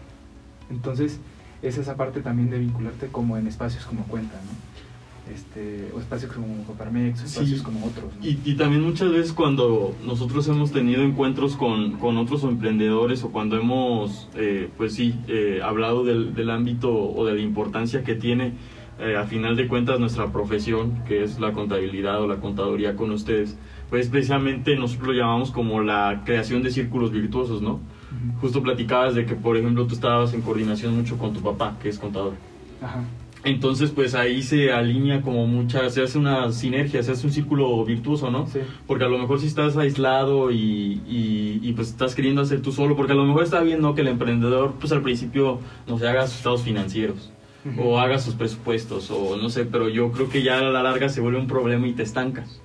Entonces, 0.70 1.20
es 1.62 1.78
esa 1.78 1.96
parte 1.96 2.22
también 2.22 2.50
de 2.50 2.60
vincularte 2.60 3.08
como 3.08 3.38
en 3.38 3.48
espacios 3.48 3.86
como 3.86 4.04
cuenta, 4.04 4.36
¿no? 4.36 4.85
Este, 5.34 5.90
o 5.96 6.00
espacios 6.00 6.32
como 6.32 6.64
Coparmex, 6.66 7.24
espacios 7.24 7.60
Sí. 7.60 7.64
como 7.66 7.86
otros. 7.88 8.06
¿no? 8.20 8.26
Y, 8.26 8.40
y 8.46 8.54
también 8.56 8.84
muchas 8.84 9.12
veces 9.12 9.34
cuando 9.34 9.96
nosotros 10.06 10.48
hemos 10.48 10.72
tenido 10.72 11.02
encuentros 11.02 11.56
con, 11.56 11.94
con 11.94 12.18
otros 12.18 12.44
emprendedores 12.44 13.24
o 13.24 13.32
cuando 13.32 13.58
hemos, 13.58 14.30
eh, 14.36 14.70
pues 14.78 14.94
sí, 14.94 15.16
eh, 15.28 15.62
hablado 15.64 16.04
del, 16.04 16.36
del 16.36 16.52
ámbito 16.52 16.94
o 16.94 17.26
de 17.26 17.34
la 17.34 17.42
importancia 17.42 18.04
que 18.04 18.14
tiene 18.16 18.54
eh, 19.00 19.18
a 19.18 19.26
final 19.26 19.56
de 19.56 19.68
cuentas 19.68 20.00
nuestra 20.00 20.32
profesión, 20.32 21.04
que 21.08 21.24
es 21.24 21.40
la 21.40 21.54
contabilidad 21.54 22.22
o 22.22 22.28
la 22.28 22.38
contaduría 22.38 22.96
con 22.96 23.10
ustedes, 23.12 23.58
pues 23.90 24.08
precisamente 24.10 24.76
nosotros 24.78 25.08
lo 25.08 25.14
llamamos 25.14 25.52
como 25.52 25.82
la 25.82 26.22
creación 26.24 26.62
de 26.64 26.70
círculos 26.72 27.12
virtuosos, 27.12 27.62
¿no? 27.62 27.74
Ujú. 27.74 28.40
Justo 28.42 28.62
platicabas 28.64 29.16
de 29.16 29.26
que, 29.26 29.36
por 29.36 29.58
ejemplo, 29.58 29.86
tú 29.88 29.96
estabas 29.96 30.34
en 30.34 30.42
coordinación 30.42 30.96
mucho 30.96 31.18
con 31.18 31.34
tu 31.34 31.42
papá, 31.42 31.78
que 31.82 31.90
es 31.90 31.98
contador. 32.00 32.34
Ajá. 32.82 33.04
Entonces, 33.46 33.92
pues 33.92 34.16
ahí 34.16 34.42
se 34.42 34.72
alinea 34.72 35.22
como 35.22 35.46
mucha, 35.46 35.88
se 35.92 36.02
hace 36.02 36.18
una 36.18 36.52
sinergia, 36.52 37.04
se 37.04 37.12
hace 37.12 37.28
un 37.28 37.32
círculo 37.32 37.86
virtuoso, 37.86 38.32
¿no? 38.32 38.48
Sí. 38.48 38.60
Porque 38.88 39.06
a 39.06 39.08
lo 39.08 39.20
mejor 39.20 39.40
si 39.40 39.46
estás 39.46 39.78
aislado 39.78 40.52
y, 40.52 41.02
y, 41.08 41.60
y, 41.62 41.74
pues 41.74 41.90
estás 41.90 42.16
queriendo 42.16 42.42
hacer 42.42 42.64
tú 42.64 42.72
solo, 42.72 42.96
porque 42.96 43.14
a 43.14 43.16
lo 43.16 43.24
mejor 43.24 43.44
está 43.44 43.62
bien, 43.62 43.82
¿no? 43.82 43.94
Que 43.94 44.02
el 44.02 44.08
emprendedor, 44.08 44.74
pues 44.80 44.92
al 44.92 45.04
principio, 45.04 45.60
no 45.88 46.00
sé, 46.00 46.08
haga 46.08 46.26
sus 46.26 46.38
estados 46.38 46.64
financieros 46.64 47.32
o 47.80 48.00
haga 48.00 48.20
sus 48.20 48.36
presupuestos 48.36 49.10
o 49.12 49.38
no 49.38 49.50
sé, 49.50 49.66
pero 49.66 49.90
yo 49.90 50.12
creo 50.12 50.30
que 50.30 50.44
ya 50.44 50.60
a 50.60 50.62
la 50.62 50.84
larga 50.84 51.10
se 51.10 51.22
vuelve 51.22 51.40
un 51.40 51.48
problema 51.48 51.88
y 51.88 51.94
te 51.94 52.04
estancas. 52.04 52.62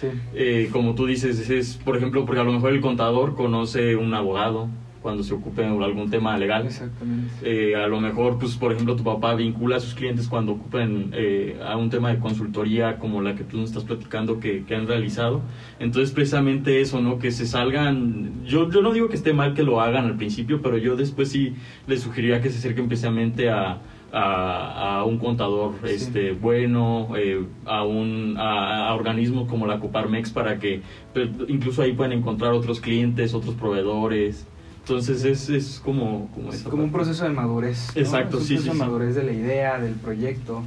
Sí. 0.00 0.08
Eh, 0.34 0.68
como 0.72 0.94
tú 0.94 1.06
dices, 1.06 1.48
es, 1.48 1.76
por 1.76 1.96
ejemplo, 1.96 2.24
porque 2.24 2.40
a 2.40 2.44
lo 2.44 2.52
mejor 2.52 2.72
el 2.72 2.80
contador 2.80 3.34
conoce 3.34 3.96
un 3.96 4.14
abogado 4.14 4.68
cuando 5.04 5.22
se 5.22 5.34
ocupe 5.34 5.62
algún 5.62 6.08
tema 6.08 6.36
legal. 6.38 6.64
Exactamente. 6.66 7.30
Eh, 7.42 7.76
a 7.76 7.86
lo 7.88 8.00
mejor, 8.00 8.38
pues, 8.38 8.56
por 8.56 8.72
ejemplo, 8.72 8.96
tu 8.96 9.04
papá 9.04 9.34
vincula 9.34 9.76
a 9.76 9.80
sus 9.80 9.92
clientes 9.92 10.28
cuando 10.28 10.52
ocupen 10.52 11.10
eh, 11.12 11.60
a 11.62 11.76
un 11.76 11.90
tema 11.90 12.08
de 12.08 12.18
consultoría 12.18 12.98
como 12.98 13.20
la 13.20 13.34
que 13.34 13.44
tú 13.44 13.58
nos 13.58 13.68
estás 13.68 13.84
platicando 13.84 14.40
que, 14.40 14.64
que 14.64 14.74
han 14.74 14.86
realizado. 14.86 15.42
Entonces, 15.78 16.10
precisamente 16.12 16.80
eso, 16.80 17.02
¿no? 17.02 17.18
Que 17.18 17.30
se 17.32 17.46
salgan... 17.46 18.44
Yo, 18.46 18.70
yo 18.70 18.80
no 18.80 18.94
digo 18.94 19.10
que 19.10 19.16
esté 19.16 19.34
mal 19.34 19.52
que 19.52 19.62
lo 19.62 19.82
hagan 19.82 20.06
al 20.06 20.16
principio, 20.16 20.62
pero 20.62 20.78
yo 20.78 20.96
después 20.96 21.28
sí 21.28 21.52
les 21.86 22.00
sugeriría 22.00 22.40
que 22.40 22.48
se 22.48 22.56
acerquen 22.58 22.88
precisamente 22.88 23.50
a, 23.50 23.80
a, 24.10 25.00
a 25.00 25.04
un 25.04 25.18
contador 25.18 25.72
Sí. 25.84 25.90
este 25.96 26.32
bueno, 26.32 27.08
eh, 27.14 27.44
a 27.66 27.84
un 27.84 28.36
a, 28.38 28.88
a 28.88 28.94
organismos 28.94 29.48
como 29.50 29.66
la 29.66 29.78
Coparmex 29.80 30.30
para 30.30 30.58
que 30.58 30.80
pues, 31.12 31.28
incluso 31.48 31.82
ahí 31.82 31.92
puedan 31.92 32.12
encontrar 32.12 32.52
otros 32.52 32.80
clientes, 32.80 33.34
otros 33.34 33.54
proveedores. 33.54 34.46
Entonces 34.86 35.24
es, 35.24 35.48
es 35.48 35.80
como, 35.82 36.28
como, 36.34 36.50
Es 36.50 36.56
esa 36.60 36.70
como 36.70 36.84
un 36.84 36.92
proceso 36.92 37.24
de 37.24 37.30
madurez. 37.30 37.90
¿no? 37.94 38.00
Exacto, 38.02 38.36
Es 38.36 38.42
un 38.42 38.48
sí, 38.48 38.54
proceso 38.54 38.62
sí, 38.62 38.68
de 38.68 38.72
sí. 38.74 38.78
madurez 38.78 39.14
de 39.14 39.22
la 39.24 39.32
idea, 39.32 39.80
del 39.80 39.94
proyecto. 39.94 40.62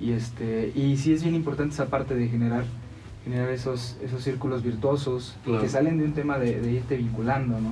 Y 0.00 0.12
este 0.12 0.72
y 0.76 0.96
sí 0.96 1.12
es 1.12 1.22
bien 1.24 1.34
importante 1.34 1.74
esa 1.74 1.86
parte 1.86 2.14
de 2.14 2.28
generar 2.28 2.64
generar 3.24 3.50
esos 3.50 3.96
esos 4.02 4.22
círculos 4.22 4.62
virtuosos 4.62 5.34
Claro. 5.44 5.60
que 5.60 5.68
salen 5.68 5.98
de 5.98 6.04
un 6.04 6.12
tema 6.12 6.38
de, 6.38 6.60
de 6.60 6.70
irte 6.72 6.96
vinculando, 6.96 7.60
¿no? 7.60 7.70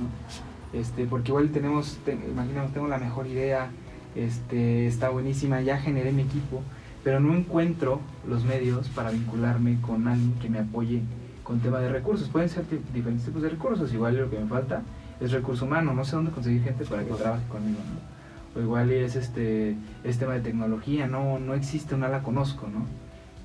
Este, 0.73 1.05
porque 1.05 1.31
igual 1.31 1.49
tenemos, 1.51 1.97
te- 2.03 2.11
imaginamos, 2.29 2.73
tengo 2.73 2.87
la 2.89 2.97
mejor 2.97 3.25
idea, 3.27 3.69
este, 4.15 4.87
está 4.87 5.07
buenísima, 5.09 5.61
ya 5.61 5.77
generé 5.77 6.11
mi 6.11 6.23
equipo, 6.23 6.61
pero 7.03 7.21
no 7.21 7.33
encuentro 7.33 8.01
los 8.27 8.43
medios 8.43 8.89
para 8.89 9.11
vincularme 9.11 9.79
con 9.79 10.05
alguien 10.09 10.33
que 10.41 10.49
me 10.49 10.59
apoye 10.59 11.01
con 11.43 11.61
tema 11.61 11.79
de 11.79 11.89
recursos. 11.89 12.27
Pueden 12.27 12.49
ser 12.49 12.69
di- 12.69 12.81
diferentes 12.93 13.25
tipos 13.25 13.41
de 13.41 13.47
recursos, 13.49 13.93
igual 13.93 14.17
lo 14.17 14.29
que 14.29 14.37
me 14.37 14.47
falta 14.47 14.81
es 15.19 15.31
recurso 15.31 15.65
humano, 15.65 15.93
no 15.93 16.05
sé 16.05 16.15
dónde 16.15 16.31
conseguir 16.31 16.63
gente 16.63 16.85
para 16.85 17.03
que 17.03 17.11
trabaje 17.13 17.43
conmigo, 17.47 17.79
¿no? 17.79 18.59
O 18.59 18.63
igual 18.63 18.89
es 18.91 19.15
este 19.15 19.75
es 20.03 20.17
tema 20.17 20.33
de 20.33 20.39
tecnología, 20.41 21.07
no, 21.07 21.39
no 21.39 21.53
existe, 21.53 21.95
no 21.97 22.07
la 22.07 22.21
conozco, 22.23 22.67
¿no? 22.67 22.85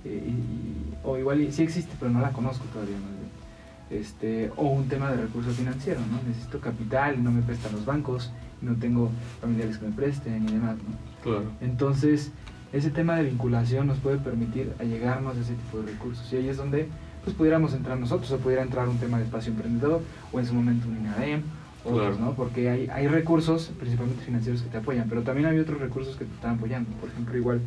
Eh, 0.04 0.22
y- 0.26 0.30
y- 0.30 0.94
o 1.04 1.18
igual 1.18 1.40
y- 1.40 1.52
sí 1.52 1.62
existe, 1.62 1.92
pero 1.98 2.10
no 2.10 2.20
la 2.20 2.30
conozco 2.30 2.64
todavía, 2.72 2.96
bien. 2.96 4.00
Este, 4.00 4.50
o 4.56 4.68
un 4.70 4.88
tema 4.88 5.10
de 5.10 5.18
recurso 5.18 5.50
financiero, 5.50 6.00
¿no? 6.00 6.26
Necesito 6.26 6.60
capital 6.60 7.16
y 7.18 7.22
no 7.22 7.30
me 7.30 7.42
prestan 7.42 7.72
los 7.72 7.84
bancos, 7.84 8.32
y 8.62 8.66
no 8.66 8.74
tengo 8.76 9.10
familiares 9.40 9.76
que 9.78 9.86
me 9.86 9.92
presten 9.92 10.48
y 10.48 10.52
demás, 10.52 10.76
¿no? 10.76 10.96
Claro. 11.22 11.44
Entonces, 11.60 12.32
ese 12.72 12.90
tema 12.90 13.16
de 13.16 13.24
vinculación 13.24 13.86
nos 13.86 13.98
puede 13.98 14.16
permitir 14.16 14.72
allegarnos 14.80 15.36
a 15.36 15.40
ese 15.40 15.54
tipo 15.54 15.78
de 15.80 15.92
recursos. 15.92 16.32
Y 16.32 16.36
ahí 16.36 16.48
es 16.48 16.56
donde 16.56 16.88
pues 17.22 17.36
pudiéramos 17.36 17.72
entrar 17.74 17.98
nosotros, 18.00 18.32
o 18.32 18.38
pudiera 18.38 18.62
entrar 18.62 18.88
un 18.88 18.96
tema 18.98 19.18
de 19.18 19.24
espacio 19.24 19.52
emprendedor, 19.52 20.00
o 20.32 20.40
en 20.40 20.46
su 20.46 20.54
momento 20.54 20.88
un 20.88 20.96
INADEM, 20.96 21.42
otros, 21.84 22.16
Claro. 22.16 22.24
¿no? 22.24 22.34
Porque 22.34 22.70
hay, 22.70 22.88
hay 22.88 23.08
recursos, 23.08 23.72
principalmente 23.78 24.24
financieros, 24.24 24.62
que 24.62 24.70
te 24.70 24.78
apoyan, 24.78 25.08
pero 25.08 25.22
también 25.22 25.46
hay 25.48 25.58
otros 25.58 25.80
recursos 25.80 26.16
que 26.16 26.24
te 26.24 26.34
están 26.34 26.56
apoyando. 26.56 26.90
Por 27.00 27.08
ejemplo, 27.10 27.36
igual 27.36 27.60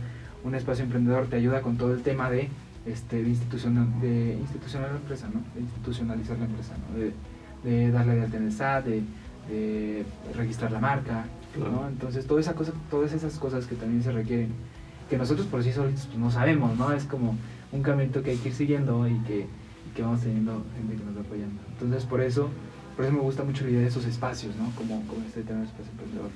un 0.43 0.56
espacio 0.56 0.86
emprendedor 0.86 1.28
te 1.28 1.36
ayuda 1.38 1.62
con 1.62 1.78
todo 1.78 1.93
el 1.93 2.01
tema 2.01 2.30
de, 2.30 2.49
este, 2.86 3.23
de, 3.23 3.30
institucional, 3.30 3.88
de 4.01 4.38
institucional 4.39 4.91
la 4.91 4.97
empresa, 4.97 5.28
¿no? 5.34 5.41
De 5.54 5.62
institucionalizar 5.62 6.38
la 6.38 6.45
empresa, 6.45 6.73
¿no? 6.78 6.99
De, 6.99 7.13
de 7.63 7.91
darle 7.91 8.15
de 8.15 8.21
alta 8.23 8.38
en 8.38 8.43
el 8.43 8.51
SAT, 8.51 8.86
de, 8.86 9.04
de 9.49 10.06
registrar 10.36 10.71
la 10.71 10.80
marca, 10.80 11.25
¿no? 11.58 11.88
Entonces, 11.88 12.25
toda 12.28 12.41
esa 12.41 12.54
cosa, 12.54 12.73
todas 12.89 13.12
esas 13.13 13.38
cosas 13.38 13.65
que 13.65 13.75
también 13.75 14.04
se 14.04 14.12
requieren, 14.12 14.49
que 15.10 15.17
nosotros 15.17 15.47
por 15.47 15.63
sí 15.63 15.71
solitos 15.71 16.06
pues, 16.06 16.17
no 16.17 16.32
sabemos, 16.32 16.78
¿no? 16.78 16.91
Es 16.91 17.06
como 17.06 17.36
un 17.71 17.82
caminito 17.82 18.21
que 18.23 18.32
hay 18.32 18.38
que 18.38 18.49
ir 18.49 18.56
siguiendo 18.56 19.08
y 19.08 19.17
que, 19.19 19.39
y 19.41 19.95
que 19.95 20.01
vamos 20.01 20.21
teniendo 20.21 20.63
gente 20.78 20.95
que 20.95 21.04
nos 21.04 21.17
va 21.17 21.21
apoyando. 21.21 21.62
Entonces, 21.73 22.06
por 22.06 22.21
eso, 22.21 22.49
por 22.95 23.05
eso 23.05 23.13
me 23.13 23.21
gusta 23.21 23.43
mucho 23.43 23.63
la 23.65 23.71
idea 23.71 23.81
de 23.81 23.88
esos 23.88 24.05
espacios, 24.05 24.55
¿no? 24.55 24.71
Como, 24.75 25.01
como 25.08 25.25
este 25.25 25.41
tema 25.43 25.60
de 25.60 25.65
espacio 25.65 25.91
emprendedor. 25.91 26.29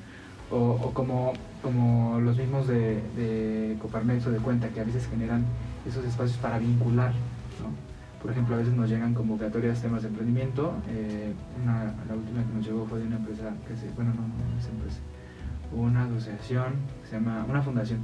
O, 0.51 0.57
o 0.57 0.93
como, 0.93 1.33
como 1.61 2.19
los 2.21 2.37
mismos 2.37 2.67
de, 2.67 3.01
de 3.15 3.77
Coparmex 3.81 4.25
o 4.27 4.31
de 4.31 4.39
Cuenta, 4.39 4.67
que 4.69 4.79
a 4.79 4.83
veces 4.83 5.07
generan 5.07 5.45
esos 5.87 6.03
espacios 6.05 6.37
para 6.37 6.57
vincular, 6.57 7.11
¿no? 7.61 7.69
Por 8.21 8.31
ejemplo, 8.31 8.55
a 8.55 8.57
veces 8.57 8.73
nos 8.73 8.89
llegan 8.89 9.13
convocatorias 9.13 9.81
temas 9.81 10.01
de 10.01 10.09
emprendimiento. 10.09 10.73
eh, 10.89 11.33
una, 11.63 11.93
la 12.07 12.15
última 12.15 12.43
que 12.43 12.53
nos 12.53 12.65
llegó 12.65 12.85
fue 12.85 12.99
de 12.99 13.05
una 13.07 13.15
empresa 13.15 13.53
que 13.67 13.77
se, 13.77 13.89
bueno, 13.91 14.11
no, 14.13 14.23
no 14.23 14.59
es 14.59 14.67
empresa, 14.67 14.99
una 15.71 16.03
asociación 16.03 16.73
que 17.01 17.07
se 17.07 17.15
llama, 17.15 17.45
una 17.47 17.61
fundación, 17.61 17.99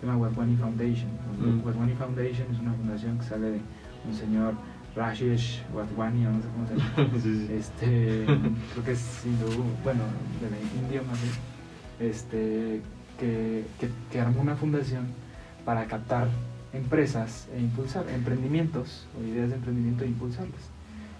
se 0.00 0.06
llama 0.06 0.18
Wadwani 0.18 0.56
Foundation. 0.56 1.10
Mm. 1.40 1.64
Wadwani 1.64 1.94
Foundation 1.94 2.46
es 2.52 2.58
una 2.60 2.72
fundación 2.74 3.18
que 3.18 3.24
sale 3.24 3.50
de 3.52 3.60
un 4.06 4.12
señor 4.12 4.54
Rashesh 4.96 5.62
Wadwani, 5.74 6.26
o 6.26 6.30
no 6.30 6.42
sé 6.42 6.48
cómo 6.48 6.66
se 6.68 6.74
llama. 6.76 7.10
sí, 7.22 7.46
sí. 7.46 7.52
Este, 7.52 8.24
creo 8.72 8.84
que 8.84 8.92
es 8.92 9.22
hindú, 9.26 9.64
bueno, 9.82 10.02
de 10.40 10.50
la 10.50 10.56
India 10.82 11.02
más 11.02 11.20
bien, 11.20 12.10
este, 12.10 12.80
que, 13.18 13.64
que, 13.80 13.88
que 14.10 14.20
armó 14.20 14.40
una 14.40 14.56
fundación 14.56 15.06
para 15.64 15.86
captar 15.86 16.28
empresas 16.72 17.48
e 17.54 17.60
impulsar 17.60 18.04
emprendimientos 18.10 19.06
o 19.18 19.24
ideas 19.24 19.48
de 19.50 19.56
emprendimiento 19.56 20.04
e 20.04 20.08
impulsarlas. 20.08 20.70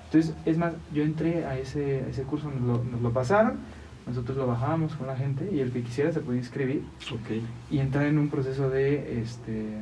Entonces, 0.07 0.35
es 0.45 0.59
más, 0.59 0.75
yo 0.93 1.03
entré 1.03 1.45
a 1.45 1.59
ese, 1.59 2.03
a 2.07 2.09
ese 2.09 2.23
curso, 2.23 2.51
nos 2.51 2.61
lo, 2.61 2.85
nos 2.85 3.01
lo 3.01 3.13
pasaron, 3.13 3.55
nosotros 4.07 4.37
lo 4.37 4.47
bajábamos 4.47 4.95
con 4.95 5.07
la 5.07 5.17
gente 5.17 5.49
y 5.53 5.61
el 5.61 5.73
que 5.73 5.83
quisiera 5.83 6.13
se 6.13 6.21
podía 6.21 6.39
inscribir 6.41 6.85
Ok. 7.11 7.43
y 7.71 7.79
entrar 7.79 8.05
en 8.07 8.19
un 8.19 8.29
proceso 8.29 8.69
de, 8.69 9.21
este, 9.21 9.79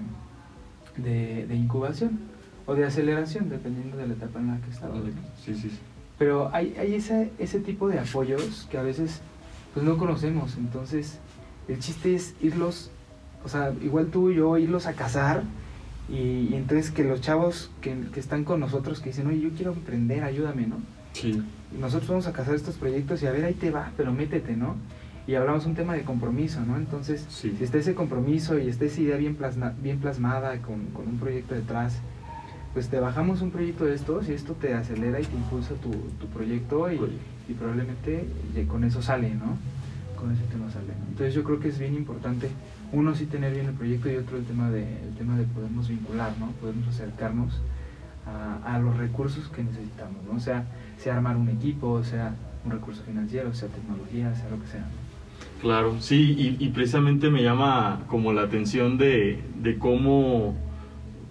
de, 0.96 1.46
de 1.46 1.54
incubación 1.54 2.20
o 2.66 2.74
de 2.74 2.84
aceleración, 2.84 3.48
dependiendo 3.48 3.96
de 3.96 4.06
la 4.06 4.14
etapa 4.14 4.38
en 4.40 4.48
la 4.48 4.60
que 4.60 4.70
estaba. 4.70 4.94
¿no? 4.96 5.04
Sí, 5.44 5.54
sí, 5.54 5.70
sí. 5.70 5.78
Pero 6.18 6.50
hay, 6.52 6.74
hay 6.78 6.94
ese, 6.94 7.30
ese 7.38 7.58
tipo 7.60 7.88
de 7.88 7.98
apoyos 7.98 8.66
que 8.70 8.78
a 8.78 8.82
veces 8.82 9.20
pues 9.74 9.84
no 9.84 9.96
conocemos. 9.96 10.56
Entonces, 10.56 11.18
el 11.68 11.78
chiste 11.78 12.14
es 12.14 12.34
irlos, 12.42 12.90
o 13.44 13.48
sea, 13.48 13.72
igual 13.82 14.06
tú 14.08 14.30
y 14.30 14.36
yo, 14.36 14.56
irlos 14.58 14.86
a 14.86 14.92
cazar. 14.92 15.42
Y, 16.08 16.48
y 16.50 16.54
entonces 16.54 16.90
que 16.90 17.04
los 17.04 17.20
chavos 17.20 17.70
que, 17.80 17.96
que 18.12 18.20
están 18.20 18.44
con 18.44 18.60
nosotros, 18.60 19.00
que 19.00 19.10
dicen, 19.10 19.26
oye, 19.28 19.40
yo 19.40 19.50
quiero 19.50 19.72
emprender, 19.72 20.24
ayúdame, 20.24 20.66
¿no? 20.66 20.76
Sí. 21.14 21.42
Y 21.74 21.78
nosotros 21.80 22.08
vamos 22.10 22.26
a 22.26 22.32
cazar 22.32 22.54
estos 22.54 22.76
proyectos 22.76 23.22
y 23.22 23.26
a 23.26 23.32
ver, 23.32 23.44
ahí 23.44 23.54
te 23.54 23.70
va, 23.70 23.92
pero 23.96 24.12
métete, 24.12 24.56
¿no? 24.56 24.76
Y 25.26 25.34
hablamos 25.36 25.64
un 25.66 25.74
tema 25.74 25.94
de 25.94 26.02
compromiso, 26.02 26.60
¿no? 26.66 26.76
Entonces, 26.76 27.24
Sí. 27.30 27.54
si 27.56 27.64
está 27.64 27.78
ese 27.78 27.94
compromiso 27.94 28.58
y 28.58 28.68
está 28.68 28.84
esa 28.84 29.00
idea 29.00 29.16
bien, 29.16 29.36
plasma- 29.36 29.72
bien 29.80 29.98
plasmada 30.00 30.58
con, 30.60 30.86
con 30.86 31.06
un 31.08 31.18
proyecto 31.18 31.54
detrás, 31.54 31.94
pues 32.72 32.88
te 32.88 32.98
bajamos 33.00 33.42
un 33.42 33.50
proyecto 33.50 33.84
de 33.84 33.94
estos 33.94 34.28
y 34.28 34.32
esto 34.32 34.54
te 34.54 34.74
acelera 34.74 35.20
y 35.20 35.24
te 35.24 35.36
impulsa 35.36 35.74
tu, 35.74 35.90
tu 35.90 36.26
proyecto 36.28 36.90
y, 36.90 36.98
Oye. 36.98 37.18
y 37.48 37.52
probablemente 37.52 38.26
con 38.68 38.84
eso 38.84 39.02
sale, 39.02 39.34
¿no? 39.34 39.56
Con 40.18 40.32
ese 40.32 40.42
tema 40.44 40.70
sale. 40.70 40.88
¿no? 40.88 41.06
Entonces 41.08 41.34
yo 41.34 41.44
creo 41.44 41.60
que 41.60 41.68
es 41.68 41.78
bien 41.78 41.94
importante, 41.94 42.48
uno 42.92 43.14
sí 43.14 43.26
tener 43.26 43.52
bien 43.54 43.66
el 43.66 43.74
proyecto 43.74 44.10
y 44.10 44.16
otro 44.16 44.36
el 44.38 44.44
tema 44.44 44.70
de, 44.70 44.82
el 45.02 45.14
tema 45.16 45.36
de 45.36 45.44
podernos 45.44 45.88
vincular, 45.88 46.32
¿no? 46.38 46.46
Podernos 46.60 46.88
acercarnos 46.88 47.60
a, 48.26 48.74
a 48.74 48.78
los 48.78 48.96
recursos 48.96 49.48
que 49.48 49.64
necesitamos, 49.64 50.22
¿no? 50.24 50.36
O 50.36 50.40
sea, 50.40 50.64
sea 50.96 51.16
armar 51.16 51.36
un 51.36 51.48
equipo, 51.48 52.02
sea 52.04 52.34
un 52.64 52.70
recurso 52.70 53.02
financiero, 53.02 53.52
sea 53.52 53.68
tecnología, 53.68 54.34
sea 54.34 54.48
lo 54.50 54.60
que 54.60 54.68
sea. 54.68 54.86
Claro, 55.60 55.96
sí, 56.00 56.56
y, 56.60 56.64
y 56.64 56.68
precisamente 56.70 57.30
me 57.30 57.42
llama 57.42 58.02
como 58.06 58.32
la 58.32 58.42
atención 58.42 58.98
de, 58.98 59.42
de 59.60 59.78
cómo, 59.78 60.54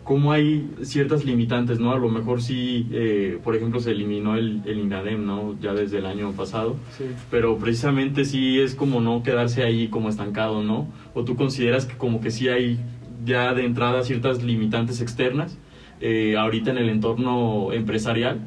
cómo 0.04 0.32
hay 0.32 0.70
ciertas 0.82 1.26
limitantes, 1.26 1.80
¿no? 1.80 1.92
A 1.94 1.98
lo 1.98 2.10
mejor 2.10 2.42
sí, 2.42 2.88
eh, 2.92 3.40
por 3.44 3.56
ejemplo, 3.56 3.80
se 3.80 3.92
eliminó 3.92 4.36
el, 4.36 4.62
el 4.66 4.80
INADEM, 4.80 5.26
¿no? 5.26 5.56
Ya 5.62 5.74
desde 5.74 6.00
el 6.00 6.06
año 6.06 6.32
pasado. 6.32 6.76
Sí. 6.98 7.06
Pero 7.30 7.58
precisamente 7.58 8.26
sí 8.26 8.60
es 8.60 8.76
como 8.76 9.02
no 9.02 9.24
quedarse 9.24 9.64
ahí 9.64 9.88
como 9.88 10.10
estancado, 10.10 10.64
¿no? 10.64 10.88
O 11.14 11.24
tú 11.24 11.36
consideras 11.36 11.86
que 11.86 11.98
como 11.98 12.22
que 12.22 12.32
sí 12.32 12.50
hay 12.50 12.80
ya 13.24 13.54
de 13.54 13.66
entrada 13.66 14.04
ciertas 14.04 14.44
limitantes 14.44 15.02
externas 15.02 15.58
eh, 16.00 16.36
ahorita 16.38 16.72
en 16.72 16.78
el 16.78 16.90
entorno 16.90 17.72
empresarial. 17.72 18.40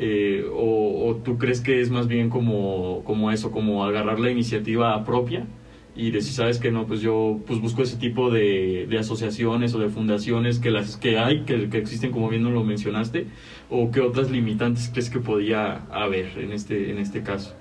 Eh, 0.00 0.44
o, 0.54 1.08
o, 1.08 1.16
tú 1.16 1.38
crees 1.38 1.60
que 1.60 1.80
es 1.80 1.90
más 1.90 2.06
bien 2.06 2.30
como, 2.30 3.02
como 3.04 3.32
eso, 3.32 3.50
como 3.50 3.84
agarrar 3.84 4.20
la 4.20 4.30
iniciativa 4.30 5.04
propia 5.04 5.44
y 5.98 6.12
decir, 6.12 6.32
sabes 6.32 6.60
que 6.60 6.70
no, 6.70 6.86
pues 6.86 7.00
yo 7.00 7.40
pues 7.44 7.60
busco 7.60 7.82
ese 7.82 7.96
tipo 7.96 8.30
de, 8.30 8.86
de 8.88 8.98
asociaciones 9.00 9.74
o 9.74 9.80
de 9.80 9.88
fundaciones 9.88 10.60
que 10.60 10.70
las 10.70 10.96
que 10.96 11.18
hay, 11.18 11.42
que, 11.42 11.68
que, 11.68 11.78
existen 11.78 12.12
como 12.12 12.28
bien 12.28 12.44
lo 12.44 12.62
mencionaste, 12.62 13.26
o 13.68 13.90
qué 13.90 14.00
otras 14.00 14.30
limitantes 14.30 14.90
crees 14.92 15.10
que 15.10 15.18
podía 15.18 15.82
haber 15.90 16.38
en 16.38 16.52
este, 16.52 16.92
en 16.92 16.98
este 16.98 17.24
caso. 17.24 17.52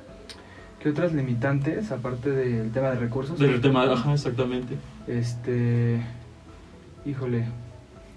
¿Qué 0.79 0.89
otras 0.89 1.13
limitantes, 1.13 1.91
aparte 1.91 2.29
del 2.29 2.71
tema 2.71 2.91
de 2.91 2.99
recursos? 2.99 3.39
Del 3.39 3.59
tema, 3.59 3.91
ajá, 3.91 4.13
exactamente. 4.13 4.75
Este, 5.07 5.99
híjole, 7.07 7.45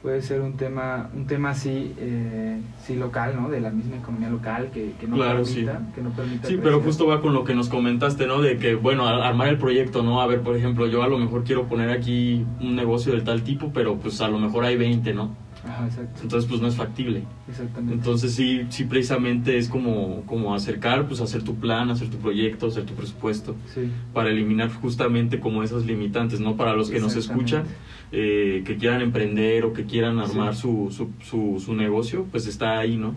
puede 0.03 0.23
ser 0.23 0.41
un 0.41 0.57
tema 0.57 1.11
un 1.15 1.27
tema 1.27 1.51
así 1.51 1.95
eh, 1.99 2.59
sí 2.83 2.97
local 2.97 3.35
no 3.37 3.51
de 3.51 3.61
la 3.61 3.71
misma 3.71 3.97
economía 3.97 4.31
local 4.31 4.71
que, 4.73 4.93
que 4.99 5.07
no 5.07 5.17
claro, 5.17 5.43
permita 5.43 5.79
sí. 5.79 5.93
que 5.95 6.03
no 6.03 6.11
permita 6.11 6.49
sí 6.49 6.55
crecer. 6.55 6.63
pero 6.63 6.81
justo 6.81 7.07
va 7.07 7.21
con 7.21 7.35
lo 7.35 7.45
que 7.45 7.55
nos 7.55 7.69
comentaste 7.69 8.27
no 8.27 8.41
de 8.41 8.57
que 8.57 8.75
bueno 8.75 9.07
armar 9.07 9.49
el 9.49 9.59
proyecto 9.59 10.03
no 10.03 10.23
a 10.23 10.27
ver 10.27 10.41
por 10.41 10.57
ejemplo 10.57 10.87
yo 10.87 11.03
a 11.03 11.09
lo 11.09 11.19
mejor 11.19 11.45
quiero 11.45 11.67
poner 11.67 11.91
aquí 11.91 12.47
un 12.61 12.77
negocio 12.77 13.13
del 13.13 13.25
tal 13.25 13.43
tipo 13.43 13.73
pero 13.75 13.97
pues 13.97 14.21
a 14.23 14.29
lo 14.29 14.39
mejor 14.39 14.65
hay 14.65 14.77
20 14.77 15.13
no 15.13 15.37
Ajá, 15.62 15.87
exacto. 15.87 16.20
entonces 16.23 16.49
pues 16.49 16.61
no 16.62 16.68
es 16.68 16.75
factible 16.75 17.23
exactamente 17.49 17.94
entonces 17.94 18.33
sí 18.35 18.66
sí 18.70 18.85
precisamente 18.85 19.59
es 19.59 19.68
como 19.68 20.23
como 20.27 20.55
acercar 20.55 21.07
pues 21.07 21.20
hacer 21.20 21.42
tu 21.42 21.57
plan 21.57 21.90
hacer 21.90 22.09
tu 22.09 22.16
proyecto 22.16 22.68
hacer 22.68 22.85
tu 22.85 22.94
presupuesto 22.94 23.55
sí. 23.75 23.90
para 24.14 24.31
eliminar 24.31 24.73
justamente 24.73 25.38
como 25.38 25.62
esas 25.62 25.85
limitantes 25.85 26.40
no 26.40 26.57
para 26.57 26.75
los 26.75 26.90
que 26.90 26.99
nos 26.99 27.14
escuchan 27.14 27.64
eh, 28.12 28.64
que 28.66 28.77
quieran 28.77 29.03
emprender 29.03 29.64
o 29.64 29.73
que 29.73 29.85
quieran 29.85 30.18
armar 30.18 30.57
sí. 30.57 30.62
su, 30.62 30.90
su, 30.90 31.11
su, 31.23 31.62
su, 31.64 31.75
negocio, 31.75 32.27
pues 32.29 32.49
está 32.49 32.79
ahí, 32.79 32.96
¿no? 32.96 33.14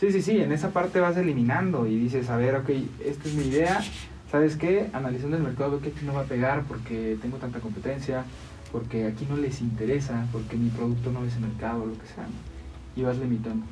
Sí, 0.00 0.10
sí, 0.12 0.22
sí, 0.22 0.38
en 0.38 0.50
esa 0.50 0.70
parte 0.70 0.98
vas 0.98 1.18
eliminando 1.18 1.86
y 1.86 1.96
dices, 1.96 2.30
a 2.30 2.38
ver, 2.38 2.54
ok, 2.56 2.70
esta 3.04 3.28
es 3.28 3.34
mi 3.34 3.44
idea, 3.44 3.82
¿sabes 4.30 4.56
qué? 4.56 4.86
Analizando 4.94 5.36
el 5.36 5.42
mercado 5.42 5.72
veo 5.72 5.80
que 5.80 5.88
aquí 5.90 6.06
no 6.06 6.14
va 6.14 6.22
a 6.22 6.24
pegar 6.24 6.64
porque 6.66 7.18
tengo 7.20 7.36
tanta 7.36 7.60
competencia, 7.60 8.24
porque 8.74 9.06
aquí 9.06 9.24
no 9.30 9.36
les 9.36 9.60
interesa, 9.60 10.26
porque 10.32 10.56
mi 10.56 10.68
producto 10.68 11.12
no 11.12 11.24
es 11.24 11.36
el 11.36 11.42
mercado, 11.42 11.86
lo 11.86 11.92
que 11.92 12.06
sea, 12.06 12.24
¿no? 12.24 13.00
y 13.00 13.04
vas 13.04 13.16
limitando. 13.18 13.64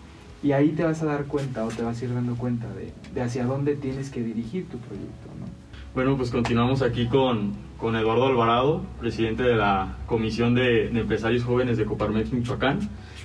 Y 0.44 0.52
ahí 0.52 0.68
te 0.68 0.84
vas 0.84 1.02
a 1.02 1.06
dar 1.06 1.24
cuenta 1.24 1.64
o 1.64 1.68
te 1.70 1.82
vas 1.82 2.00
a 2.00 2.04
ir 2.04 2.14
dando 2.14 2.36
cuenta 2.36 2.72
de, 2.72 2.92
de 3.12 3.20
hacia 3.20 3.44
dónde 3.44 3.74
tienes 3.74 4.10
que 4.10 4.22
dirigir 4.22 4.68
tu 4.68 4.78
proyecto, 4.78 5.26
¿no? 5.40 5.46
Bueno, 5.92 6.16
pues 6.16 6.30
continuamos 6.30 6.82
aquí 6.82 7.06
con, 7.06 7.52
con 7.78 7.96
Eduardo 7.96 8.28
Alvarado, 8.28 8.82
presidente 9.00 9.42
de 9.42 9.56
la 9.56 9.96
Comisión 10.06 10.54
de, 10.54 10.88
de 10.90 11.00
Empresarios 11.00 11.42
Jóvenes 11.42 11.78
de 11.78 11.84
Coparmex 11.84 12.32
Michoacán. 12.32 12.78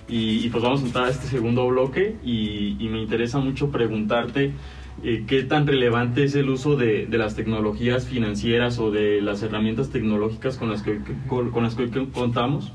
Y, 0.10 0.44
y, 0.44 0.50
pues 0.50 0.64
vamos 0.64 0.82
a 0.82 0.86
entrar 0.88 1.06
a 1.06 1.10
este 1.10 1.28
segundo 1.28 1.68
bloque 1.68 2.16
y, 2.24 2.76
y 2.80 2.90
me 2.90 3.00
interesa 3.00 3.38
mucho 3.38 3.70
preguntarte 3.70 4.54
eh, 5.04 5.26
qué 5.28 5.44
tan 5.44 5.68
relevante 5.68 6.24
es 6.24 6.36
el 6.36 6.50
uso 6.50 6.76
de, 6.76 7.06
de, 7.06 7.18
las 7.18 7.36
tecnologías 7.36 8.08
financieras 8.08 8.80
o 8.80 8.90
de 8.90 9.22
las 9.22 9.44
herramientas 9.44 9.90
tecnológicas 9.90 10.58
con 10.58 10.70
las 10.70 10.82
que, 10.82 11.00
con, 11.28 11.52
con 11.52 11.64
las 11.64 11.76
que 11.76 11.90
contamos. 12.12 12.72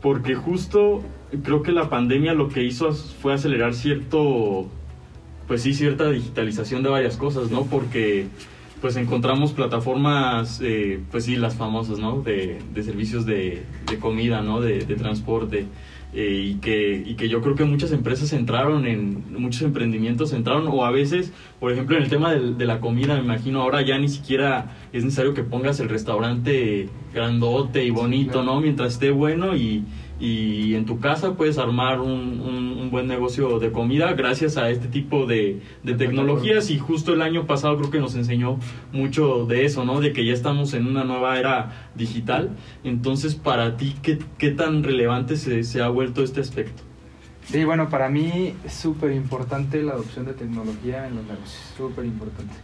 Porque 0.00 0.34
justo 0.34 1.02
creo 1.44 1.62
que 1.62 1.72
la 1.72 1.88
pandemia 1.88 2.34
lo 2.34 2.48
que 2.48 2.64
hizo 2.64 2.92
fue 2.92 3.34
acelerar 3.34 3.74
cierto, 3.74 4.66
pues 5.46 5.62
sí, 5.62 5.74
cierta 5.74 6.10
digitalización 6.10 6.82
de 6.82 6.88
varias 6.88 7.16
cosas, 7.16 7.50
¿no? 7.50 7.66
Porque 7.66 8.26
pues 8.80 8.96
encontramos 8.96 9.52
plataformas, 9.52 10.60
eh, 10.60 11.00
pues 11.12 11.26
sí, 11.26 11.36
las 11.36 11.54
famosas, 11.54 12.00
¿no? 12.00 12.20
De, 12.20 12.60
de 12.74 12.82
servicios 12.82 13.24
de, 13.24 13.62
de, 13.88 13.98
comida, 13.98 14.42
¿no? 14.42 14.60
De, 14.60 14.80
de 14.80 14.94
transporte. 14.96 15.66
Eh, 16.14 16.50
y, 16.50 16.54
que, 16.56 17.02
y 17.06 17.14
que 17.14 17.30
yo 17.30 17.40
creo 17.40 17.54
que 17.54 17.64
muchas 17.64 17.90
empresas 17.90 18.34
entraron 18.34 18.86
en, 18.86 19.32
muchos 19.40 19.62
emprendimientos 19.62 20.34
entraron, 20.34 20.68
o 20.68 20.84
a 20.84 20.90
veces, 20.90 21.32
por 21.58 21.72
ejemplo, 21.72 21.96
en 21.96 22.02
el 22.02 22.10
tema 22.10 22.34
de, 22.34 22.52
de 22.52 22.66
la 22.66 22.80
comida, 22.80 23.14
me 23.14 23.22
imagino, 23.22 23.62
ahora 23.62 23.80
ya 23.80 23.96
ni 23.96 24.08
siquiera 24.08 24.76
es 24.92 25.04
necesario 25.04 25.32
que 25.32 25.42
pongas 25.42 25.80
el 25.80 25.88
restaurante 25.88 26.90
grandote 27.14 27.84
y 27.84 27.90
bonito, 27.90 28.42
¿no? 28.42 28.60
Mientras 28.60 28.92
esté 28.92 29.10
bueno 29.10 29.56
y, 29.56 29.84
y 30.22 30.76
en 30.76 30.86
tu 30.86 31.00
casa 31.00 31.34
puedes 31.34 31.58
armar 31.58 32.00
un, 32.00 32.40
un, 32.40 32.78
un, 32.78 32.90
buen 32.92 33.08
negocio 33.08 33.58
de 33.58 33.72
comida 33.72 34.12
gracias 34.12 34.56
a 34.56 34.70
este 34.70 34.86
tipo 34.86 35.26
de, 35.26 35.62
de, 35.82 35.94
tecnologías 35.94 36.70
y 36.70 36.78
justo 36.78 37.12
el 37.12 37.22
año 37.22 37.44
pasado 37.44 37.76
creo 37.76 37.90
que 37.90 37.98
nos 37.98 38.14
enseñó 38.14 38.60
mucho 38.92 39.46
de 39.46 39.64
eso, 39.64 39.84
¿no? 39.84 40.00
De 40.00 40.12
que 40.12 40.24
ya 40.24 40.32
estamos 40.32 40.74
en 40.74 40.86
una 40.86 41.02
nueva 41.02 41.40
era 41.40 41.90
digital. 41.96 42.50
Entonces, 42.84 43.34
para 43.34 43.76
ti, 43.76 43.96
¿qué, 44.00 44.20
qué 44.38 44.52
tan 44.52 44.84
relevante 44.84 45.36
se, 45.36 45.64
se 45.64 45.82
ha 45.82 45.88
vuelto 45.88 46.22
este 46.22 46.40
aspecto? 46.40 46.84
Sí, 47.46 47.64
bueno, 47.64 47.88
para 47.88 48.08
mí 48.08 48.54
es 48.64 48.74
súper 48.74 49.10
importante 49.10 49.82
la 49.82 49.94
adopción 49.94 50.26
de 50.26 50.34
tecnología 50.34 51.08
en 51.08 51.16
los 51.16 51.24
negocios, 51.24 51.74
súper 51.76 52.04
importante. 52.04 52.54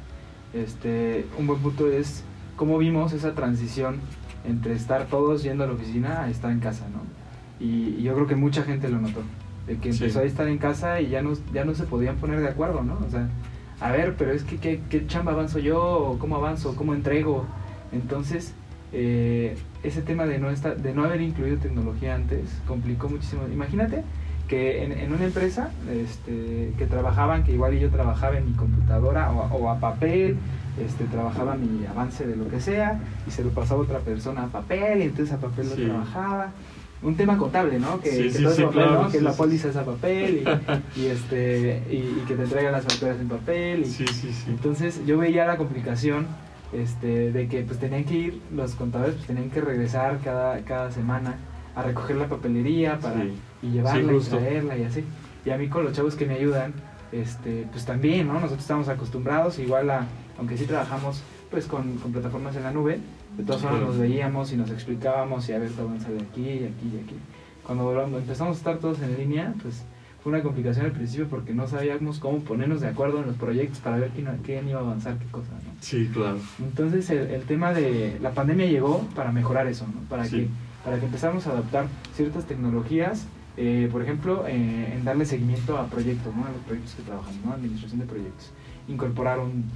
Este, 0.54 1.26
un 1.36 1.48
buen 1.48 1.58
punto 1.58 1.90
es 1.90 2.22
cómo 2.54 2.78
vimos 2.78 3.12
esa 3.12 3.34
transición 3.34 3.96
entre 4.44 4.74
estar 4.74 5.06
todos 5.06 5.42
yendo 5.42 5.64
a 5.64 5.66
la 5.66 5.72
oficina 5.72 6.22
a 6.22 6.30
estar 6.30 6.52
en 6.52 6.60
casa, 6.60 6.86
¿no? 6.90 7.07
Y, 7.60 7.96
y, 7.98 8.02
yo 8.02 8.14
creo 8.14 8.26
que 8.26 8.36
mucha 8.36 8.62
gente 8.62 8.88
lo 8.88 8.98
notó, 9.00 9.22
de 9.66 9.76
que 9.78 9.90
empezó 9.90 10.20
sí. 10.20 10.24
a 10.24 10.28
estar 10.28 10.48
en 10.48 10.58
casa 10.58 11.00
y 11.00 11.08
ya 11.08 11.22
no, 11.22 11.32
ya 11.52 11.64
no 11.64 11.74
se 11.74 11.84
podían 11.84 12.16
poner 12.16 12.40
de 12.40 12.48
acuerdo, 12.48 12.82
¿no? 12.82 12.98
O 13.06 13.10
sea, 13.10 13.28
a 13.80 13.90
ver, 13.92 14.14
pero 14.16 14.32
es 14.32 14.42
que 14.44 14.56
¿qué, 14.56 14.80
qué 14.90 15.06
chamba 15.06 15.32
avanzo 15.32 15.58
yo? 15.58 15.80
¿O 15.82 16.18
¿Cómo 16.18 16.36
avanzo? 16.36 16.74
¿Cómo 16.76 16.94
entrego? 16.94 17.46
Entonces, 17.92 18.52
eh, 18.92 19.56
ese 19.82 20.02
tema 20.02 20.26
de 20.26 20.38
no, 20.38 20.50
estar, 20.50 20.76
de 20.76 20.94
no 20.94 21.04
haber 21.04 21.20
incluido 21.20 21.58
tecnología 21.58 22.14
antes 22.14 22.40
complicó 22.66 23.08
muchísimo. 23.08 23.42
Imagínate 23.52 24.02
que 24.48 24.82
en, 24.84 24.92
en 24.92 25.12
una 25.12 25.24
empresa 25.26 25.70
este, 25.92 26.72
que 26.78 26.86
trabajaban, 26.86 27.44
que 27.44 27.52
igual 27.52 27.78
yo 27.78 27.90
trabajaba 27.90 28.38
en 28.38 28.46
mi 28.46 28.52
computadora 28.52 29.30
o, 29.30 29.40
o 29.56 29.70
a 29.70 29.78
papel, 29.78 30.38
este, 30.82 31.04
trabajaba 31.04 31.54
mi 31.54 31.84
avance 31.86 32.26
de 32.26 32.34
lo 32.36 32.48
que 32.48 32.60
sea 32.60 32.98
y 33.26 33.30
se 33.30 33.44
lo 33.44 33.50
pasaba 33.50 33.80
a 33.80 33.84
otra 33.84 33.98
persona 33.98 34.44
a 34.44 34.46
papel 34.46 35.00
y 35.00 35.02
entonces 35.04 35.34
a 35.34 35.38
papel 35.38 35.66
Sí. 35.66 35.82
lo 35.82 35.88
trabajaba 35.88 36.52
un 37.02 37.16
tema 37.16 37.38
contable, 37.38 37.78
¿no? 37.78 38.00
Que, 38.00 38.10
Sí, 38.10 38.22
que 38.24 38.30
sí, 38.32 38.38
todo 38.42 38.50
es 38.50 38.56
sí, 38.56 38.62
papel, 38.62 38.82
claro, 38.82 39.02
¿no? 39.04 39.10
Que 39.10 39.20
la 39.20 39.32
póliza 39.32 39.68
es 39.68 39.76
a 39.76 39.84
papel 39.84 40.44
y, 40.96 41.00
y, 41.00 41.06
este 41.06 41.82
y, 41.90 41.94
y 41.96 42.24
que 42.26 42.34
te 42.34 42.42
entregan 42.42 42.72
las 42.72 42.84
facturas 42.84 43.20
en 43.20 43.28
papel 43.28 43.80
y 43.82 43.86
Sí, 43.86 44.06
sí, 44.08 44.32
sí. 44.32 44.44
entonces 44.48 45.00
yo 45.06 45.18
veía 45.18 45.46
la 45.46 45.56
complicación 45.56 46.26
este, 46.72 47.32
de 47.32 47.48
que 47.48 47.62
pues 47.62 47.78
tenían 47.78 48.04
que 48.04 48.14
ir 48.14 48.40
los 48.54 48.74
contadores 48.74 49.14
pues 49.14 49.26
tenían 49.26 49.48
que 49.50 49.60
regresar 49.60 50.18
cada, 50.22 50.58
cada 50.64 50.90
semana 50.90 51.36
a 51.74 51.82
recoger 51.82 52.16
la 52.16 52.26
papelería 52.28 52.98
para 52.98 53.24
y 53.62 53.70
llevarla 53.70 54.12
y 54.12 54.18
traerla 54.20 54.76
y 54.76 54.82
así 54.84 55.04
y 55.46 55.50
a 55.50 55.56
mí 55.56 55.68
con 55.68 55.84
los 55.84 55.92
chavos 55.94 56.14
que 56.16 56.26
me 56.26 56.34
ayudan 56.34 56.74
este 57.12 57.66
pues 57.70 57.84
también 57.86 58.26
no 58.26 58.34
nosotros 58.34 58.60
estamos 58.60 58.88
acostumbrados 58.88 59.58
igual 59.60 59.88
a 59.90 60.06
aunque 60.36 60.56
sí 60.58 60.64
trabajamos 60.66 61.22
pues 61.50 61.66
con, 61.66 61.96
con 61.98 62.12
plataformas 62.12 62.54
en 62.56 62.64
la 62.64 62.70
nube 62.72 62.98
de 63.38 63.44
todas 63.44 63.62
formas 63.62 63.80
nos 63.80 63.98
veíamos 63.98 64.52
y 64.52 64.56
nos 64.56 64.70
explicábamos 64.70 65.48
y 65.48 65.52
a 65.52 65.58
ver 65.58 65.70
avanza 65.78 66.10
de 66.10 66.20
aquí 66.20 66.42
y 66.42 66.64
aquí 66.64 66.90
y 66.92 67.00
aquí 67.04 67.14
cuando 67.62 67.92
cuando 67.94 68.18
empezamos 68.18 68.56
a 68.56 68.58
estar 68.58 68.78
todos 68.78 69.00
en 69.00 69.16
línea 69.16 69.54
pues 69.62 69.84
fue 70.22 70.32
una 70.32 70.42
complicación 70.42 70.86
al 70.86 70.92
principio 70.92 71.28
porque 71.28 71.54
no 71.54 71.68
sabíamos 71.68 72.18
cómo 72.18 72.40
ponernos 72.40 72.80
de 72.80 72.88
acuerdo 72.88 73.20
en 73.20 73.28
los 73.28 73.36
proyectos 73.36 73.78
para 73.78 73.96
ver 73.98 74.10
quién, 74.10 74.26
quién 74.44 74.68
iba 74.68 74.80
a 74.80 74.82
avanzar 74.82 75.16
qué 75.18 75.26
cosa 75.26 75.52
¿no? 75.52 75.70
Sí, 75.80 76.10
claro. 76.12 76.38
Entonces 76.58 77.08
el, 77.10 77.30
el, 77.30 77.42
tema 77.42 77.72
de 77.72 78.18
la 78.20 78.32
pandemia 78.32 78.66
llegó 78.66 79.06
para 79.14 79.30
mejorar 79.30 79.68
eso, 79.68 79.86
¿no? 79.86 80.00
para, 80.08 80.24
Sí. 80.24 80.36
que, 80.36 80.48
para 80.84 80.98
que 80.98 81.06
empezamos 81.06 81.46
a 81.46 81.52
adaptar 81.52 81.86
ciertas 82.16 82.44
tecnologías, 82.46 83.26
eh, 83.56 83.88
por 83.92 84.02
ejemplo, 84.02 84.44
eh, 84.48 84.94
en 84.96 85.04
darle 85.04 85.24
seguimiento 85.24 85.78
a 85.78 85.86
proyectos, 85.86 86.34
¿no? 86.34 86.46
a 86.46 86.50
los 86.50 86.60
proyectos 86.62 86.94
que 86.96 87.02
trabajamos, 87.02 87.44
¿no? 87.44 87.52
administración 87.52 88.00
de 88.00 88.06
proyectos. 88.06 88.50
Incorporar 88.88 89.38
un, 89.38 89.66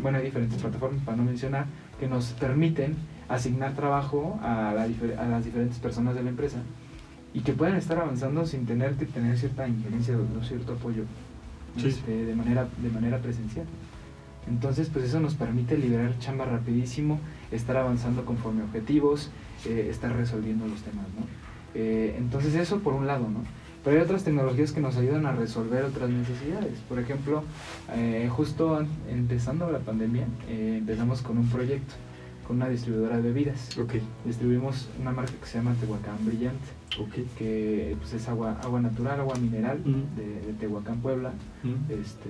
bueno, 0.00 0.18
hay 0.18 0.24
diferentes 0.24 0.60
plataformas 0.60 1.02
para 1.04 1.16
no 1.18 1.24
mencionar, 1.24 1.66
que 2.02 2.08
nos 2.08 2.32
permiten 2.32 2.96
asignar 3.28 3.74
trabajo 3.74 4.40
a, 4.42 4.72
la, 4.74 4.88
a 5.22 5.28
las 5.28 5.44
diferentes 5.44 5.78
personas 5.78 6.16
de 6.16 6.24
la 6.24 6.30
empresa 6.30 6.58
y 7.32 7.42
que 7.42 7.52
puedan 7.52 7.76
estar 7.76 7.96
avanzando 7.96 8.44
sin 8.44 8.66
tener 8.66 8.94
que 8.94 9.06
tener 9.06 9.38
cierta 9.38 9.68
injerencia 9.68 10.16
o 10.18 10.42
cierto 10.42 10.72
apoyo 10.72 11.04
Sí. 11.76 11.86
este, 11.86 12.26
de, 12.26 12.34
manera, 12.34 12.66
de 12.82 12.90
manera 12.90 13.18
presencial. 13.18 13.66
Entonces, 14.48 14.90
pues 14.92 15.04
eso 15.04 15.20
nos 15.20 15.36
permite 15.36 15.78
liberar 15.78 16.18
chamba 16.18 16.44
rapidísimo, 16.44 17.20
estar 17.52 17.76
avanzando 17.76 18.24
conforme 18.24 18.64
objetivos, 18.64 19.30
eh, 19.64 19.86
estar 19.88 20.12
resolviendo 20.14 20.66
los 20.66 20.82
temas, 20.82 21.06
¿no? 21.16 21.24
Eh, 21.76 22.16
entonces 22.18 22.56
eso 22.56 22.80
por 22.80 22.94
un 22.94 23.06
lado, 23.06 23.28
¿no? 23.30 23.44
Pero 23.84 23.96
hay 23.96 24.02
otras 24.02 24.22
tecnologías 24.24 24.70
que 24.72 24.80
nos 24.80 24.96
ayudan 24.96 25.26
a 25.26 25.32
resolver 25.32 25.84
otras 25.84 26.08
necesidades. 26.08 26.78
Por 26.88 26.98
ejemplo, 27.00 27.42
eh, 27.94 28.28
justo 28.30 28.76
an- 28.76 28.86
empezando 29.10 29.70
la 29.70 29.80
pandemia, 29.80 30.26
eh, 30.48 30.76
empezamos 30.78 31.20
con 31.22 31.38
un 31.38 31.48
proyecto 31.48 31.94
con 32.46 32.56
una 32.56 32.68
distribuidora 32.68 33.16
de 33.16 33.22
bebidas. 33.22 33.76
Ok, 33.78 33.94
Distribuimos 34.24 34.88
una 35.00 35.12
marca 35.12 35.32
que 35.40 35.46
se 35.46 35.58
llama 35.58 35.74
Tehuacán 35.80 36.16
Brillante, 36.26 36.58
ok. 36.98 37.36
que 37.38 37.96
pues, 38.00 38.14
es 38.14 38.28
agua, 38.28 38.58
agua 38.62 38.80
natural, 38.80 39.20
agua 39.20 39.36
mineral 39.36 39.78
de, 40.16 40.24
de 40.46 40.52
Tehuacán, 40.58 40.98
Puebla. 41.00 41.30
Mm. 41.62 41.90
Este, 41.92 42.28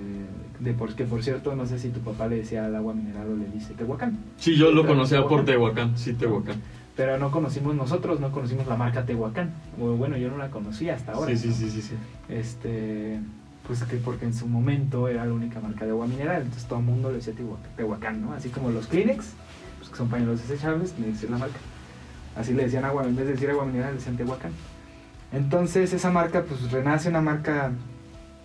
de 0.59 0.73
por, 0.73 0.93
que 0.95 1.05
por 1.05 1.23
cierto, 1.23 1.55
no 1.55 1.65
sé 1.65 1.79
si 1.79 1.89
tu 1.89 1.99
papá 2.01 2.27
le 2.27 2.37
decía 2.37 2.65
al 2.65 2.75
agua 2.75 2.93
mineral 2.93 3.27
o 3.31 3.35
le 3.35 3.45
dice 3.47 3.73
Tehuacán. 3.73 4.19
Sí, 4.37 4.55
yo 4.55 4.71
lo 4.71 4.85
conocía 4.85 5.25
por. 5.27 5.45
Tehuacán, 5.45 5.97
sí, 5.97 6.13
Tehuacán. 6.13 6.61
Pero 6.95 7.17
no 7.17 7.31
conocimos 7.31 7.75
nosotros, 7.75 8.19
no 8.19 8.31
conocimos 8.31 8.67
la 8.67 8.75
marca 8.75 9.05
Tehuacán. 9.05 9.51
Bueno, 9.77 10.15
yo 10.17 10.29
no 10.29 10.37
la 10.37 10.49
conocía 10.51 10.95
hasta 10.95 11.13
ahora. 11.13 11.31
Sí, 11.31 11.37
sí, 11.37 11.47
¿no? 11.47 11.53
sí, 11.55 11.69
sí, 11.71 11.81
sí. 11.81 11.95
Este, 12.29 13.19
pues 13.65 13.83
que 13.83 13.97
porque 13.97 14.25
en 14.25 14.33
su 14.33 14.47
momento 14.47 15.07
era 15.07 15.25
la 15.25 15.33
única 15.33 15.59
marca 15.59 15.85
de 15.85 15.91
agua 15.91 16.05
mineral, 16.05 16.43
entonces 16.43 16.67
todo 16.67 16.79
el 16.79 16.85
mundo 16.85 17.09
le 17.09 17.17
decía 17.17 17.33
Tehuacán, 17.75 18.21
¿no? 18.21 18.33
Así 18.33 18.49
como 18.49 18.69
los 18.69 18.87
Kleenex, 18.87 19.33
pues 19.79 19.89
que 19.89 19.97
son 19.97 20.09
pañuelos 20.09 20.47
desechables, 20.47 20.91
que 20.91 21.01
decir 21.03 21.29
la 21.31 21.37
marca. 21.37 21.57
Así 22.35 22.53
le 22.53 22.63
decían 22.63 22.85
agua, 22.85 23.03
en 23.05 23.15
vez 23.15 23.25
de 23.25 23.33
decir 23.33 23.49
agua 23.49 23.65
mineral, 23.65 23.91
le 23.91 23.97
decían 23.97 24.17
Tehuacán. 24.17 24.51
Entonces 25.31 25.93
esa 25.93 26.11
marca, 26.11 26.43
pues 26.43 26.71
renace 26.71 27.09
una 27.09 27.21
marca 27.21 27.71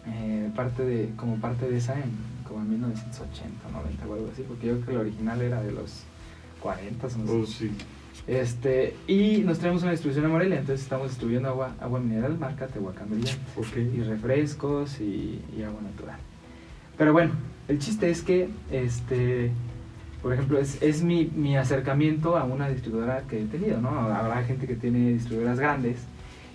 eh, 0.07 0.51
parte 0.57 0.85
de, 0.85 1.13
como 1.17 1.37
parte 1.37 1.69
de 1.69 1.77
esa 1.77 1.95
en 1.95 2.39
como 2.49 2.61
en 2.61 2.71
1980, 2.71 3.69
90 3.71 4.07
o 4.07 4.15
algo 4.15 4.31
así, 4.33 4.43
porque 4.43 4.69
yo 4.69 4.75
creo 4.75 4.87
que 4.87 4.93
el 4.93 4.99
original 4.99 5.43
era 5.43 5.61
de 5.61 5.73
los 5.73 6.05
40 6.61 7.07
o 7.07 7.11
no 7.11 7.27
sé. 7.27 7.33
Oh, 7.33 7.47
sí. 7.47 7.71
Este, 8.27 8.95
y 9.07 9.39
nos 9.39 9.59
traemos 9.59 9.83
una 9.83 9.93
distribución 9.93 10.27
a 10.27 10.29
Morelia, 10.29 10.59
entonces 10.59 10.83
estamos 10.83 11.09
distribuyendo 11.09 11.49
agua, 11.49 11.75
agua 11.81 11.99
mineral 12.01 12.37
marca 12.39 12.67
Tehuacán 12.67 13.09
Brillante 13.09 13.41
y 13.57 14.01
Ok. 14.01 14.07
refrescos 14.07 15.01
y, 15.01 15.41
y 15.57 15.63
agua 15.63 15.81
natural. 15.81 16.19
Pero 16.99 17.13
bueno, 17.13 17.33
el 17.69 17.79
chiste 17.79 18.11
es 18.11 18.23
que, 18.23 18.51
este, 18.71 19.51
por 20.23 20.35
ejemplo, 20.35 20.59
es, 20.59 20.83
es 20.83 21.03
mi, 21.03 21.27
mi 21.27 21.57
acercamiento 21.57 22.37
a 22.37 22.45
una 22.45 22.69
distribuidora 22.69 23.23
que 23.23 23.41
he 23.43 23.47
tenido, 23.47 23.81
¿no? 23.81 23.91
Habrá 23.91 24.43
gente 24.45 24.67
que 24.67 24.75
tiene 24.75 25.13
distribuidoras 25.13 25.59
grandes 25.59 25.99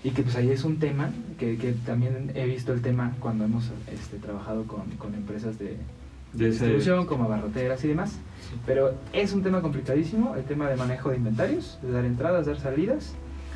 y 0.03 0.11
que 0.11 0.21
pues 0.21 0.35
ahí 0.35 0.49
es 0.51 0.63
un 0.65 0.77
tema, 0.79 1.11
que, 1.39 1.57
que 1.57 1.71
también 1.71 2.33
he 2.35 2.45
visto 2.45 2.73
el 2.73 2.81
tema 2.81 3.15
cuando 3.19 3.45
hemos 3.45 3.71
este, 3.91 4.17
trabajado 4.17 4.65
con, 4.67 4.81
con 4.97 5.15
empresas 5.15 5.57
de, 5.57 5.77
De 6.33 6.49
distribución, 6.49 7.05
como 7.05 7.25
abarroteras 7.25 7.83
y 7.83 7.87
demás. 7.89 8.19
Pero 8.65 8.93
es 9.13 9.33
un 9.33 9.43
tema 9.43 9.61
complicadísimo, 9.61 10.35
el 10.35 10.43
tema 10.43 10.67
de 10.69 10.75
manejo 10.75 11.09
de 11.09 11.17
inventarios, 11.17 11.79
de 11.81 11.91
dar 11.91 12.05
entradas, 12.05 12.45
dar 12.45 12.59
salidas, 12.59 13.13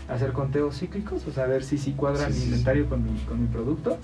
hacer 0.10 0.32
conteos 0.34 0.80
cíclicos, 0.80 1.26
o 1.28 1.32
sea, 1.32 1.46
ver 1.46 1.64
si 1.64 1.78
sí 1.78 1.94
cuadra 1.94 2.30
Sí, 2.30 2.40
mi 2.40 2.46
inventario 2.46 2.88
con 2.88 3.04
mi, 3.04 3.20
con 3.22 3.42
mi 3.42 3.48
producto. 3.48 3.98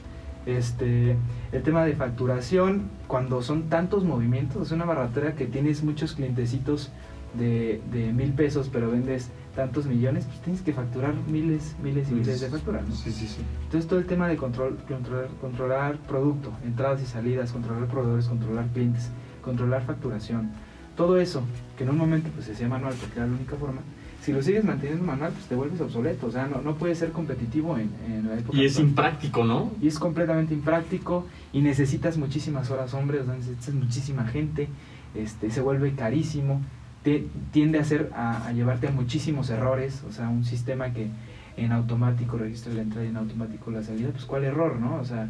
Este, 0.45 1.15
el 1.51 1.63
tema 1.63 1.85
de 1.85 1.95
facturación, 1.95 2.89
cuando 3.07 3.41
son 3.41 3.69
tantos 3.69 4.03
movimientos, 4.03 4.67
es 4.67 4.71
una 4.71 4.85
barratera 4.85 5.35
que 5.35 5.45
tienes 5.45 5.83
muchos 5.83 6.13
clientecitos 6.13 6.91
de, 7.33 7.81
de 7.91 8.11
mil 8.11 8.33
pesos, 8.33 8.69
pero 8.71 8.91
vendes 8.91 9.29
tantos 9.55 9.85
millones, 9.85 10.25
pues 10.25 10.39
tienes 10.41 10.61
que 10.61 10.73
facturar 10.73 11.13
miles, 11.27 11.75
miles 11.83 12.09
y 12.09 12.13
miles 12.15 12.41
de 12.41 12.49
facturas, 12.49 12.87
¿no? 12.87 12.95
Sí, 12.95 13.11
sí, 13.11 13.27
sí. 13.27 13.41
Entonces 13.65 13.87
todo 13.87 13.99
el 13.99 14.05
tema 14.05 14.27
de 14.27 14.35
control, 14.35 14.77
controlar, 14.87 15.27
controlar 15.39 15.97
producto, 16.07 16.51
entradas 16.65 17.01
y 17.01 17.05
salidas, 17.05 17.51
controlar 17.51 17.87
proveedores, 17.87 18.27
controlar 18.27 18.67
clientes, 18.67 19.09
controlar 19.43 19.83
facturación, 19.85 20.49
todo 20.97 21.17
eso, 21.17 21.43
que 21.77 21.83
en 21.83 21.91
un 21.91 21.97
momento 21.97 22.29
pues 22.33 22.45
se 22.47 22.53
hacía 22.53 22.67
manual 22.67 22.93
porque 22.99 23.17
era 23.19 23.27
la 23.27 23.33
única 23.35 23.55
forma, 23.55 23.81
si 24.21 24.31
lo 24.31 24.41
sigues 24.41 24.63
manteniendo 24.63 25.03
manual 25.03 25.31
pues 25.33 25.45
te 25.45 25.55
vuelves 25.55 25.81
obsoleto, 25.81 26.27
o 26.27 26.31
sea, 26.31 26.47
no, 26.47 26.61
no 26.61 26.75
puedes 26.75 26.97
ser 26.97 27.11
competitivo 27.11 27.77
en, 27.77 27.89
en 28.07 28.27
la 28.29 28.35
época 28.39 28.57
Y 28.57 28.65
es 28.65 28.73
actual. 28.73 28.87
impráctico, 28.89 29.43
¿no? 29.43 29.71
Y 29.81 29.87
es 29.87 29.99
completamente 29.99 30.53
impráctico 30.53 31.25
y 31.51 31.61
necesitas 31.61 32.17
muchísimas 32.17 32.71
horas 32.71 32.93
hombre, 32.93 33.19
o 33.19 33.25
sea, 33.25 33.35
necesitas 33.35 33.73
muchísima 33.75 34.25
gente, 34.25 34.69
este, 35.13 35.51
se 35.51 35.61
vuelve 35.61 35.93
carísimo, 35.93 36.61
tiende 37.51 37.77
a, 37.77 37.81
hacer, 37.81 38.09
a, 38.15 38.47
a 38.47 38.51
llevarte 38.53 38.87
a 38.87 38.91
muchísimos 38.91 39.49
errores, 39.49 40.03
o 40.07 40.11
sea, 40.11 40.29
un 40.29 40.45
sistema 40.45 40.93
que 40.93 41.09
en 41.57 41.71
automático 41.71 42.37
registra 42.37 42.73
la 42.73 42.81
entrada 42.81 43.05
y 43.05 43.09
en 43.09 43.17
automático 43.17 43.71
la 43.71 43.83
salida, 43.83 44.09
pues 44.11 44.25
cuál 44.25 44.43
error, 44.43 44.79
¿no? 44.79 44.95
O 44.95 45.05
sea, 45.05 45.29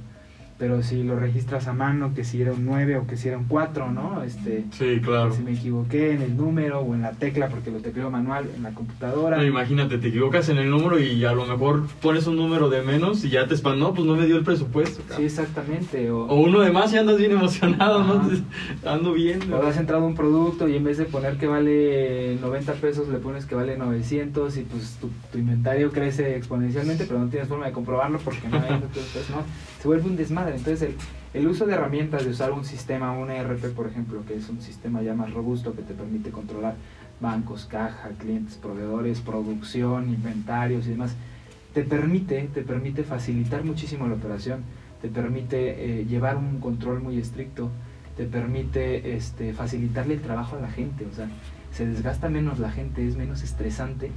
pero 0.63 0.81
si 0.81 1.03
lo 1.03 1.19
registras 1.19 1.67
a 1.67 1.73
mano, 1.73 2.13
que 2.15 2.23
si 2.23 2.41
era 2.41 2.53
un 2.53 2.63
9 2.63 2.95
o 2.95 3.05
que 3.05 3.17
si 3.17 3.27
era 3.27 3.37
un 3.37 3.43
4, 3.49 3.91
¿no? 3.91 4.23
Este, 4.23 4.63
Sí, 4.71 5.01
claro. 5.03 5.33
si 5.33 5.41
me 5.43 5.51
equivoqué 5.51 6.13
en 6.13 6.21
el 6.21 6.37
número 6.37 6.79
o 6.79 6.95
en 6.95 7.01
la 7.01 7.11
tecla 7.11 7.49
porque 7.49 7.69
lo 7.69 7.79
tecleo 7.79 8.09
manual 8.09 8.45
en 8.55 8.63
la 8.63 8.69
computadora. 8.71 9.35
No, 9.35 9.43
imagínate, 9.43 9.97
te 9.97 10.07
equivocas 10.07 10.47
en 10.47 10.59
el 10.59 10.69
número 10.69 10.97
y 11.01 11.25
a 11.25 11.33
lo 11.33 11.45
mejor 11.45 11.85
pones 12.01 12.27
un 12.27 12.37
número 12.37 12.69
de 12.69 12.81
menos 12.81 13.25
y 13.25 13.29
ya 13.29 13.45
te 13.45 13.55
espan, 13.55 13.77
no, 13.77 13.93
pues 13.93 14.07
no 14.07 14.15
me 14.15 14.25
dio 14.25 14.37
el 14.37 14.45
presupuesto. 14.45 15.03
Sí, 15.17 15.23
exactamente. 15.25 16.09
O, 16.11 16.27
O 16.27 16.35
uno 16.39 16.61
de 16.61 16.71
más 16.71 16.93
y 16.93 16.97
andas 16.97 17.17
bien 17.17 17.33
emocionado, 17.33 18.01
¿no? 18.01 18.21
Ando 18.89 19.11
bien. 19.11 19.41
O 19.51 19.67
has 19.67 19.75
entrado 19.75 20.05
a 20.05 20.07
un 20.07 20.15
producto 20.15 20.69
y 20.69 20.77
en 20.77 20.85
vez 20.85 20.97
de 20.97 21.03
poner 21.03 21.35
que 21.35 21.47
vale 21.47 22.37
90 22.39 22.71
pesos 22.75 23.09
le 23.09 23.17
pones 23.17 23.45
que 23.45 23.55
vale 23.55 23.77
900 23.77 24.55
y 24.55 24.61
pues 24.61 24.95
tu, 25.01 25.09
tu 25.29 25.37
inventario 25.39 25.91
crece 25.91 26.37
exponencialmente, 26.37 27.03
pero 27.05 27.19
no 27.19 27.27
tienes 27.27 27.49
forma 27.49 27.65
de 27.65 27.73
comprobarlo 27.73 28.17
porque 28.19 28.47
no 28.47 28.55
hay 28.61 28.69
entonces, 28.81 29.29
¿no? 29.29 29.43
Se 29.81 29.89
vuelve 29.89 30.07
un 30.07 30.15
desmadre. 30.15 30.52
Entonces 30.55 30.81
el, 30.81 30.95
el 31.33 31.47
uso 31.47 31.65
de 31.65 31.73
herramientas, 31.73 32.23
de 32.23 32.31
usar 32.31 32.51
un 32.51 32.63
sistema, 32.65 33.11
un 33.11 33.31
ERP 33.31 33.73
por 33.75 33.87
ejemplo, 33.87 34.23
que 34.25 34.35
es 34.35 34.49
un 34.49 34.61
sistema 34.61 35.01
ya 35.01 35.13
más 35.13 35.33
robusto 35.33 35.75
que 35.75 35.81
te 35.81 35.93
permite 35.93 36.29
controlar 36.29 36.75
bancos, 37.19 37.65
caja, 37.65 38.09
clientes, 38.19 38.55
proveedores, 38.55 39.21
producción, 39.21 40.09
inventarios 40.09 40.85
y 40.87 40.91
demás, 40.91 41.15
te 41.73 41.83
permite, 41.83 42.49
te 42.53 42.61
permite 42.61 43.03
facilitar 43.03 43.63
muchísimo 43.63 44.07
la 44.07 44.15
operación, 44.15 44.63
te 45.01 45.09
permite 45.09 46.01
eh, 46.01 46.05
llevar 46.05 46.37
un 46.37 46.59
control 46.59 47.01
muy 47.01 47.17
estricto, 47.17 47.69
te 48.15 48.25
permite 48.25 49.15
este, 49.15 49.53
facilitarle 49.53 50.15
el 50.15 50.21
trabajo 50.21 50.55
a 50.55 50.61
la 50.61 50.69
gente, 50.69 51.05
o 51.05 51.15
sea, 51.15 51.29
se 51.71 51.87
desgasta 51.87 52.29
menos 52.29 52.59
la 52.59 52.71
gente, 52.71 53.07
es 53.07 53.15
menos 53.15 53.41
estresante 53.41 54.11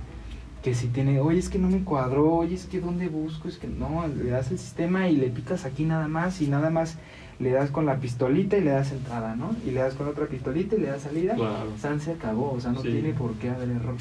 que 0.66 0.74
si 0.74 0.88
tiene, 0.88 1.20
oye, 1.20 1.38
es 1.38 1.48
que 1.48 1.60
no 1.60 1.68
me 1.68 1.84
cuadró, 1.84 2.28
oye, 2.38 2.56
es 2.56 2.66
que 2.66 2.80
dónde 2.80 3.06
busco, 3.06 3.46
es 3.46 3.56
que 3.56 3.68
no, 3.68 4.04
le 4.08 4.30
das 4.30 4.50
el 4.50 4.58
sistema 4.58 5.08
y 5.08 5.14
le 5.14 5.28
picas 5.28 5.64
aquí 5.64 5.84
nada 5.84 6.08
más 6.08 6.42
y 6.42 6.48
nada 6.48 6.70
más 6.70 6.98
le 7.38 7.50
das 7.52 7.70
con 7.70 7.86
la 7.86 7.98
pistolita 8.00 8.58
y 8.58 8.62
le 8.62 8.70
das 8.72 8.90
entrada, 8.90 9.36
¿no? 9.36 9.54
Y 9.64 9.70
le 9.70 9.78
das 9.82 9.94
con 9.94 10.08
otra 10.08 10.26
pistolita 10.26 10.74
y 10.74 10.80
le 10.80 10.88
das 10.88 11.02
salida. 11.02 11.36
Claro. 11.36 11.70
San 11.78 12.00
se 12.00 12.10
acabó, 12.14 12.50
o 12.52 12.60
sea, 12.60 12.72
no 12.72 12.82
Sí. 12.82 12.88
tiene 12.88 13.12
por 13.12 13.34
qué 13.34 13.50
haber 13.50 13.70
error. 13.70 13.94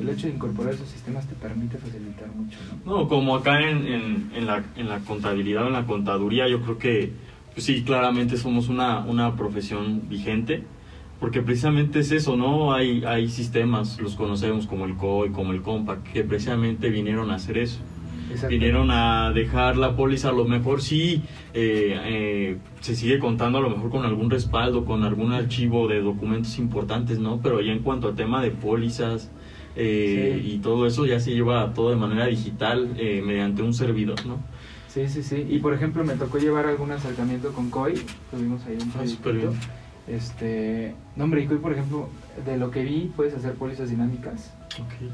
El 0.00 0.08
hecho 0.08 0.28
de 0.28 0.32
incorporar 0.32 0.72
esos 0.72 0.88
sistemas 0.88 1.26
te 1.26 1.34
permite 1.34 1.76
facilitar 1.76 2.28
mucho, 2.34 2.58
¿no? 2.86 3.00
No, 3.02 3.06
como 3.08 3.36
acá 3.36 3.60
en, 3.60 3.86
en, 3.86 4.30
en 4.34 4.46
la, 4.46 4.64
en 4.76 4.88
la 4.88 5.00
contabilidad 5.00 5.64
o 5.64 5.66
en 5.66 5.74
la 5.74 5.84
contaduría, 5.86 6.48
yo 6.48 6.62
creo 6.62 6.78
que 6.78 7.12
pues 7.52 7.66
sí, 7.66 7.84
claramente 7.84 8.38
somos 8.38 8.70
una, 8.70 9.00
una 9.00 9.36
profesión 9.36 10.08
vigente, 10.08 10.64
porque 11.22 11.40
precisamente 11.40 12.00
es 12.00 12.10
eso, 12.10 12.36
¿no? 12.36 12.74
Hay, 12.74 13.04
hay 13.04 13.28
sistemas, 13.28 14.00
los 14.00 14.16
conocemos 14.16 14.66
como 14.66 14.86
el 14.86 14.96
COI, 14.96 15.30
como 15.30 15.52
el 15.52 15.62
COMPAC, 15.62 16.02
que 16.12 16.24
precisamente 16.24 16.90
vinieron 16.90 17.30
a 17.30 17.36
hacer 17.36 17.58
eso. 17.58 17.78
Vinieron 18.48 18.90
a 18.90 19.30
dejar 19.32 19.76
la 19.76 19.94
póliza, 19.94 20.30
a 20.30 20.32
lo 20.32 20.46
mejor 20.46 20.82
sí 20.82 21.22
eh, 21.54 21.96
eh, 22.04 22.56
se 22.80 22.96
sigue 22.96 23.20
contando, 23.20 23.58
a 23.58 23.60
lo 23.60 23.70
mejor 23.70 23.90
con 23.90 24.04
algún 24.04 24.30
respaldo, 24.30 24.84
con 24.84 25.04
algún 25.04 25.32
archivo 25.32 25.86
de 25.86 26.00
documentos 26.00 26.58
importantes, 26.58 27.20
¿no? 27.20 27.38
Pero 27.40 27.60
ya 27.60 27.70
en 27.70 27.80
cuanto 27.84 28.08
a 28.08 28.14
tema 28.16 28.42
de 28.42 28.50
pólizas 28.50 29.30
eh, 29.76 30.40
Sí. 30.42 30.54
y 30.54 30.58
todo 30.58 30.88
eso, 30.88 31.06
ya 31.06 31.20
se 31.20 31.30
lleva 31.32 31.72
todo 31.72 31.90
de 31.90 31.96
manera 31.96 32.26
digital 32.26 32.94
eh, 32.96 33.22
mediante 33.24 33.62
un 33.62 33.74
servidor, 33.74 34.26
¿no? 34.26 34.38
Sí, 34.88 35.08
sí, 35.08 35.22
sí. 35.22 35.46
Y 35.48 35.60
por 35.60 35.72
ejemplo, 35.72 36.02
me 36.02 36.14
tocó 36.14 36.38
llevar 36.38 36.66
algún 36.66 36.90
acercamiento 36.90 37.52
con 37.52 37.70
COI. 37.70 37.94
Tuvimos 38.30 38.66
ahí 38.66 38.74
un 38.74 38.90
Ah. 38.98 39.52
Este, 40.08 40.94
no, 41.16 41.24
hombre, 41.24 41.42
y 41.42 41.46
por 41.46 41.72
ejemplo, 41.72 42.08
de 42.44 42.56
lo 42.56 42.70
que 42.70 42.82
vi, 42.82 43.12
puedes 43.14 43.34
hacer 43.34 43.54
pólizas 43.54 43.90
dinámicas. 43.90 44.50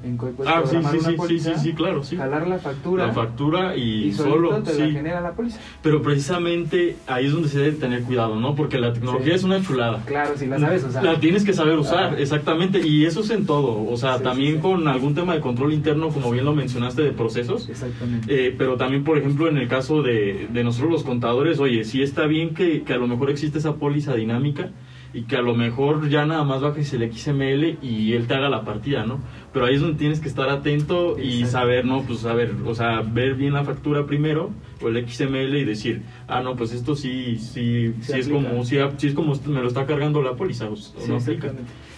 En 0.05 0.16
puedes 0.16 0.47
Ah, 0.47 0.62
sí, 0.64 0.71
sí, 0.71 0.77
una 0.77 0.90
sí, 0.90 0.99
sí, 1.05 1.12
póliza, 1.12 1.55
sí, 1.55 1.61
sí, 1.71 1.73
claro, 1.75 2.05
sí. 2.05 2.16
jalar 2.16 2.47
la 2.47 2.59
factura, 2.59 3.07
La 3.09 3.12
factura 3.12 3.77
y, 3.77 4.05
y 4.05 4.12
solo, 4.12 4.62
te 4.62 4.75
la 4.79 4.87
sí. 4.87 4.92
genera 4.92 5.21
la 5.21 5.33
póliza. 5.33 5.59
Pero 5.83 6.03
precisamente 6.03 6.97
ahí 7.07 7.27
es 7.27 7.33
donde 7.33 7.49
se 7.49 7.59
debe 7.59 7.73
tener 7.77 8.03
cuidado, 8.03 8.37
¿no? 8.38 8.55
Porque 8.55 8.79
la 8.79 8.92
tecnología 8.92 9.29
Sí. 9.33 9.37
es 9.38 9.44
una 9.44 9.62
chulada. 9.62 10.03
Claro, 10.07 10.37
si 10.37 10.47
la 10.47 10.59
sabes 10.59 10.85
usar. 10.85 11.05
La 11.05 11.18
tienes 11.21 11.44
que 11.44 11.53
saber 11.53 11.79
usar, 11.79 12.05
Ajá. 12.12 12.18
exactamente. 12.18 12.87
Y 12.87 13.05
eso 13.07 13.21
es 13.21 13.31
en 13.31 13.47
todo. 13.47 13.85
O 13.90 13.97
sea, 13.97 14.18
Sí, 14.18 14.25
también 14.25 14.51
sí, 14.53 14.57
sí. 14.57 14.62
con 14.62 14.87
algún 14.88 15.14
tema 15.14 15.35
de 15.35 15.40
control 15.40 15.73
interno, 15.73 16.09
como 16.11 16.31
bien 16.31 16.44
lo 16.44 16.55
mencionaste, 16.55 17.03
de 17.03 17.12
procesos. 17.12 17.68
Exactamente. 17.68 18.27
Eh, 18.49 18.55
pero 18.57 18.77
también, 18.77 19.05
por 19.05 19.18
ejemplo, 19.18 19.49
en 19.49 19.57
el 19.59 19.68
caso 19.68 20.03
de, 20.03 20.49
de 20.53 20.64
nosotros 20.64 20.90
los 20.92 21.03
contadores, 21.05 21.59
oye, 21.59 21.85
sí 21.85 22.03
está 22.03 22.27
bien 22.27 22.55
que, 22.55 22.83
que 22.83 22.92
a 22.92 22.97
lo 22.99 23.07
mejor 23.09 23.31
existe 23.31 23.59
esa 23.59 23.75
póliza 23.77 24.14
dinámica 24.14 24.71
y 25.12 25.23
que 25.23 25.37
a 25.37 25.42
lo 25.42 25.55
mejor 25.55 26.09
ya 26.09 26.27
nada 26.27 26.44
más 26.44 26.61
bajes 26.61 26.92
el 26.92 27.11
XML 27.12 27.79
y 27.83 28.12
él 28.12 28.27
te 28.27 28.35
haga 28.35 28.49
la 28.49 28.64
partida, 28.64 29.07
¿no? 29.07 29.21
Pero 29.53 29.66
ahí 29.66 29.77
es 29.77 29.81
donde 29.81 29.99
tienes 29.99 30.21
que 30.21 30.29
estar 30.29 30.49
atento 30.51 31.18
y 31.18 31.40
Exacto. 31.40 31.51
saber, 31.53 31.85
¿no? 31.85 32.03
Pues 32.03 32.21
saber, 32.21 32.55
o 32.66 32.75
sea, 32.75 33.01
ver 33.01 33.35
bien 33.35 33.55
la 33.55 33.64
factura 33.64 34.07
primero 34.07 34.51
o 34.83 34.88
el 34.88 35.09
XML 35.09 35.57
y 35.57 35.64
decir, 35.64 36.03
ah, 36.27 36.42
no, 36.42 36.57
pues 36.57 36.73
esto 36.73 36.94
sí, 36.94 37.37
sí, 37.38 37.94
Sí 38.01 38.12
sí 38.12 38.18
es 38.18 38.29
como, 38.29 38.64
sí, 38.64 38.77
sí 38.99 39.09
es 39.09 39.14
como 39.14 39.35
me 39.47 39.61
lo 39.61 39.68
está 39.68 39.87
cargando 39.87 40.23
la 40.23 40.35
póliza, 40.37 40.68
o, 40.68 40.77
Sí, 40.77 40.92
no 41.09 41.16
aplica. 41.16 41.53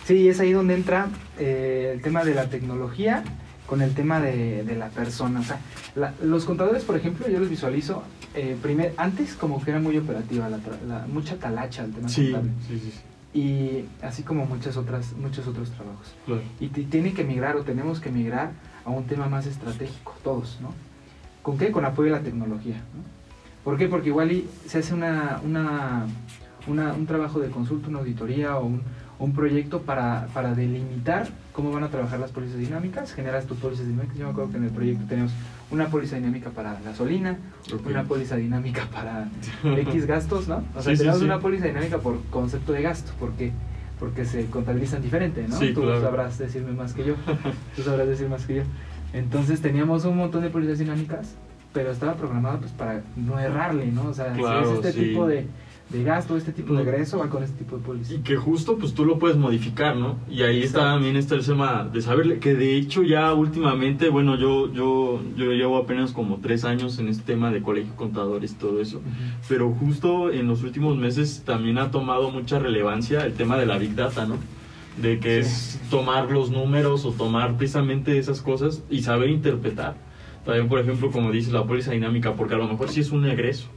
Sí, 0.04 0.28
es 0.28 0.40
ahí 0.40 0.52
donde 0.52 0.74
entra 0.74 1.08
eh, 1.38 1.92
el 1.94 2.02
tema 2.02 2.24
de 2.24 2.34
la 2.34 2.48
tecnología 2.48 3.24
con 3.70 3.82
el 3.82 3.94
tema 3.94 4.18
de, 4.20 4.64
de 4.64 4.74
la 4.74 4.88
persona. 4.88 5.38
O 5.38 5.44
sea, 5.44 5.60
la- 5.94 6.12
los 6.24 6.44
contadores, 6.44 6.82
por 6.82 6.96
ejemplo, 6.96 7.28
yo 7.28 7.38
los 7.38 7.48
visualizo 7.48 8.02
eh, 8.34 8.56
primer, 8.60 8.92
antes 8.96 9.34
como 9.34 9.62
que 9.62 9.70
era 9.70 9.78
muy 9.78 9.96
operativa, 9.96 10.48
la, 10.48 10.58
la- 10.88 11.06
mucha 11.06 11.36
talacha 11.36 11.84
el 11.84 11.92
tema 11.92 12.08
Sí, 12.08 12.32
contable. 12.32 12.50
sí, 12.66 12.80
sí. 12.80 12.90
sí. 12.90 13.00
y 13.32 13.84
así 14.04 14.24
como 14.24 14.44
muchas 14.44 14.76
otras, 14.76 15.12
muchos 15.12 15.46
otros 15.46 15.70
trabajos. 15.70 16.08
Claro. 16.26 16.42
Y 16.58 16.66
tiene 16.66 17.14
que 17.14 17.22
migrar 17.22 17.54
o 17.56 17.62
tenemos 17.62 18.00
que 18.00 18.10
migrar 18.10 18.50
a 18.84 18.90
un 18.90 19.04
tema 19.04 19.28
más 19.28 19.46
estratégico, 19.46 20.16
todos, 20.24 20.58
¿no? 20.60 20.74
¿Con 21.42 21.56
qué? 21.56 21.70
Con 21.70 21.84
apoyo 21.84 22.12
a 22.12 22.18
la 22.18 22.24
tecnología, 22.24 22.74
¿no? 22.76 23.02
¿Por 23.62 23.78
qué? 23.78 23.86
Porque 23.86 24.08
igual 24.08 24.32
y 24.32 24.48
se 24.66 24.78
hace 24.78 24.94
una, 24.94 25.40
una, 25.44 26.06
una- 26.66 26.92
un 26.92 27.06
trabajo 27.06 27.38
de 27.38 27.50
consulta, 27.50 27.86
una 27.88 28.00
auditoría 28.00 28.56
o 28.58 28.66
un, 28.66 28.82
un 29.20 29.32
proyecto 29.34 29.82
para, 29.82 30.26
para 30.34 30.54
delimitar 30.54 31.28
cómo 31.52 31.70
van 31.70 31.84
a 31.84 31.88
trabajar 31.88 32.18
las 32.18 32.32
pólizas 32.32 32.58
dinámicas, 32.58 33.12
generas 33.12 33.44
tus 33.46 33.58
pólizas 33.58 33.86
dinámicas. 33.86 34.16
Yo 34.16 34.24
me 34.24 34.30
acuerdo 34.32 34.50
que 34.50 34.56
en 34.56 34.64
el 34.64 34.70
proyecto 34.70 35.04
tenemos 35.08 35.30
una 35.70 35.86
póliza 35.88 36.16
dinámica 36.16 36.50
para 36.50 36.80
gasolina, 36.84 37.36
una 37.86 38.04
póliza 38.04 38.36
dinámica 38.36 38.86
para 38.92 39.28
X 39.78 40.06
gastos, 40.06 40.48
¿no? 40.48 40.64
O 40.74 40.82
sea, 40.82 40.92
Sí, 40.94 40.98
tenemos 40.98 41.18
sí. 41.20 41.24
una 41.26 41.38
póliza 41.38 41.66
dinámica 41.66 41.98
por 41.98 42.18
concepto 42.30 42.72
de 42.72 42.82
gasto, 42.82 43.12
porque 43.20 43.52
porque 44.00 44.24
se 44.24 44.46
contabilizan 44.46 45.02
diferente, 45.02 45.46
¿no? 45.46 45.58
Sí, 45.58 45.74
Tú 45.74 45.82
claro. 45.82 46.00
sabrás 46.00 46.38
decirme 46.38 46.72
más 46.72 46.94
que 46.94 47.04
yo. 47.04 47.14
Tú 47.76 47.82
sabrás 47.82 48.08
decir 48.08 48.30
más 48.30 48.46
que 48.46 48.54
yo. 48.56 48.62
Entonces 49.12 49.60
teníamos 49.60 50.06
un 50.06 50.16
montón 50.16 50.40
de 50.40 50.48
pólizas 50.48 50.78
dinámicas, 50.78 51.34
pero 51.74 51.90
estaba 51.90 52.14
programado 52.14 52.60
pues 52.60 52.72
para 52.72 53.02
no 53.16 53.38
errarle, 53.38 53.88
¿no? 53.92 54.04
O 54.08 54.14
sea, 54.14 54.32
Claro, 54.32 54.64
si 54.64 54.78
es 54.80 54.86
este 54.86 55.02
tipo 55.04 55.26
de, 55.26 55.46
de 55.92 56.04
gasto, 56.04 56.36
este 56.36 56.52
tipo 56.52 56.74
de 56.74 56.82
egreso, 56.82 57.18
va 57.18 57.28
con 57.28 57.42
este 57.42 57.58
tipo 57.58 57.76
de 57.76 57.82
póliza. 57.82 58.14
Y 58.14 58.18
que 58.18 58.36
justo 58.36 58.76
pues 58.78 58.94
tú 58.94 59.04
lo 59.04 59.18
puedes 59.18 59.36
modificar, 59.36 59.96
¿no? 59.96 60.18
Y 60.30 60.42
ahí 60.42 60.58
está 60.62 60.78
Exacto. 60.78 60.90
también 60.94 61.16
está 61.16 61.34
el 61.34 61.44
tema 61.44 61.88
de 61.92 62.00
saberle, 62.00 62.38
que 62.38 62.54
de 62.54 62.76
hecho 62.76 63.02
ya 63.02 63.34
últimamente, 63.34 64.08
bueno, 64.08 64.36
yo, 64.36 64.72
yo, 64.72 65.20
yo 65.36 65.50
llevo 65.52 65.78
apenas 65.78 66.12
como 66.12 66.36
tres 66.36 66.64
años 66.64 66.98
en 67.00 67.08
este 67.08 67.24
tema 67.24 67.50
de 67.50 67.60
colegio 67.60 67.94
contadores 67.96 68.52
y 68.52 68.54
todo 68.54 68.80
eso, 68.80 68.98
Ujú. 68.98 69.06
pero 69.48 69.70
justo 69.72 70.30
en 70.30 70.46
los 70.46 70.62
últimos 70.62 70.96
meses 70.96 71.42
también 71.44 71.78
ha 71.78 71.90
tomado 71.90 72.30
mucha 72.30 72.58
relevancia 72.60 73.26
el 73.26 73.32
tema 73.34 73.58
de 73.58 73.66
la 73.66 73.76
Big 73.78 73.96
Data, 73.96 74.26
¿no? 74.26 74.36
De 75.00 75.18
que 75.18 75.42
Sí. 75.42 75.78
es 75.80 75.90
tomar 75.90 76.30
los 76.30 76.50
números 76.52 77.04
o 77.04 77.10
tomar 77.12 77.56
precisamente 77.56 78.16
esas 78.18 78.42
cosas 78.42 78.84
y 78.90 79.02
saber 79.02 79.30
interpretar. 79.30 79.96
También, 80.44 80.68
por 80.68 80.78
ejemplo, 80.78 81.10
como 81.10 81.30
dice 81.32 81.50
la 81.52 81.64
póliza 81.64 81.92
dinámica, 81.92 82.34
porque 82.34 82.54
a 82.54 82.58
lo 82.58 82.68
mejor 82.68 82.88
sí 82.90 83.00
es 83.00 83.10
un 83.10 83.24
egreso 83.26 83.68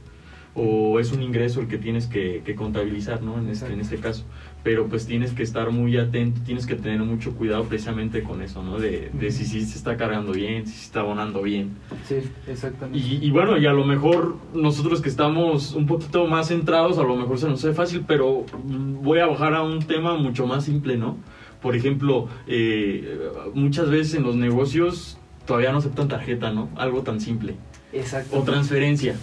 o 0.54 1.00
es 1.00 1.12
un 1.12 1.22
ingreso 1.22 1.60
el 1.60 1.68
que 1.68 1.78
tienes 1.78 2.06
que, 2.06 2.42
que 2.44 2.54
contabilizar, 2.54 3.22
¿no? 3.22 3.38
En 3.38 3.48
este, 3.48 3.72
en 3.72 3.80
este 3.80 3.96
caso. 3.98 4.24
Pero 4.62 4.86
pues 4.86 5.06
tienes 5.06 5.32
que 5.32 5.42
estar 5.42 5.70
muy 5.70 5.98
atento, 5.98 6.40
tienes 6.44 6.64
que 6.66 6.74
tener 6.74 7.00
mucho 7.00 7.34
cuidado 7.34 7.64
precisamente 7.64 8.22
con 8.22 8.40
eso, 8.40 8.62
¿no? 8.62 8.78
De, 8.78 9.10
de 9.12 9.30
si 9.30 9.44
sí 9.44 9.64
se 9.64 9.76
está 9.76 9.96
cargando 9.96 10.32
bien, 10.32 10.66
si 10.66 10.72
se 10.72 10.84
está 10.84 11.00
abonando 11.00 11.42
bien. 11.42 11.70
Sí, 12.08 12.16
exactamente. 12.48 12.98
Y, 12.98 13.26
y 13.26 13.30
bueno, 13.30 13.58
y 13.58 13.66
a 13.66 13.72
lo 13.72 13.84
mejor 13.84 14.36
nosotros 14.54 15.02
que 15.02 15.08
estamos 15.08 15.72
un 15.74 15.86
poquito 15.86 16.26
más 16.26 16.48
centrados, 16.48 16.98
a 16.98 17.02
lo 17.02 17.16
mejor 17.16 17.38
se 17.38 17.48
nos 17.48 17.64
hace 17.64 17.74
fácil, 17.74 18.04
pero 18.06 18.46
voy 18.64 19.18
a 19.18 19.26
bajar 19.26 19.54
a 19.54 19.62
un 19.62 19.80
tema 19.80 20.16
mucho 20.16 20.46
más 20.46 20.64
simple, 20.64 20.96
¿no? 20.96 21.18
Por 21.60 21.76
ejemplo, 21.76 22.28
eh, 22.46 23.18
muchas 23.54 23.90
veces 23.90 24.14
en 24.14 24.22
los 24.22 24.36
negocios 24.36 25.18
todavía 25.46 25.72
no 25.72 25.78
aceptan 25.78 26.08
tarjeta, 26.08 26.52
¿no? 26.52 26.68
Algo 26.76 27.02
tan 27.02 27.20
simple. 27.20 27.56
Exacto. 27.92 28.38
O 28.38 28.42
transferencia. 28.42 29.16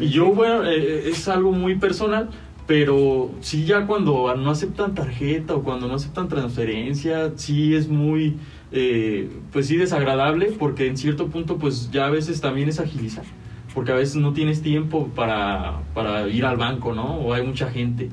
Y 0.00 0.08
yo, 0.08 0.26
bueno, 0.32 0.64
eh, 0.64 1.08
es 1.08 1.28
algo 1.28 1.52
muy 1.52 1.76
personal, 1.76 2.30
pero 2.66 3.30
sí 3.40 3.64
ya 3.64 3.86
cuando 3.86 4.34
no 4.36 4.50
aceptan 4.50 4.94
tarjeta 4.94 5.54
o 5.54 5.62
cuando 5.62 5.88
no 5.88 5.94
aceptan 5.94 6.28
transferencia, 6.28 7.32
sí 7.36 7.74
es 7.74 7.88
muy, 7.88 8.36
eh, 8.72 9.30
pues 9.52 9.66
sí 9.68 9.76
desagradable, 9.76 10.52
porque 10.58 10.86
en 10.86 10.96
cierto 10.96 11.28
punto 11.28 11.56
pues 11.56 11.90
ya 11.90 12.06
a 12.06 12.10
veces 12.10 12.40
también 12.42 12.68
es 12.68 12.78
agilizar, 12.78 13.24
porque 13.74 13.92
a 13.92 13.94
veces 13.94 14.16
no 14.16 14.32
tienes 14.34 14.60
tiempo 14.60 15.08
para, 15.14 15.80
para 15.94 16.28
ir 16.28 16.44
al 16.44 16.58
banco, 16.58 16.92
¿no? 16.94 17.16
O 17.20 17.32
hay 17.32 17.46
mucha 17.46 17.70
gente. 17.70 18.10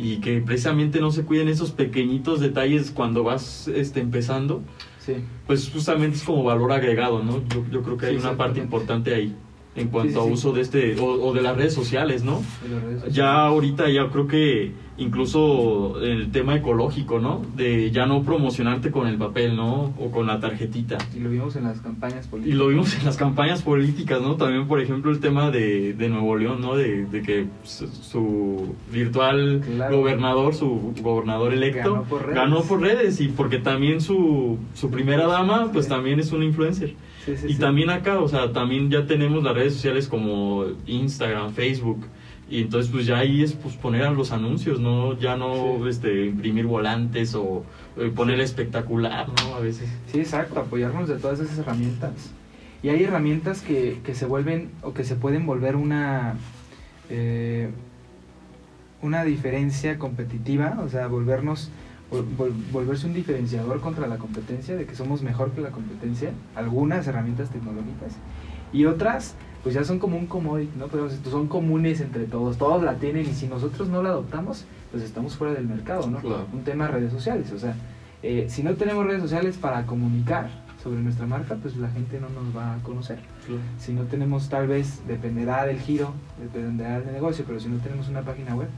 Y 0.00 0.18
que 0.18 0.40
precisamente 0.40 1.00
no 1.00 1.10
se 1.10 1.24
cuiden 1.24 1.48
esos 1.48 1.72
pequeñitos 1.72 2.38
detalles 2.40 2.90
cuando 2.92 3.24
vas 3.24 3.68
este, 3.68 4.00
empezando, 4.00 4.62
Sí. 5.00 5.14
pues 5.46 5.70
justamente 5.72 6.16
es 6.18 6.22
como 6.22 6.44
valor 6.44 6.70
agregado, 6.70 7.22
¿no? 7.22 7.42
Yo, 7.48 7.64
yo 7.70 7.82
creo 7.82 7.96
que 7.96 8.06
hay 8.06 8.14
Sí, 8.16 8.20
una 8.20 8.36
parte 8.36 8.60
importante 8.60 9.14
ahí 9.14 9.34
en 9.78 9.88
cuanto 9.88 10.20
Sí, 10.20 10.26
sí, 10.26 10.30
a 10.30 10.32
uso 10.32 10.52
de 10.52 10.60
este 10.62 10.98
o, 11.00 11.04
o 11.06 11.32
de 11.34 11.42
las 11.42 11.56
redes 11.56 11.74
sociales, 11.74 12.24
¿no? 12.24 12.42
de 12.62 12.68
las 12.68 12.82
redes 12.82 12.94
sociales. 13.00 13.14
Ya 13.14 13.32
ahorita 13.46 13.88
ya 13.90 14.08
creo 14.10 14.26
que 14.26 14.72
incluso 14.98 16.00
el 16.02 16.30
tema 16.32 16.56
ecológico, 16.56 17.18
¿no? 17.20 17.42
De 17.56 17.90
ya 17.90 18.06
no 18.06 18.22
promocionarte 18.22 18.90
con 18.90 19.06
el 19.06 19.16
papel, 19.16 19.56
¿no? 19.56 19.94
O 19.98 20.10
con 20.10 20.26
la 20.26 20.40
tarjetita. 20.40 20.98
Y 21.16 21.20
lo 21.20 21.30
vimos 21.30 21.56
en 21.56 21.64
las 21.64 21.80
campañas 21.80 22.26
Y 22.26 22.28
políticas. 22.28 22.58
lo 22.58 22.66
vimos 22.68 22.94
en 22.98 23.04
las 23.04 23.16
campañas 23.16 23.62
políticas, 23.62 24.20
¿no? 24.22 24.36
También, 24.36 24.66
por 24.66 24.80
ejemplo, 24.80 25.10
el 25.10 25.20
tema 25.20 25.50
de, 25.50 25.92
de 25.94 26.08
Nuevo 26.08 26.36
León, 26.36 26.60
¿no? 26.60 26.76
De, 26.76 27.04
de 27.06 27.22
que 27.22 27.46
su, 27.64 27.86
su 27.88 28.74
virtual 28.92 29.62
Claro. 29.76 29.98
gobernador, 29.98 30.54
su 30.54 30.92
gobernador 31.00 31.52
electo, 31.54 31.92
Ganó 31.94 32.04
por 32.04 32.22
redes. 32.22 32.34
ganó 32.36 32.62
por 32.62 32.80
redes 32.80 33.20
y 33.20 33.28
porque 33.28 33.58
también 33.58 34.00
su, 34.00 34.58
su 34.74 34.90
primera 34.90 35.26
dama, 35.26 35.70
pues 35.72 35.86
Sí. 35.86 35.90
también 35.90 36.20
es 36.20 36.32
una 36.32 36.44
influencer. 36.44 36.94
Sí, 37.28 37.36
sí, 37.36 37.46
Y 37.48 37.52
sí. 37.54 37.58
también 37.58 37.90
acá, 37.90 38.18
o 38.20 38.28
sea, 38.28 38.52
también 38.52 38.90
ya 38.90 39.06
tenemos 39.06 39.42
las 39.42 39.54
redes 39.54 39.74
sociales 39.74 40.08
como 40.08 40.64
Instagram, 40.86 41.52
Facebook. 41.52 42.06
Y 42.50 42.62
entonces 42.62 42.90
pues 42.90 43.04
ya 43.04 43.18
ahí 43.18 43.42
es 43.42 43.52
pues 43.52 43.74
poner 43.76 44.04
a 44.04 44.10
los 44.10 44.32
anuncios, 44.32 44.80
¿no? 44.80 45.18
Ya 45.18 45.36
no 45.36 45.86
este, 45.86 46.24
imprimir 46.24 46.64
volantes 46.64 47.34
o 47.34 47.64
eh, 47.98 48.10
poner 48.14 48.40
espectacular, 48.40 49.28
¿no? 49.28 49.56
A 49.56 49.60
veces. 49.60 49.90
Sí, 50.10 50.20
exacto, 50.20 50.58
apoyarnos 50.58 51.10
de 51.10 51.16
todas 51.16 51.40
esas 51.40 51.58
herramientas. 51.58 52.30
Y 52.82 52.88
hay 52.88 53.02
herramientas 53.02 53.60
que, 53.60 54.00
que 54.02 54.14
se 54.14 54.24
vuelven 54.24 54.70
o 54.82 54.94
que 54.94 55.04
se 55.04 55.14
pueden 55.14 55.44
volver 55.44 55.76
una, 55.76 56.36
eh, 57.10 57.68
una 59.02 59.24
diferencia 59.24 59.98
competitiva, 59.98 60.78
o 60.82 60.88
sea, 60.88 61.06
volvernos, 61.06 61.70
vol- 62.10 62.24
vol- 62.36 62.52
volverse 62.72 63.06
un 63.06 63.14
diferenciador 63.14 63.80
contra 63.80 64.06
la 64.06 64.18
competencia, 64.18 64.76
de 64.76 64.86
que 64.86 64.94
somos 64.94 65.22
mejor 65.22 65.50
que 65.52 65.60
la 65.60 65.70
competencia, 65.70 66.30
algunas 66.54 67.06
herramientas 67.06 67.50
tecnológicas, 67.50 68.14
y 68.72 68.84
otras, 68.84 69.34
pues 69.62 69.74
ya 69.74 69.84
son 69.84 69.98
como 69.98 70.16
un 70.16 70.26
commodity, 70.26 70.78
¿no? 70.78 70.86
Pero 70.88 71.08
son 71.10 71.48
comunes 71.48 72.00
entre 72.00 72.24
todos, 72.24 72.58
todos 72.58 72.82
la 72.82 72.94
tienen 72.94 73.24
y 73.26 73.32
si 73.32 73.46
nosotros 73.46 73.88
no 73.88 74.02
la 74.02 74.10
adoptamos, 74.10 74.64
pues 74.90 75.02
estamos 75.02 75.36
fuera 75.36 75.54
del 75.54 75.66
mercado, 75.66 76.08
¿no? 76.10 76.18
Claro. 76.18 76.46
Un 76.52 76.62
tema 76.64 76.86
de 76.86 76.92
redes 76.92 77.12
sociales, 77.12 77.50
o 77.52 77.58
sea, 77.58 77.74
eh, 78.22 78.46
si 78.48 78.62
no 78.62 78.74
tenemos 78.74 79.06
redes 79.06 79.22
sociales 79.22 79.56
para 79.56 79.86
comunicar 79.86 80.48
sobre 80.82 81.00
nuestra 81.00 81.26
marca, 81.26 81.56
pues 81.60 81.76
la 81.76 81.88
gente 81.90 82.20
no 82.20 82.28
nos 82.28 82.56
va 82.56 82.74
a 82.74 82.78
conocer. 82.78 83.18
Si 83.78 83.92
no 83.92 84.02
tenemos, 84.04 84.48
tal 84.48 84.66
vez, 84.68 85.00
dependerá 85.08 85.66
del 85.66 85.80
giro, 85.80 86.12
dependerá 86.40 87.00
del 87.00 87.12
negocio, 87.12 87.44
pero 87.46 87.58
si 87.58 87.68
no 87.68 87.78
tenemos 87.78 88.08
una 88.08 88.22
página 88.22 88.54
web, 88.54 88.68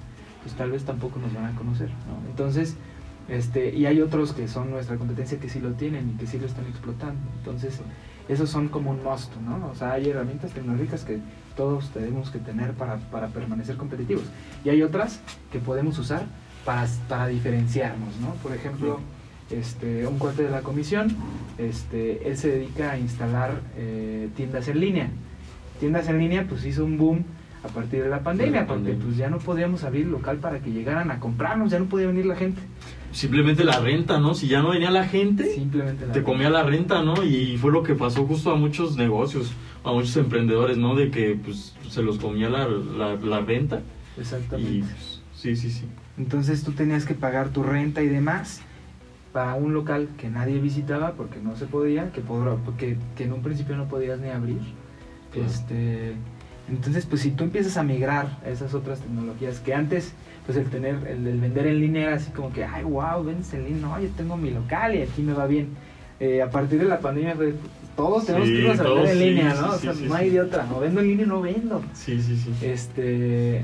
pues 0.43 0.55
tal 0.55 0.71
vez 0.71 0.85
tampoco 0.85 1.19
nos 1.19 1.35
van 1.35 1.45
a 1.47 1.55
conocer, 1.57 1.89
¿no? 1.89 2.29
Entonces, 2.31 2.77
este, 3.31 3.75
y 3.75 3.87
hay 3.87 4.01
otros 4.01 4.33
que 4.33 4.49
son 4.49 4.71
nuestra 4.71 4.97
competencia 4.97 5.39
que 5.39 5.49
sí 5.49 5.61
lo 5.61 5.71
tienen 5.73 6.11
y 6.11 6.19
que 6.19 6.27
sí 6.27 6.39
lo 6.39 6.47
están 6.47 6.67
explotando. 6.67 7.21
Entonces, 7.39 7.81
esos 8.29 8.51
son 8.51 8.69
como 8.69 8.91
un 8.91 9.03
must, 9.05 9.35
¿no? 9.37 9.71
O 9.71 9.75
sea, 9.75 9.93
hay 9.93 10.11
herramientas 10.11 10.51
tecnológicas 10.53 11.05
que 11.05 11.21
todos 11.57 11.91
tenemos 11.91 12.31
que 12.31 12.41
tener 12.41 12.73
para, 12.73 12.97
para 12.97 13.29
permanecer 13.29 13.77
competitivos. 13.77 14.25
Y 14.65 14.71
hay 14.71 14.83
otras 14.83 15.21
que 15.53 15.61
podemos 15.61 15.99
usar 15.99 16.25
para, 16.65 16.87
para 17.09 17.29
diferenciarnos, 17.29 18.17
¿no? 18.21 18.35
Por 18.43 18.53
ejemplo, 18.53 18.99
este, 19.51 20.07
un 20.07 20.19
cuate 20.19 20.43
de 20.45 20.51
la 20.51 20.63
comisión, 20.63 21.15
este, 21.59 22.29
él 22.29 22.37
se 22.37 22.49
dedica 22.49 22.93
a 22.93 22.99
instalar 22.99 23.61
eh, 23.77 24.29
tiendas 24.37 24.67
en 24.69 24.81
línea. 24.81 25.09
Tiendas 25.79 26.09
en 26.09 26.19
línea, 26.19 26.47
pues 26.49 26.65
hizo 26.65 26.85
un 26.85 26.99
boom 26.99 27.25
a 27.63 27.69
partir 27.69 28.03
de 28.03 28.09
la 28.09 28.21
pandemia, 28.21 28.63
la 28.63 28.67
porque 28.67 28.83
pandemia. 28.83 29.05
pues 29.05 29.17
ya 29.17 29.29
no 29.31 29.39
podíamos 29.39 29.85
abrir 29.85 30.07
local 30.07 30.39
para 30.39 30.61
que 30.61 30.71
llegaran 30.71 31.11
a 31.11 31.21
comprarnos, 31.21 31.71
ya 31.71 31.79
no 31.79 31.87
podía 31.87 32.07
venir 32.07 32.27
la 32.27 32.37
gente. 32.37 32.61
Simplemente 33.13 33.65
la 33.65 33.81
renta, 33.81 34.21
¿no? 34.21 34.35
Si 34.35 34.47
ya 34.47 34.63
no 34.63 34.71
venía 34.71 34.91
la 34.91 35.05
gente, 35.07 35.53
Simplemente 35.53 36.07
la 36.07 36.13
te 36.13 36.23
comía 36.23 36.49
la 36.49 36.63
renta, 36.63 37.03
¿no? 37.03 37.25
Y 37.25 37.57
fue 37.59 37.73
lo 37.73 37.83
que 37.83 37.95
pasó 37.95 38.25
justo 38.27 38.53
a 38.53 38.55
muchos 38.57 38.97
negocios, 38.97 39.53
a 39.83 39.93
muchos 39.93 40.17
emprendedores, 40.17 40.77
¿no? 40.77 40.95
De 40.95 41.11
que 41.11 41.37
pues 41.43 41.75
se 41.89 42.03
los 42.03 42.19
comía 42.19 42.49
la, 42.49 42.69
la, 42.69 43.17
la 43.17 43.41
renta. 43.41 43.83
Exactamente. 44.19 44.73
Y 44.73 44.81
pues, 44.83 45.21
sí, 45.35 45.57
sí, 45.57 45.71
sí. 45.71 45.85
Entonces 46.19 46.63
tú 46.63 46.73
tenías 46.73 47.05
que 47.05 47.15
pagar 47.15 47.49
tu 47.49 47.63
renta 47.65 48.03
y 48.03 48.07
demás 48.09 48.61
para 49.33 49.55
un 49.55 49.73
local 49.75 50.09
que 50.19 50.29
nadie 50.29 50.59
visitaba 50.61 51.13
porque 51.13 51.41
no 51.41 51.57
se 51.57 51.67
podía, 51.67 52.13
que, 52.13 52.21
podrá- 52.23 52.59
que, 52.79 52.97
que 53.17 53.25
en 53.25 53.33
un 53.33 53.43
principio 53.43 53.77
no 53.77 53.89
podías 53.89 54.21
ni 54.21 54.29
abrir. 54.29 54.59
Claro. 55.33 55.49
Este, 55.49 56.15
entonces, 56.71 57.05
pues 57.05 57.23
si 57.23 57.33
tú 57.33 57.45
empiezas 57.45 57.77
a 57.77 57.83
migrar 57.83 58.39
a 58.45 58.49
esas 58.49 58.75
otras 58.75 59.01
tecnologías 59.01 59.59
que 59.59 59.75
antes, 59.75 60.13
pues 60.47 60.57
el 60.57 60.67
tener, 60.71 61.07
el, 61.09 61.41
vender 61.41 61.67
en 61.67 61.81
línea 61.81 62.07
era 62.07 62.17
así 62.17 62.31
como 62.31 62.53
que, 62.53 62.65
ay, 62.65 62.85
wow, 62.85 63.25
vendes 63.25 63.53
en 63.55 63.65
línea, 63.65 63.83
no, 63.83 64.01
yo 64.01 64.09
tengo 64.17 64.37
mi 64.37 64.51
local 64.51 64.95
y 64.95 65.03
aquí 65.03 65.23
me 65.23 65.33
va 65.33 65.47
bien. 65.47 65.69
Eh, 66.21 66.43
a 66.43 66.51
partir 66.51 66.79
de 66.79 66.85
la 66.85 67.01
pandemia, 67.01 67.35
pues, 67.35 67.55
todos 67.97 68.27
tenemos 68.27 68.47
Sí, 68.47 68.55
que 68.55 68.61
irnos 68.61 68.79
a 68.79 68.83
vender 68.85 69.07
en 69.07 69.19
sí, 69.19 69.25
línea, 69.25 69.55
sí, 69.55 69.61
¿no? 69.61 69.69
o 69.69 69.75
sí, 69.75 69.81
sea, 69.83 69.95
sí, 69.95 70.05
no 70.07 70.15
hay 70.15 70.31
de 70.31 70.41
otra, 70.41 70.67
o 70.75 70.81
vendo 70.81 71.01
en 71.01 71.09
línea 71.09 71.27
o 71.27 71.29
no 71.29 71.41
vendo. 71.43 71.83
Sí, 71.93 72.23
sí, 72.23 72.37
sí. 72.37 72.55
Este, 72.63 73.63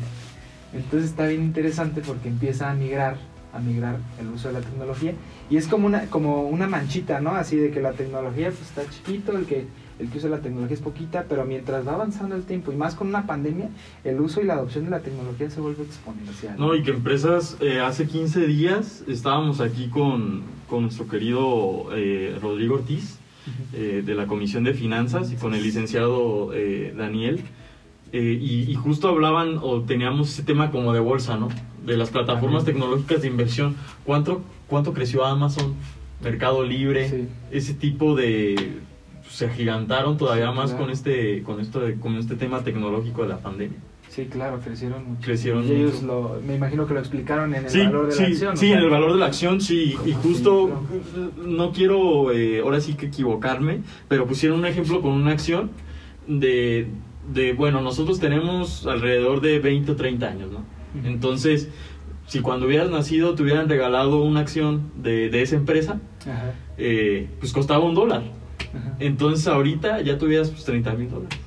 entonces 0.72 1.10
está 1.10 1.26
bien 1.26 1.42
interesante 1.44 2.00
porque 2.00 2.28
empieza 2.28 2.70
a 2.70 2.74
migrar, 2.74 3.16
a 3.52 3.60
migrar 3.60 3.98
el 4.20 4.28
uso 4.28 4.48
de 4.48 4.54
la 4.54 4.60
tecnología 4.60 5.12
y 5.48 5.56
es 5.58 5.68
como 5.68 5.86
una, 5.86 6.06
como 6.06 6.42
una 6.48 6.66
manchita, 6.66 7.20
¿no? 7.20 7.30
Así 7.30 7.56
de 7.56 7.70
que 7.70 7.80
la 7.80 7.92
tecnología 7.92 8.48
pues, 8.50 8.62
está 8.62 8.82
chiquito, 8.90 9.36
el 9.36 9.46
que 9.46 9.66
el 9.98 10.08
que 10.10 10.18
usa 10.18 10.28
la 10.30 10.40
tecnología 10.40 10.74
es 10.74 10.80
poquita, 10.82 11.24
pero 11.28 11.44
mientras 11.44 11.86
va 11.86 11.94
avanzando 11.94 12.34
el 12.36 12.42
tiempo 12.44 12.72
y 12.72 12.76
más 12.76 12.94
con 12.94 13.08
una 13.08 13.26
pandemia, 13.26 13.68
el 14.04 14.20
uso 14.20 14.40
y 14.40 14.44
la 14.44 14.54
adopción 14.54 14.84
de 14.84 14.90
la 14.90 15.00
tecnología 15.00 15.48
se 15.50 15.60
vuelve 15.60 15.82
exponencial. 15.84 16.56
No, 16.58 16.74
y 16.74 16.82
que 16.82 16.90
empresas, 16.90 17.56
eh, 17.60 17.80
hace 17.80 18.06
15 18.06 18.46
días 18.46 19.04
estábamos 19.08 19.60
aquí 19.60 19.88
con, 19.88 20.42
con 20.68 20.82
nuestro 20.82 21.08
querido 21.08 21.88
eh, 21.94 22.38
Rodrigo 22.42 22.74
Ortiz, 22.76 23.18
eh, 23.72 24.02
de 24.04 24.14
la 24.14 24.26
Comisión 24.26 24.64
de 24.64 24.74
Finanzas, 24.74 25.32
y 25.32 25.36
con 25.36 25.54
el 25.54 25.62
licenciado 25.62 26.50
Daniel, 26.96 27.40
eh, 28.12 28.38
y, 28.40 28.70
y 28.70 28.74
justo 28.74 29.08
hablaban 29.08 29.58
o 29.60 29.82
teníamos 29.82 30.30
ese 30.30 30.42
tema 30.42 30.70
como 30.70 30.92
de 30.92 31.00
bolsa, 31.00 31.36
¿no? 31.36 31.48
De 31.84 31.96
las 31.96 32.10
plataformas 32.10 32.64
tecnológicas 32.64 33.22
de 33.22 33.28
inversión. 33.28 33.76
¿Cuánto, 34.04 34.42
cuánto 34.68 34.92
creció 34.92 35.24
Amazon? 35.24 35.74
Mercado 36.22 36.64
Libre, 36.64 37.08
Sí. 37.10 37.28
ese 37.50 37.74
tipo 37.74 38.14
de 38.16 38.78
se 39.30 39.46
agigantaron 39.46 40.16
todavía 40.16 40.50
Sí, 40.50 40.56
más 40.56 40.70
claro. 40.70 40.84
con 40.84 40.92
este 40.92 41.42
con 41.42 41.60
esto 41.60 41.80
de- 41.80 41.94
con 41.96 42.16
este 42.16 42.36
tema 42.36 42.62
tecnológico 42.64 43.22
de 43.22 43.28
la 43.28 43.38
pandemia. 43.38 43.78
Sí, 44.08 44.26
claro, 44.26 44.60
crecieron 44.60 45.04
mucho. 45.10 45.20
Crecieron 45.26 45.64
y 45.66 45.72
ellos 45.72 46.00
mucho. 46.02 46.06
lo, 46.06 46.40
me 46.46 46.54
imagino 46.54 46.86
que 46.86 46.94
lo 46.94 47.00
explicaron 47.00 47.54
en 47.54 47.64
el 47.64 47.70
Sí, 47.70 47.80
valor 47.80 48.06
de 48.06 48.12
sí, 48.12 48.20
la 48.22 48.28
acción. 48.28 48.56
sí, 48.56 48.72
en 48.72 48.78
el 48.78 48.88
valor 48.88 49.12
de 49.12 49.18
la 49.18 49.26
acción, 49.26 49.60
sí, 49.60 49.94
y 50.06 50.12
justo 50.12 50.82
no 51.44 51.72
quiero 51.72 52.32
eh, 52.32 52.60
ahora 52.60 52.80
sí 52.80 52.94
que 52.94 53.06
equivocarme, 53.06 53.80
pero 54.08 54.26
pusieron 54.26 54.60
un 54.60 54.66
ejemplo 54.66 55.02
con 55.02 55.12
una 55.12 55.32
acción 55.32 55.70
de, 56.26 56.86
de, 57.32 57.52
bueno, 57.52 57.82
nosotros 57.82 58.18
tenemos 58.18 58.86
alrededor 58.86 59.40
de 59.42 59.58
20 59.58 59.92
o 59.92 59.96
30 59.96 60.26
años, 60.28 60.50
¿no? 60.50 60.64
Entonces, 61.04 61.68
si 62.26 62.40
cuando 62.40 62.66
hubieras 62.66 62.88
nacido 62.90 63.34
te 63.34 63.42
hubieran 63.42 63.68
regalado 63.68 64.22
una 64.22 64.40
acción 64.40 64.92
de, 64.96 65.28
de 65.28 65.42
esa 65.42 65.56
empresa, 65.56 66.00
Ajá, 66.22 66.54
eh, 66.78 67.28
pues 67.38 67.52
costaba 67.52 67.84
un 67.84 67.94
dólar. 67.94 68.22
Ajá, 68.76 68.96
Entonces 69.00 69.46
ahorita 69.48 70.00
ya 70.02 70.18
tuvieras 70.18 70.50
pues 70.50 70.64
30 70.64 70.92
mil 70.94 71.10
dólares. 71.10 71.38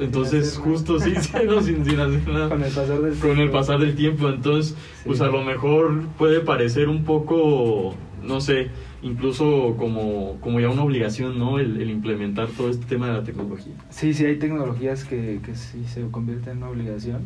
Entonces 0.00 0.56
justo 0.62 1.00
sí, 1.00 1.12
sí, 1.20 1.32
no, 1.46 1.60
sin, 1.60 1.84
sin 1.84 1.98
hacer 1.98 2.28
nada. 2.28 2.48
Con 2.48 2.62
el 2.62 2.72
pasar 2.72 3.00
del 3.02 3.18
Con 3.18 3.30
el 3.30 3.36
tiempo. 3.36 3.52
pasar 3.52 3.78
del 3.80 3.94
tiempo, 3.96 4.28
entonces 4.28 4.76
pues 5.04 5.18
Sí. 5.18 5.24
a 5.24 5.26
lo 5.26 5.42
mejor 5.42 6.06
puede 6.16 6.40
parecer 6.40 6.88
un 6.88 7.02
poco, 7.04 7.94
no 8.22 8.40
sé, 8.40 8.68
incluso 9.02 9.74
como, 9.76 10.36
como 10.40 10.60
ya 10.60 10.68
una 10.70 10.84
obligación, 10.84 11.38
¿no? 11.38 11.58
El, 11.58 11.80
el 11.80 11.90
implementar 11.90 12.46
todo 12.48 12.70
este 12.70 12.86
tema 12.86 13.08
de 13.08 13.12
la 13.14 13.24
tecnología. 13.24 13.72
Sí, 13.90 14.14
sí, 14.14 14.24
hay 14.24 14.36
tecnologías 14.36 15.02
que, 15.04 15.40
que 15.44 15.56
sí 15.56 15.84
se 15.92 16.02
convierten 16.12 16.52
en 16.52 16.58
una 16.58 16.68
obligación 16.68 17.22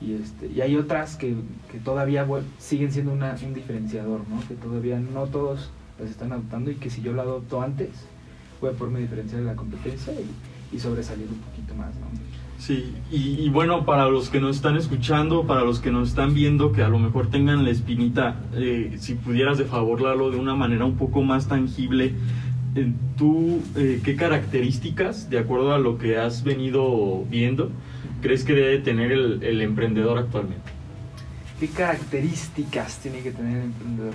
y, 0.00 0.12
este, 0.12 0.48
y 0.48 0.60
hay 0.60 0.76
otras 0.76 1.16
que, 1.16 1.34
que 1.70 1.78
todavía 1.78 2.26
siguen 2.58 2.92
siendo 2.92 3.12
una, 3.12 3.36
un 3.42 3.54
diferenciador, 3.54 4.20
¿no? 4.28 4.46
Que 4.46 4.54
todavía 4.54 5.00
no 5.00 5.24
todos 5.24 5.70
las 6.02 6.10
están 6.10 6.32
adoptando 6.32 6.70
y 6.70 6.74
que 6.74 6.90
si 6.90 7.02
yo 7.02 7.12
lo 7.12 7.22
adopto 7.22 7.62
antes, 7.62 7.90
voy 8.60 8.70
a 8.70 8.72
poderme 8.74 9.00
diferenciar 9.00 9.40
de 9.40 9.46
la 9.46 9.56
competencia 9.56 10.12
y, 10.12 10.76
y 10.76 10.78
sobresalir 10.78 11.28
un 11.28 11.38
poquito 11.38 11.74
más, 11.74 11.94
¿no? 11.96 12.06
Sí, 12.58 12.94
y, 13.10 13.40
y 13.40 13.48
bueno, 13.48 13.84
para 13.84 14.08
los 14.08 14.30
que 14.30 14.40
nos 14.40 14.54
están 14.54 14.76
escuchando, 14.76 15.44
para 15.48 15.62
los 15.62 15.80
que 15.80 15.90
nos 15.90 16.10
están 16.10 16.32
viendo, 16.32 16.70
que 16.70 16.82
a 16.82 16.88
lo 16.88 17.00
mejor 17.00 17.28
tengan 17.28 17.64
la 17.64 17.70
espinita, 17.70 18.36
eh, 18.54 18.96
si 19.00 19.14
pudieras 19.14 19.58
de 19.58 19.64
favor, 19.64 20.00
Lalo, 20.00 20.30
de 20.30 20.36
una 20.36 20.54
manera 20.54 20.84
un 20.84 20.96
poco 20.96 21.22
más 21.22 21.48
tangible, 21.48 22.14
eh, 22.76 22.92
tú, 23.18 23.60
eh, 23.74 24.00
¿qué 24.04 24.14
características, 24.14 25.28
de 25.28 25.40
acuerdo 25.40 25.74
a 25.74 25.78
lo 25.78 25.98
que 25.98 26.18
has 26.18 26.44
venido 26.44 27.24
viendo, 27.24 27.70
crees 28.20 28.44
que 28.44 28.52
debe 28.52 28.78
tener 28.78 29.10
el, 29.10 29.42
el 29.42 29.60
emprendedor 29.60 30.18
actualmente? 30.18 30.70
¿Qué 31.58 31.66
características 31.68 32.98
tiene 32.98 33.22
que 33.22 33.32
tener 33.32 33.58
el 33.58 33.64
emprendedor? 33.64 34.14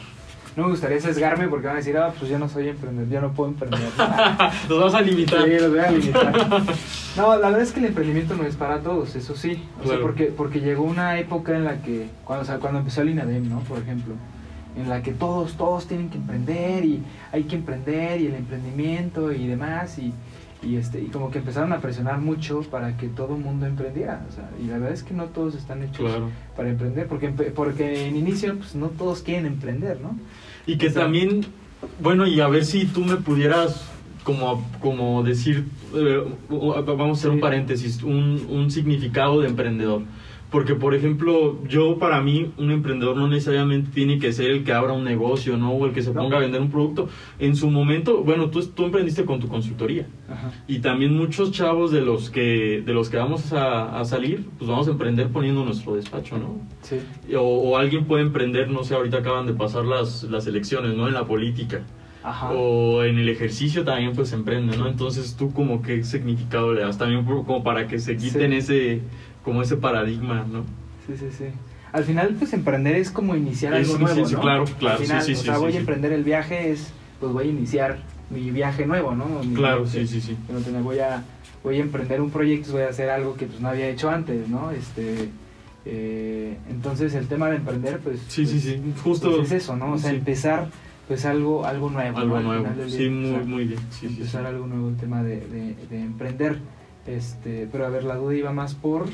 No 0.58 0.64
me 0.64 0.70
gustaría 0.72 1.00
sesgarme 1.00 1.48
porque 1.48 1.68
van 1.68 1.76
a 1.76 1.78
decir, 1.78 1.96
ah, 2.00 2.12
pues 2.18 2.32
yo 2.32 2.40
no 2.40 2.50
soy 2.50 2.70
emprendedor, 2.70 3.12
yo 3.12 3.22
no 3.22 3.32
puedo 3.32 3.52
emprender. 3.52 3.80
Nos 4.70 4.84
vas 4.84 4.94
a 4.96 5.02
limitar. 5.02 5.44
Sí, 5.44 5.52
los 5.52 5.70
voy 5.70 5.80
a 5.80 5.92
limitar. 5.92 6.34
No, 7.16 7.36
la 7.36 7.48
verdad 7.50 7.62
es 7.62 7.72
que 7.72 7.80
el 7.80 7.86
emprendimiento 7.88 8.36
no 8.36 8.44
es 8.44 8.56
para 8.56 8.82
todos, 8.82 9.16
eso 9.16 9.36
sí. 9.36 9.64
O 9.84 9.88
sea, 9.88 10.00
porque, 10.00 10.26
porque 10.26 10.60
llegó 10.60 10.84
una 10.84 11.18
época 11.20 11.56
en 11.56 11.64
la 11.64 11.82
que, 11.82 12.10
cuando, 12.24 12.44
o 12.44 12.46
sea, 12.46 12.58
cuando 12.58 12.80
empezó 12.80 13.02
el 13.02 13.10
INADEM, 13.10 13.50
¿no? 13.50 13.60
Por 13.62 13.80
ejemplo, 13.80 14.14
en 14.76 14.90
la 14.90 15.02
que 15.02 15.14
todos, 15.14 15.58
todos 15.58 15.88
tienen 15.88 16.10
que 16.10 16.18
emprender 16.18 16.86
y 16.86 17.04
hay 17.32 17.44
que 17.44 17.56
emprender 17.56 18.22
y 18.22 18.28
el 18.28 18.36
emprendimiento 18.36 19.32
y 19.32 19.48
demás 19.48 19.98
y, 19.98 20.14
y 20.64 20.76
este, 20.78 21.02
y 21.02 21.06
como 21.08 21.30
que 21.30 21.40
empezaron 21.40 21.72
a 21.74 21.80
presionar 21.80 22.20
mucho 22.20 22.62
para 22.62 22.98
que 22.98 23.08
todo 23.08 23.36
el 23.36 23.42
mundo 23.44 23.66
emprendiera. 23.66 24.26
O 24.30 24.34
sea, 24.34 24.50
y 24.62 24.68
la 24.68 24.74
verdad 24.74 24.92
es 24.94 25.04
que 25.04 25.14
no 25.14 25.26
todos 25.26 25.56
están 25.56 25.84
hechos 25.84 26.00
Claro. 26.10 26.30
para 26.56 26.70
emprender, 26.70 27.08
porque, 27.08 27.30
porque 27.30 28.08
en 28.08 28.16
inicio 28.16 28.56
pues 28.58 28.76
no 28.76 28.88
todos 28.88 29.22
quieren 29.22 29.46
emprender, 29.46 30.00
¿no? 30.02 30.18
Y 30.66 30.78
que 30.78 30.88
O 30.88 30.92
sea, 30.92 31.04
también, 31.04 31.46
bueno, 32.02 32.26
y 32.26 32.40
a 32.42 32.48
ver 32.48 32.66
si 32.66 32.86
tú 32.86 33.02
me 33.06 33.18
pudieras 33.18 33.88
como, 34.24 34.66
como 34.82 35.24
decir, 35.24 35.66
eh, 35.96 36.24
vamos 36.50 37.18
a 37.18 37.20
hacer 37.20 37.32
un 37.32 37.40
paréntesis, 37.40 38.04
un, 38.04 38.46
un 38.50 38.70
significado 38.72 39.40
de 39.42 39.48
emprendedor. 39.48 40.02
Porque, 40.50 40.76
por 40.76 40.96
ejemplo, 40.96 41.62
yo 41.68 41.98
para 42.00 42.22
mí, 42.22 42.52
un 42.58 42.72
emprendedor 42.72 43.18
no 43.18 43.28
necesariamente 43.28 43.90
tiene 43.94 44.18
que 44.18 44.32
ser 44.32 44.50
el 44.50 44.64
que 44.64 44.72
abra 44.72 44.94
un 44.94 45.04
negocio, 45.04 45.58
¿no? 45.58 45.72
O 45.74 45.86
el 45.86 45.92
que 45.92 46.02
se 46.02 46.12
ponga 46.12 46.38
a 46.38 46.40
vender 46.40 46.62
un 46.62 46.72
producto. 46.72 47.10
En 47.38 47.56
su 47.58 47.70
momento, 47.70 48.24
bueno, 48.24 48.50
tú, 48.50 48.66
tú 48.68 48.86
emprendiste 48.86 49.26
con 49.26 49.42
tu 49.42 49.50
consultoría. 49.50 50.08
Ajá. 50.30 50.52
Y 50.66 50.80
también 50.80 51.18
muchos 51.18 51.52
chavos 51.52 51.92
de 51.92 52.00
los 52.00 52.30
que, 52.30 52.82
de 52.86 52.94
los 52.94 53.10
que 53.10 53.18
vamos 53.18 53.52
a, 53.52 54.00
a 54.00 54.06
salir, 54.06 54.46
pues 54.58 54.70
vamos 54.70 54.88
a 54.88 54.92
emprender 54.92 55.28
poniendo 55.28 55.66
nuestro 55.66 55.96
despacho, 55.96 56.38
¿no? 56.38 56.62
Sí. 56.82 56.96
O, 57.36 57.42
o 57.42 57.78
alguien 57.78 58.06
puede 58.06 58.24
emprender, 58.24 58.70
no 58.70 58.86
sé, 58.86 58.96
ahorita 58.96 59.18
acaban 59.18 59.48
de 59.48 59.54
pasar 59.54 59.84
las, 59.84 60.24
las 60.24 60.48
elecciones, 60.48 60.96
¿no? 60.96 61.10
En 61.10 61.14
la 61.14 61.26
política. 61.26 61.82
Ajá. 62.24 62.52
O 62.52 63.04
en 63.06 63.20
el 63.20 63.30
ejercicio 63.30 63.86
también 63.86 64.12
pues 64.14 64.34
emprende, 64.34 64.76
¿no? 64.76 64.88
Entonces 64.90 65.38
tú 65.38 65.54
como 65.54 65.82
qué 65.82 66.04
significado 66.04 66.74
le 66.74 66.82
das 66.82 66.98
también 66.98 67.24
como 67.24 67.64
para 67.64 67.88
que 67.88 68.00
se 68.00 68.18
quiten 68.18 68.52
Sí. 68.52 68.58
ese, 68.58 69.02
como 69.48 69.62
ese 69.62 69.78
paradigma, 69.78 70.46
¿no? 70.52 70.66
Sí, 71.08 71.14
sí, 71.18 71.28
sí. 71.38 71.46
Al 71.94 72.04
final, 72.04 72.36
pues 72.38 72.52
emprender 72.52 72.98
es 72.98 73.10
como 73.10 73.34
iniciar 73.34 73.74
Es 73.76 73.88
algo 73.88 74.00
nuevo, 74.00 74.20
sí, 74.26 74.26
sí, 74.32 74.34
¿no? 74.36 74.42
claro, 74.42 74.66
claro, 74.78 74.98
Al 75.00 75.04
final, 75.06 75.22
sí, 75.22 75.36
sí, 75.36 75.40
o 75.40 75.44
sea, 75.46 75.56
sí, 75.56 75.62
voy 75.62 75.74
a 75.74 75.80
emprender 75.80 76.12
el 76.12 76.26
viaje 76.26 76.70
es, 76.72 76.92
pues 77.22 77.32
voy 77.32 77.48
a 77.48 77.50
iniciar 77.50 78.00
mi 78.30 78.52
viaje 78.52 78.86
nuevo, 78.86 79.16
¿no? 79.16 79.26
Mi 79.46 79.56
Claro, 79.56 79.84
viaje 79.84 80.06
sí, 80.06 80.20
sí, 80.20 80.36
sí. 80.36 80.38
tenía. 80.66 80.82
voy 80.82 81.00
a 81.00 81.24
voy 81.64 81.78
a 81.78 81.82
emprender 81.82 82.20
un 82.20 82.30
proyecto, 82.30 82.74
voy 82.74 82.82
a 82.82 82.90
hacer 82.90 83.10
algo 83.10 83.36
que 83.36 83.46
pues 83.46 83.62
no 83.62 83.70
había 83.70 83.88
hecho 83.88 84.10
antes, 84.10 84.50
¿no? 84.50 84.72
Este 84.72 85.30
eh, 85.86 86.58
entonces 86.70 87.14
el 87.16 87.28
tema 87.28 87.50
de 87.50 87.56
emprender, 87.56 88.00
pues, 88.00 88.20
Sí, 88.28 88.46
sí, 88.46 88.52
pues, 88.52 88.64
sí, 88.64 88.94
justo- 89.02 89.32
pues, 89.38 89.50
es 89.54 89.64
eso, 89.64 89.78
¿no? 89.78 89.94
O 89.94 89.98
sea, 89.98 90.12
empezar 90.12 90.68
pues 91.08 91.26
algo 91.26 91.66
algo 91.66 91.90
nuevo, 91.90 92.18
Algo 92.18 92.36
¿no? 92.42 92.54
Nuevo. 92.60 92.66
Sí, 92.90 93.08
o 93.08 93.12
muy, 93.12 93.30
sea, 93.30 93.40
muy 93.46 93.64
bien. 93.66 93.80
Sí, 93.80 93.86
sí, 93.92 94.08
sí. 94.10 94.14
empezar 94.18 94.46
algo 94.46 94.68
nuevo, 94.68 94.90
el 94.90 94.98
tema 94.98 95.24
de, 95.24 95.38
de, 95.40 95.76
de 95.90 96.02
emprender. 96.02 96.58
Este, 97.06 97.70
pero 97.72 97.86
a 97.86 97.90
ver, 97.90 98.04
la 98.04 98.16
duda 98.16 98.36
iba 98.36 98.52
más 98.52 98.76
por 98.76 99.06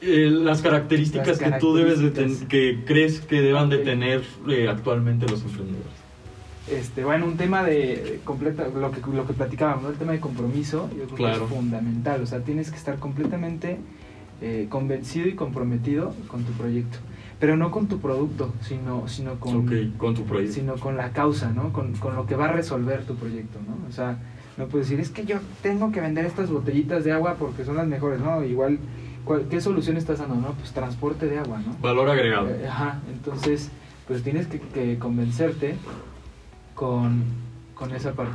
Eh, 0.00 0.30
las 0.30 0.62
características 0.62 1.40
Las 1.40 1.52
que 1.54 1.58
tú 1.58 1.74
debes 1.74 1.98
de 2.00 2.10
ten- 2.10 2.46
que 2.46 2.84
crees 2.86 3.20
que 3.20 3.40
deban 3.42 3.68
de 3.68 3.78
tener 3.78 4.22
eh, 4.48 4.68
actualmente 4.68 5.26
los 5.28 5.42
emprendedores. 5.42 5.86
Este, 6.70 7.02
bueno, 7.04 7.26
un 7.26 7.36
tema 7.36 7.64
de 7.64 8.20
completa, 8.24 8.68
lo 8.68 8.90
que, 8.92 9.00
lo 9.12 9.26
que 9.26 9.32
platicábamos, 9.32 9.82
¿no? 9.84 9.88
el 9.88 9.96
tema 9.96 10.12
de 10.12 10.20
compromiso, 10.20 10.88
yo 10.96 11.04
creo 11.04 11.16
Claro. 11.16 11.38
que 11.38 11.44
es 11.46 11.50
fundamental, 11.60 12.22
o 12.22 12.26
sea, 12.26 12.40
tienes 12.40 12.70
que 12.70 12.76
estar 12.76 12.98
completamente 12.98 13.78
eh, 14.40 14.66
convencido 14.68 15.26
y 15.26 15.32
comprometido 15.32 16.14
con 16.28 16.44
tu 16.44 16.52
proyecto, 16.52 16.98
pero 17.40 17.56
no 17.56 17.70
con 17.72 17.88
tu 17.88 17.98
producto, 17.98 18.52
sino, 18.60 19.08
sino 19.08 19.34
con, 19.40 19.56
ok, 19.66 19.96
con 19.96 20.14
tu 20.14 20.24
proyecto. 20.24 20.54
sino 20.54 20.74
con 20.76 20.96
la 20.96 21.10
causa, 21.10 21.50
¿no? 21.52 21.72
Con, 21.72 21.94
con 21.94 22.14
lo 22.14 22.24
que 22.26 22.36
va 22.36 22.44
a 22.44 22.52
resolver 22.52 23.02
tu 23.04 23.16
proyecto, 23.16 23.58
¿no? 23.66 23.88
O 23.88 23.92
sea, 23.92 24.18
no 24.58 24.66
puedes 24.66 24.88
decir, 24.88 25.00
es 25.00 25.08
que 25.10 25.24
yo 25.24 25.38
tengo 25.62 25.90
que 25.90 26.00
vender 26.00 26.24
estas 26.26 26.50
botellitas 26.50 27.02
de 27.02 27.10
agua 27.12 27.34
porque 27.36 27.64
son 27.64 27.76
las 27.76 27.88
mejores, 27.88 28.20
¿no? 28.20 28.44
Igual, 28.44 28.78
¿cuál- 28.78 29.07
¿qué 29.50 29.60
solución 29.60 29.96
estás 29.96 30.18
dando, 30.18 30.34
no? 30.36 30.52
Pues 30.54 30.72
transporte 30.72 31.26
de 31.26 31.38
agua, 31.38 31.60
¿no? 31.64 31.76
Valor 31.80 32.08
agregado. 32.10 32.48
Eh, 32.50 32.66
Ajá, 32.68 33.00
entonces, 33.12 33.70
pues 34.06 34.22
tienes 34.22 34.46
que, 34.46 34.60
que 34.60 34.98
convencerte 34.98 35.76
con, 36.74 37.22
con 37.74 37.94
esa 37.94 38.12
parte, 38.12 38.32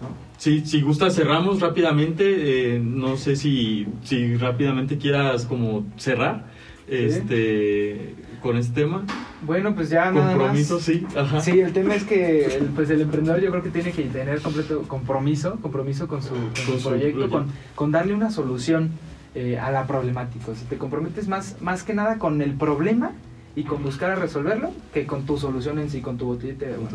¿no? 0.00 0.08
Sí, 0.38 0.62
si 0.64 0.80
gustas 0.80 1.14
cerramos 1.14 1.60
rápidamente. 1.60 2.74
eh, 2.76 2.80
no 2.80 3.16
sé 3.16 3.36
si, 3.36 3.86
si 4.04 4.36
rápidamente 4.36 4.96
quieras 4.98 5.44
como 5.44 5.84
cerrar 5.96 6.46
este 6.88 8.14
con 8.42 8.56
este 8.56 8.80
tema. 8.82 9.04
Bueno, 9.42 9.74
pues 9.74 9.90
ya 9.90 10.10
nada 10.10 10.34
Compromiso, 10.34 10.74
más. 10.76 10.82
sí. 10.84 11.06
Ajá. 11.16 11.40
Sí, 11.40 11.60
el 11.60 11.72
tema 11.74 11.94
es 11.94 12.04
que 12.04 12.46
el, 12.56 12.64
pues 12.66 12.88
el 12.90 13.02
emprendedor 13.02 13.40
yo 13.40 13.50
creo 13.50 13.62
que 13.62 13.68
tiene 13.70 13.92
que 13.92 14.04
tener 14.04 14.40
completo 14.40 14.82
compromiso, 14.88 15.56
compromiso 15.60 16.08
con 16.08 16.22
su, 16.22 16.30
con 16.30 16.78
su 16.80 16.88
proyecto, 16.88 17.18
proyecto. 17.18 17.28
con, 17.28 17.46
con 17.74 17.92
darle 17.92 18.14
una 18.14 18.30
solución 18.30 18.90
eh, 19.34 19.58
a 19.58 19.70
la 19.70 19.86
problemática. 19.86 20.52
O 20.52 20.54
sea, 20.54 20.68
te 20.68 20.76
comprometes 20.78 21.28
más, 21.28 21.56
más 21.60 21.82
que 21.82 21.94
nada 21.94 22.18
con 22.18 22.42
el 22.42 22.54
problema 22.54 23.12
y 23.56 23.64
con 23.64 23.82
buscar 23.82 24.10
a 24.10 24.14
resolverlo 24.14 24.70
que 24.92 25.06
con 25.06 25.26
tu 25.26 25.36
solución 25.36 25.78
en 25.78 25.90
sí, 25.90 26.00
con 26.00 26.16
tu 26.18 26.26
botellita 26.26 26.66
de 26.66 26.74
agua, 26.74 26.88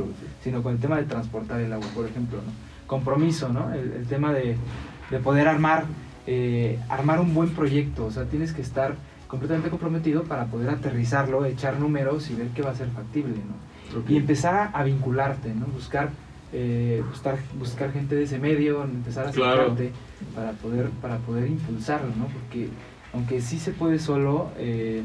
sino 0.43 0.63
con 0.63 0.73
el 0.73 0.79
tema 0.79 0.97
de 0.97 1.03
transportar 1.03 1.59
el 1.59 1.71
agua, 1.73 1.87
por 1.93 2.05
ejemplo, 2.05 2.37
¿no? 2.37 2.51
Compromiso, 2.87 3.49
¿no? 3.49 3.73
El, 3.73 3.91
el 3.91 4.05
tema 4.05 4.31
de, 4.31 4.55
de 5.11 5.19
poder 5.19 5.47
armar, 5.47 5.85
eh, 6.27 6.79
armar 6.89 7.19
un 7.19 7.33
buen 7.33 7.49
proyecto, 7.49 8.05
o 8.05 8.11
sea, 8.11 8.25
tienes 8.25 8.53
que 8.53 8.61
estar 8.61 8.95
completamente 9.27 9.69
comprometido 9.69 10.23
para 10.23 10.45
poder 10.45 10.69
aterrizarlo, 10.69 11.45
echar 11.45 11.79
números 11.79 12.29
y 12.29 12.35
ver 12.35 12.47
qué 12.49 12.61
va 12.61 12.71
a 12.71 12.75
ser 12.75 12.89
factible, 12.89 13.35
¿no? 13.35 14.03
Y 14.07 14.17
empezar 14.17 14.55
a, 14.55 14.65
a 14.65 14.83
vincularte, 14.83 15.53
¿no? 15.53 15.65
Buscar 15.67 16.09
eh, 16.53 17.03
buscar, 17.09 17.37
buscar 17.57 17.91
gente 17.91 18.15
de 18.15 18.23
ese 18.23 18.39
medio, 18.39 18.83
empezar 18.83 19.27
a 19.27 19.31
Claro. 19.31 19.61
acercarte 19.73 19.91
para 20.35 20.51
poder, 20.53 20.89
para 21.01 21.17
poder 21.17 21.47
impulsarlo, 21.47 22.07
¿no? 22.15 22.27
Porque 22.27 22.69
aunque 23.13 23.41
sí 23.41 23.59
se 23.59 23.71
puede 23.71 23.99
solo, 23.99 24.49
eh, 24.57 25.03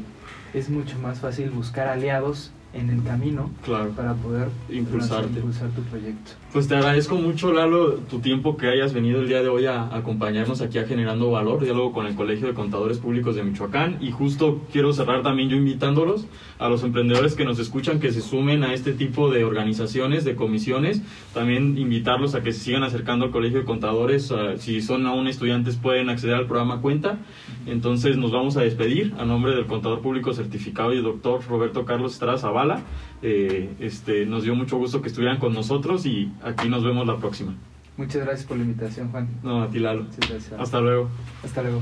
es 0.53 0.69
mucho 0.69 0.97
más 0.99 1.19
fácil 1.19 1.49
buscar 1.49 1.87
aliados 1.87 2.51
en 2.73 2.89
el 2.89 3.03
camino 3.03 3.49
Claro. 3.65 3.89
para 3.91 4.13
poder 4.13 4.47
Impulsarte. 4.69 5.39
impulsar 5.39 5.69
tu 5.71 5.81
proyecto. 5.83 6.31
Pues 6.53 6.67
te 6.67 6.75
agradezco 6.75 7.15
mucho, 7.15 7.51
Lalo, 7.53 7.95
tu 8.09 8.19
tiempo 8.19 8.57
que 8.57 8.67
hayas 8.67 8.93
venido 8.93 9.21
el 9.21 9.27
día 9.27 9.41
de 9.41 9.49
hoy 9.49 9.65
a 9.65 9.93
acompañarnos 9.95 10.61
aquí 10.61 10.77
a 10.79 10.85
Generando 10.85 11.31
Valor, 11.31 11.63
diálogo 11.63 11.91
con 11.93 12.07
el 12.07 12.15
Colegio 12.15 12.47
de 12.47 12.53
Contadores 12.53 12.97
Públicos 12.97 13.35
de 13.35 13.43
Michoacán. 13.43 13.97
Y 14.01 14.11
justo 14.11 14.61
quiero 14.71 14.93
cerrar 14.93 15.21
también 15.21 15.49
yo 15.49 15.57
invitándolos 15.57 16.25
a 16.59 16.69
los 16.69 16.83
emprendedores 16.83 17.35
que 17.35 17.45
nos 17.45 17.59
escuchan 17.59 17.99
que 17.99 18.11
se 18.11 18.21
sumen 18.21 18.63
a 18.63 18.73
este 18.73 18.93
tipo 18.93 19.29
de 19.31 19.43
organizaciones, 19.43 20.23
de 20.25 20.35
comisiones. 20.35 21.01
También 21.33 21.77
invitarlos 21.77 22.35
a 22.35 22.41
que 22.43 22.51
se 22.53 22.59
sigan 22.59 22.83
acercando 22.83 23.25
al 23.25 23.31
Colegio 23.31 23.59
de 23.59 23.65
Contadores. 23.65 24.31
ah, 24.31 24.53
si 24.57 24.81
son 24.81 25.05
aún 25.07 25.27
estudiantes 25.27 25.77
pueden 25.77 26.09
acceder 26.09 26.35
al 26.35 26.47
programa 26.47 26.81
Cuenta. 26.81 27.17
Entonces 27.65 28.17
nos 28.17 28.31
vamos 28.31 28.57
a 28.57 28.61
despedir 28.61 29.13
a 29.19 29.25
nombre 29.25 29.55
del 29.55 29.65
Contador 29.67 30.01
Público 30.01 30.33
Certificado 30.33 30.93
y 30.93 31.01
doctor 31.01 31.41
Roberto 31.47 31.85
Carlos 31.85 32.13
Estrada 32.13 32.37
Zavala. 32.61 32.81
Eh, 33.21 33.75
este, 33.79 34.25
nos 34.25 34.43
dio 34.43 34.55
mucho 34.55 34.77
gusto 34.77 35.01
que 35.01 35.07
estuvieran 35.07 35.37
con 35.37 35.53
nosotros 35.53 36.05
y 36.05 36.31
aquí 36.43 36.69
nos 36.69 36.83
vemos 36.83 37.05
la 37.07 37.17
próxima. 37.17 37.53
Muchas 37.97 38.23
gracias 38.23 38.47
por 38.47 38.57
la 38.57 38.63
invitación, 38.63 39.11
Juan. 39.11 39.27
No, 39.43 39.63
a 39.63 39.69
ti 39.69 39.79
Lalo. 39.79 40.03
Muchas 40.03 40.29
gracias. 40.29 40.59
Hasta 40.59 40.79
luego. 40.79 41.09
Hasta 41.43 41.61
luego. 41.61 41.81